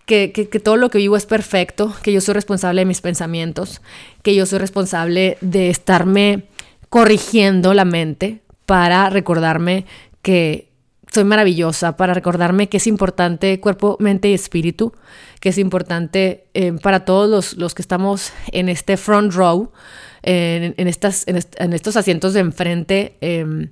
Que, 0.05 0.31
que, 0.31 0.59
todo 0.59 0.75
lo 0.75 0.89
que 0.89 0.97
vivo 0.97 1.15
es 1.17 1.27
perfecto, 1.27 1.93
que 2.01 2.11
yo 2.11 2.19
soy 2.19 2.33
responsable 2.33 2.81
de 2.81 2.85
mis 2.85 2.99
pensamientos, 2.99 3.79
que 4.23 4.33
yo 4.33 4.47
soy 4.47 4.57
responsable 4.57 5.37
de 5.39 5.69
estarme 5.69 6.47
corrigiendo 6.89 7.75
la 7.75 7.85
mente, 7.85 8.41
para 8.69 9.09
recordarme 9.09 9.87
que 10.21 10.69
soy 11.11 11.23
maravillosa, 11.23 11.97
para 11.97 12.13
recordarme 12.13 12.69
que 12.69 12.77
es 12.77 12.85
importante 12.85 13.59
cuerpo, 13.59 13.97
mente 13.99 14.29
y 14.29 14.35
espíritu, 14.35 14.93
que 15.39 15.49
es 15.49 15.57
importante 15.57 16.45
eh, 16.53 16.73
para 16.73 17.03
todos 17.03 17.57
los, 17.57 17.73
que 17.73 17.81
estamos 17.81 18.31
en 18.51 18.69
este 18.69 18.95
front 18.95 19.33
row, 19.33 19.71
en, 20.29 20.87
estas, 20.87 21.25
en, 21.27 21.73
estos 21.73 21.97
asientos 21.97 22.33
de 22.33 22.41
enfrente, 22.41 23.17
em, 23.21 23.69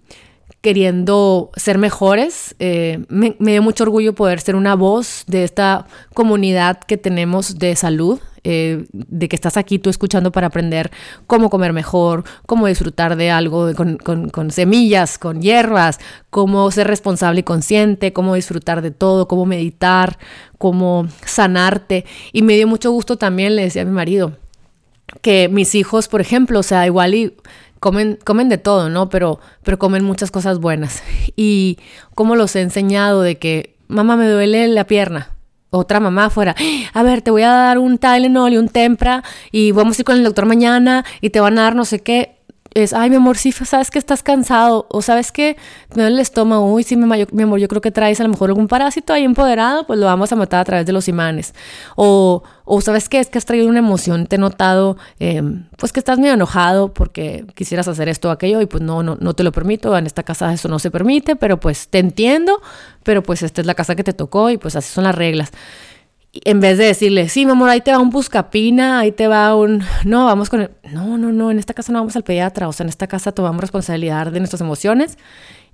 queriendo 0.62 1.51
ser 1.55 1.78
mejores. 1.78 2.55
Eh, 2.60 3.05
me, 3.10 3.36
dio 3.39 3.62
mucho 3.62 3.84
orgullo 3.84 4.16
poder 4.16 4.41
ser 4.41 4.55
una 4.55 4.76
voz 4.76 5.24
de 5.28 5.43
esta 5.43 5.86
comunidad 6.14 6.80
que 6.80 6.97
tenemos 6.97 7.60
de 7.60 7.76
salud 7.76 8.20
eh, 8.43 8.86
de 8.91 9.28
que 9.28 9.36
estás 9.36 9.58
aquí 9.58 9.78
tú 9.78 9.89
escuchando 9.89 10.32
para 10.32 10.47
aprender 10.47 10.89
cómo 11.28 11.49
comer 11.49 11.74
mejor, 11.74 12.24
cómo 12.45 12.66
disfrutar 12.66 13.18
de 13.18 13.30
algo 13.30 13.70
con, 13.76 14.51
semillas, 14.51 15.20
con 15.20 15.41
hierbas, 15.41 15.99
cómo 16.30 16.72
ser 16.72 16.88
responsable 16.88 17.41
y 17.41 17.43
consciente, 17.43 18.14
cómo 18.14 18.36
disfrutar 18.36 18.82
de 18.82 18.91
todo, 18.91 19.28
cómo 19.28 19.45
meditar, 19.45 20.18
cómo 20.58 21.08
sanarte. 21.26 22.05
Y 22.32 22.41
me 22.41 22.55
dio 22.55 22.68
mucho 22.68 22.89
gusto 22.91 23.18
también, 23.18 23.55
le 23.55 23.64
decía 23.64 23.84
a 23.84 23.86
mi 23.86 23.91
marido, 23.91 24.38
que 25.22 25.49
mis 25.49 25.76
hijos, 25.76 26.07
por 26.07 26.22
ejemplo, 26.22 26.59
o 26.59 26.63
sea, 26.63 26.86
igual 26.86 27.13
y 27.13 27.36
comen, 27.80 28.20
comen 28.24 28.49
de 28.49 28.57
todo, 28.57 28.89
¿no? 28.89 29.09
Pero, 29.09 29.39
pero 29.63 29.80
comen 29.80 30.03
muchas 30.03 30.32
cosas 30.32 30.59
buenas. 30.59 31.03
Y 31.39 31.78
cómo 32.15 32.36
los 32.36 32.55
he 32.55 32.61
enseñado 32.61 33.22
de 33.22 33.38
que, 33.38 33.76
mamá, 33.88 34.15
me 34.15 34.28
duele 34.28 34.68
la 34.68 34.88
pierna 34.88 35.38
otra 35.70 35.99
mamá 35.99 36.30
fuera, 36.30 36.55
a 36.93 37.03
ver, 37.03 37.22
te 37.22 37.32
voy 37.32 37.43
a 37.43 37.49
dar 37.49 37.78
un 37.78 37.97
Tylenol 37.97 38.53
y 38.53 38.57
un 38.57 38.70
Tempra 38.70 39.24
y 39.51 39.72
vamos 39.72 39.97
a 39.97 40.01
ir 40.01 40.05
con 40.05 40.15
el 40.15 40.24
doctor 40.24 40.45
mañana 40.45 41.05
y 41.22 41.30
te 41.30 41.39
van 41.39 41.59
a 41.59 41.63
dar 41.63 41.76
no 41.76 41.86
sé 41.86 41.99
qué. 41.99 42.37
Es, 42.78 42.93
ay, 42.93 43.09
mi 43.09 43.15
amor, 43.15 43.38
sí, 43.38 43.51
sabes 43.51 43.89
que 43.89 43.97
estás 43.97 44.21
cansado 44.21 44.86
o 44.91 45.01
sabes 45.01 45.32
que 45.32 45.57
me 45.95 46.03
duele 46.03 46.17
el 46.17 46.21
estómago, 46.21 46.71
uy, 46.71 46.84
sí, 46.84 46.95
mi, 46.95 47.07
mi 47.32 47.41
amor, 47.41 47.59
yo 47.59 47.67
creo 47.67 47.82
que 47.82 47.89
traes 47.89 48.19
a 48.19 48.23
lo 48.23 48.30
mejor 48.30 48.51
algún 48.51 48.67
parásito 48.67 49.13
ahí 49.13 49.23
empoderado, 49.23 49.88
pues 49.88 49.97
lo 49.97 50.05
vamos 50.05 50.32
a 50.32 50.36
matar 50.36 50.59
a 50.59 50.63
través 50.63 50.86
de 50.86 50.93
los 50.93 51.07
imanes. 51.07 51.55
O, 51.95 52.43
o 52.65 52.82
sabes 52.82 53.09
qué, 53.09 53.19
es 53.19 53.30
que 53.30 53.39
has 53.39 53.45
traído 53.45 53.67
una 53.67 53.80
emoción, 53.80 54.28
te 54.28 54.36
he 54.36 54.38
notado, 54.38 54.95
em, 55.17 55.65
pues 55.75 55.91
que 55.91 55.99
estás 55.99 56.19
medio 56.19 56.36
enojado 56.36 56.93
porque 56.93 57.47
quisieras 57.55 57.88
hacer 57.88 58.09
esto 58.09 58.30
o 58.30 58.32
aquello 58.32 58.61
y 58.61 58.67
pues 58.67 58.84
no, 58.84 59.01
no, 59.01 59.17
no 59.19 59.34
te 59.34 59.43
lo 59.43 59.51
permito, 59.51 59.97
en 59.97 60.05
esta 60.05 60.21
casa 60.21 60.53
eso 60.53 60.67
no 60.67 60.78
se 60.78 60.91
permite, 60.91 61.36
pero 61.36 61.59
pues 61.59 61.88
te 61.88 61.97
entiendo, 61.97 62.61
pero 63.01 63.23
pues 63.23 63.41
esta 63.41 63.59
es 63.61 63.65
la 63.65 63.73
casa 63.73 63.95
que 63.95 64.03
te 64.03 64.13
tocó 64.13 64.51
y 64.51 64.57
pues 64.59 64.75
así 64.75 64.93
son 64.93 65.05
las 65.05 65.15
reglas. 65.15 65.51
En 66.34 66.59
vez 66.59 66.78
de 66.78 66.86
decirle, 66.86 67.30
sí, 67.30 67.45
mi 67.45 67.51
amor, 67.51 67.69
ahí 67.69 67.82
te 67.82 67.91
va 67.91 67.99
un 67.99 68.09
buscapina, 68.09 68.99
ahí 68.99 69.11
te 69.11 69.28
va 69.28 69.55
un... 69.55 69.84
No, 70.05 70.25
vamos 70.25 70.49
con 70.49 70.61
el... 70.61 70.71
No, 70.91 71.17
no, 71.17 71.32
no, 71.32 71.51
en 71.51 71.59
esta 71.59 71.73
casa 71.73 71.91
no 71.91 71.99
vamos 71.99 72.15
al 72.15 72.23
pediatra, 72.23 72.67
o 72.67 72.73
sea, 72.73 72.84
en 72.84 72.89
esta 72.89 73.07
casa 73.07 73.32
tomamos 73.32 73.61
responsabilidad 73.61 74.32
de 74.32 74.39
nuestras 74.39 74.61
emociones 74.61 75.17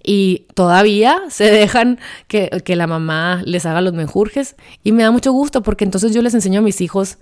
y 0.03 0.47
todavía 0.53 1.21
se 1.29 1.49
dejan 1.49 1.99
que, 2.27 2.49
que, 2.65 2.75
la 2.75 2.87
mamá 2.87 3.41
les 3.45 3.65
haga 3.65 3.81
los 3.81 3.93
menjurjes 3.93 4.55
y 4.83 4.91
me 4.91 5.03
da 5.03 5.11
mucho 5.11 5.31
gusto 5.31 5.63
porque 5.63 5.85
entonces 5.85 6.13
yo 6.13 6.21
les 6.21 6.33
enseño 6.33 6.59
a 6.59 6.63
mis 6.63 6.81
hijos 6.81 7.17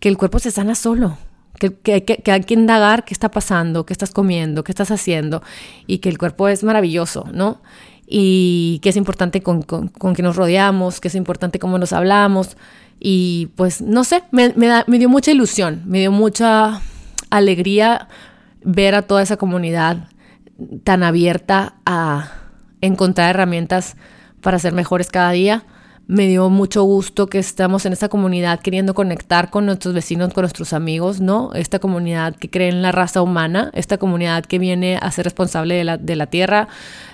que 0.00 0.08
el 0.08 0.16
cuerpo 0.16 0.40
se 0.40 0.50
sana 0.50 0.74
solo, 0.74 1.18
que, 1.58 1.72
que, 1.72 2.04
que, 2.04 2.32
hay 2.32 2.42
que 2.42 2.54
indagar 2.54 3.04
qué 3.04 3.14
está 3.14 3.30
pasando, 3.30 3.86
qué 3.86 3.92
estás 3.92 4.10
comiendo, 4.10 4.64
qué 4.64 4.72
estás 4.72 4.90
haciendo 4.90 5.42
y 5.86 5.98
que 5.98 6.08
el 6.08 6.18
cuerpo 6.18 6.48
es 6.48 6.64
maravilloso, 6.64 7.28
¿no? 7.32 7.62
Y 8.06 8.78
que 8.82 8.90
es 8.90 8.96
importante 8.96 9.42
con, 9.42 9.62
con, 9.62 9.88
con 9.88 10.14
que 10.14 10.22
nos 10.22 10.36
rodeamos, 10.36 11.00
que 11.00 11.08
es 11.08 11.14
importante 11.14 11.58
cómo 11.58 11.78
nos 11.78 11.92
hablamos. 11.92 12.56
Y 12.98 13.50
pues 13.56 13.82
no 13.82 14.04
sé, 14.04 14.22
me, 14.30 14.54
me, 14.54 14.98
dio 14.98 15.08
mucha 15.08 15.30
ilusión, 15.30 15.82
me 15.86 16.00
dio 16.00 16.12
mucha 16.12 16.80
alegría 17.30 18.08
ver 18.62 18.94
a 18.94 19.02
toda 19.02 19.22
esa 19.22 19.36
comunidad 19.36 20.08
tan 20.84 21.02
abierta 21.02 21.74
a 21.84 22.32
encontrar 22.80 23.30
herramientas 23.30 23.96
para 24.40 24.58
ser 24.58 24.72
mejores 24.72 25.08
cada 25.08 25.32
día 25.32 25.64
me 26.08 26.28
dio 26.28 26.48
mucho 26.50 26.84
gusto 26.84 27.26
que 27.26 27.38
estamos 27.38 27.84
en 27.84 27.92
esta 27.92 28.08
comunidad 28.08 28.60
queriendo 28.60 28.94
conectar 28.94 29.50
con 29.50 29.66
nuestros 29.66 29.92
vecinos, 29.92 30.32
con 30.32 30.42
nuestros 30.42 30.72
amigos, 30.72 31.20
¿no? 31.20 31.52
Esta 31.54 31.80
comunidad 31.80 32.36
que 32.36 32.48
cree 32.48 32.68
en 32.68 32.80
la 32.80 32.92
raza 32.92 33.22
humana, 33.22 33.70
esta 33.74 33.98
comunidad 33.98 34.44
que 34.44 34.60
viene 34.60 34.98
a 35.02 35.10
ser 35.10 35.24
responsable 35.24 35.74
de 35.74 35.84
la, 35.84 35.98
de 35.98 36.14
la 36.14 36.26
tierra, 36.26 36.68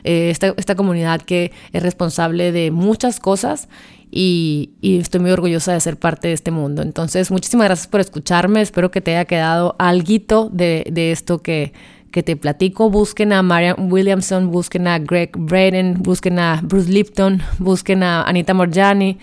eh, 0.04 0.28
esta, 0.30 0.52
esta, 0.58 0.74
comunidad 0.74 1.22
que 1.22 1.52
es 1.72 1.82
responsable 1.82 2.52
de 2.52 2.70
muchas 2.70 3.18
cosas 3.18 3.68
y, 4.10 4.72
estoy 4.82 5.20
muy 5.20 5.30
orgullosa 5.30 5.72
de 5.72 5.80
ser 5.80 5.98
parte 5.98 6.28
de 6.28 6.34
este 6.34 6.50
mundo. 6.50 6.82
Entonces, 6.82 7.30
muchísimas 7.30 7.68
gracias 7.68 7.88
por 7.88 8.00
escucharme, 8.00 8.60
espero 8.60 8.90
que 8.90 9.00
te 9.00 9.12
haya 9.12 9.24
quedado 9.24 9.74
algo 9.78 10.50
de, 10.52 10.86
de 10.90 11.12
esto 11.12 11.38
que 11.38 11.72
que 12.12 12.22
te 12.22 12.36
platico. 12.36 12.90
Busquen 12.90 13.32
a 13.32 13.42
Marian 13.42 13.90
Williamson, 13.90 14.50
busquen 14.50 14.86
a 14.86 14.98
Greg 15.00 15.30
Braden, 15.36 16.02
busquen 16.02 16.38
a 16.38 16.60
Bruce 16.62 16.90
Lipton, 16.90 17.42
busquen 17.58 18.04
a 18.04 18.22
Anita 18.22 18.54
Morjani, 18.54 19.18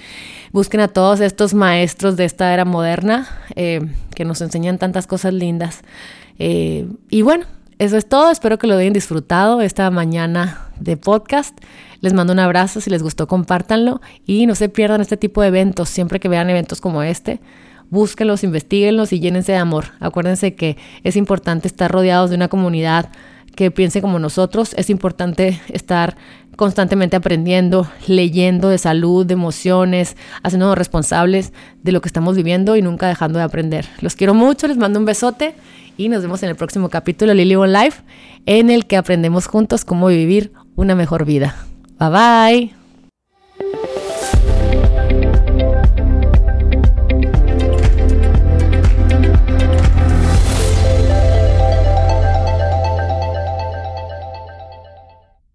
busquen 0.51 0.81
a 0.81 0.89
todos 0.89 1.21
estos 1.21 1.53
maestros 1.53 2.17
de 2.17 2.25
esta 2.25 2.53
era 2.53 2.65
moderna 2.65 3.27
eh, 3.55 3.79
que 4.13 4.25
nos 4.25 4.41
enseñan 4.41 4.77
tantas 4.77 5.07
cosas 5.07 5.33
lindas. 5.33 5.81
Eh, 6.39 6.87
y 7.09 7.21
bueno, 7.21 7.45
eso 7.77 7.95
es 7.95 8.09
todo. 8.09 8.31
Espero 8.31 8.57
que 8.57 8.67
lo 8.67 8.75
hayan 8.75 8.91
disfrutado 8.91 9.61
esta 9.61 9.89
mañana 9.89 10.67
de 10.79 10.97
podcast. 10.97 11.57
Les 12.01 12.13
mando 12.13 12.33
un 12.33 12.39
abrazo. 12.39 12.81
Si 12.81 12.89
les 12.89 13.03
gustó, 13.03 13.27
compártanlo. 13.27 14.01
Y 14.25 14.47
no 14.47 14.55
se 14.55 14.67
pierdan 14.67 14.99
este 14.99 15.15
tipo 15.15 15.41
de 15.41 15.47
eventos. 15.47 15.87
Siempre 15.87 16.19
que 16.19 16.27
vean 16.27 16.49
eventos 16.49 16.81
como 16.81 17.03
este, 17.03 17.39
búsquenlos, 17.89 18.43
investiguenlos 18.43 19.13
y 19.13 19.19
llénense 19.19 19.53
de 19.53 19.57
amor. 19.57 19.85
Acuérdense 19.99 20.55
que 20.55 20.77
es 21.03 21.15
importante 21.15 21.67
estar 21.67 21.91
rodeados 21.91 22.29
de 22.29 22.35
una 22.35 22.47
comunidad 22.47 23.09
que 23.55 23.71
piense 23.71 24.01
como 24.01 24.19
nosotros. 24.19 24.73
Es 24.77 24.89
importante 24.89 25.59
estar 25.69 26.15
constantemente 26.55 27.15
aprendiendo, 27.15 27.89
leyendo 28.07 28.69
de 28.69 28.77
salud, 28.77 29.25
de 29.25 29.33
emociones, 29.33 30.17
haciéndonos 30.43 30.77
responsables 30.77 31.53
de 31.83 31.91
lo 31.91 32.01
que 32.01 32.09
estamos 32.09 32.35
viviendo 32.35 32.75
y 32.75 32.81
nunca 32.81 33.07
dejando 33.07 33.39
de 33.39 33.45
aprender. 33.45 33.85
Los 34.01 34.15
quiero 34.15 34.33
mucho, 34.33 34.67
les 34.67 34.77
mando 34.77 34.99
un 34.99 35.05
besote 35.05 35.55
y 35.97 36.09
nos 36.09 36.21
vemos 36.21 36.43
en 36.43 36.49
el 36.49 36.55
próximo 36.55 36.89
capítulo 36.89 37.29
de 37.29 37.35
Lily 37.35 37.55
One 37.55 37.83
Life, 37.83 38.01
en 38.45 38.69
el 38.69 38.87
que 38.87 38.97
aprendemos 38.97 39.47
juntos 39.47 39.85
cómo 39.85 40.07
vivir 40.07 40.51
una 40.75 40.95
mejor 40.95 41.25
vida. 41.25 41.55
Bye 41.97 42.09
bye. 42.09 42.78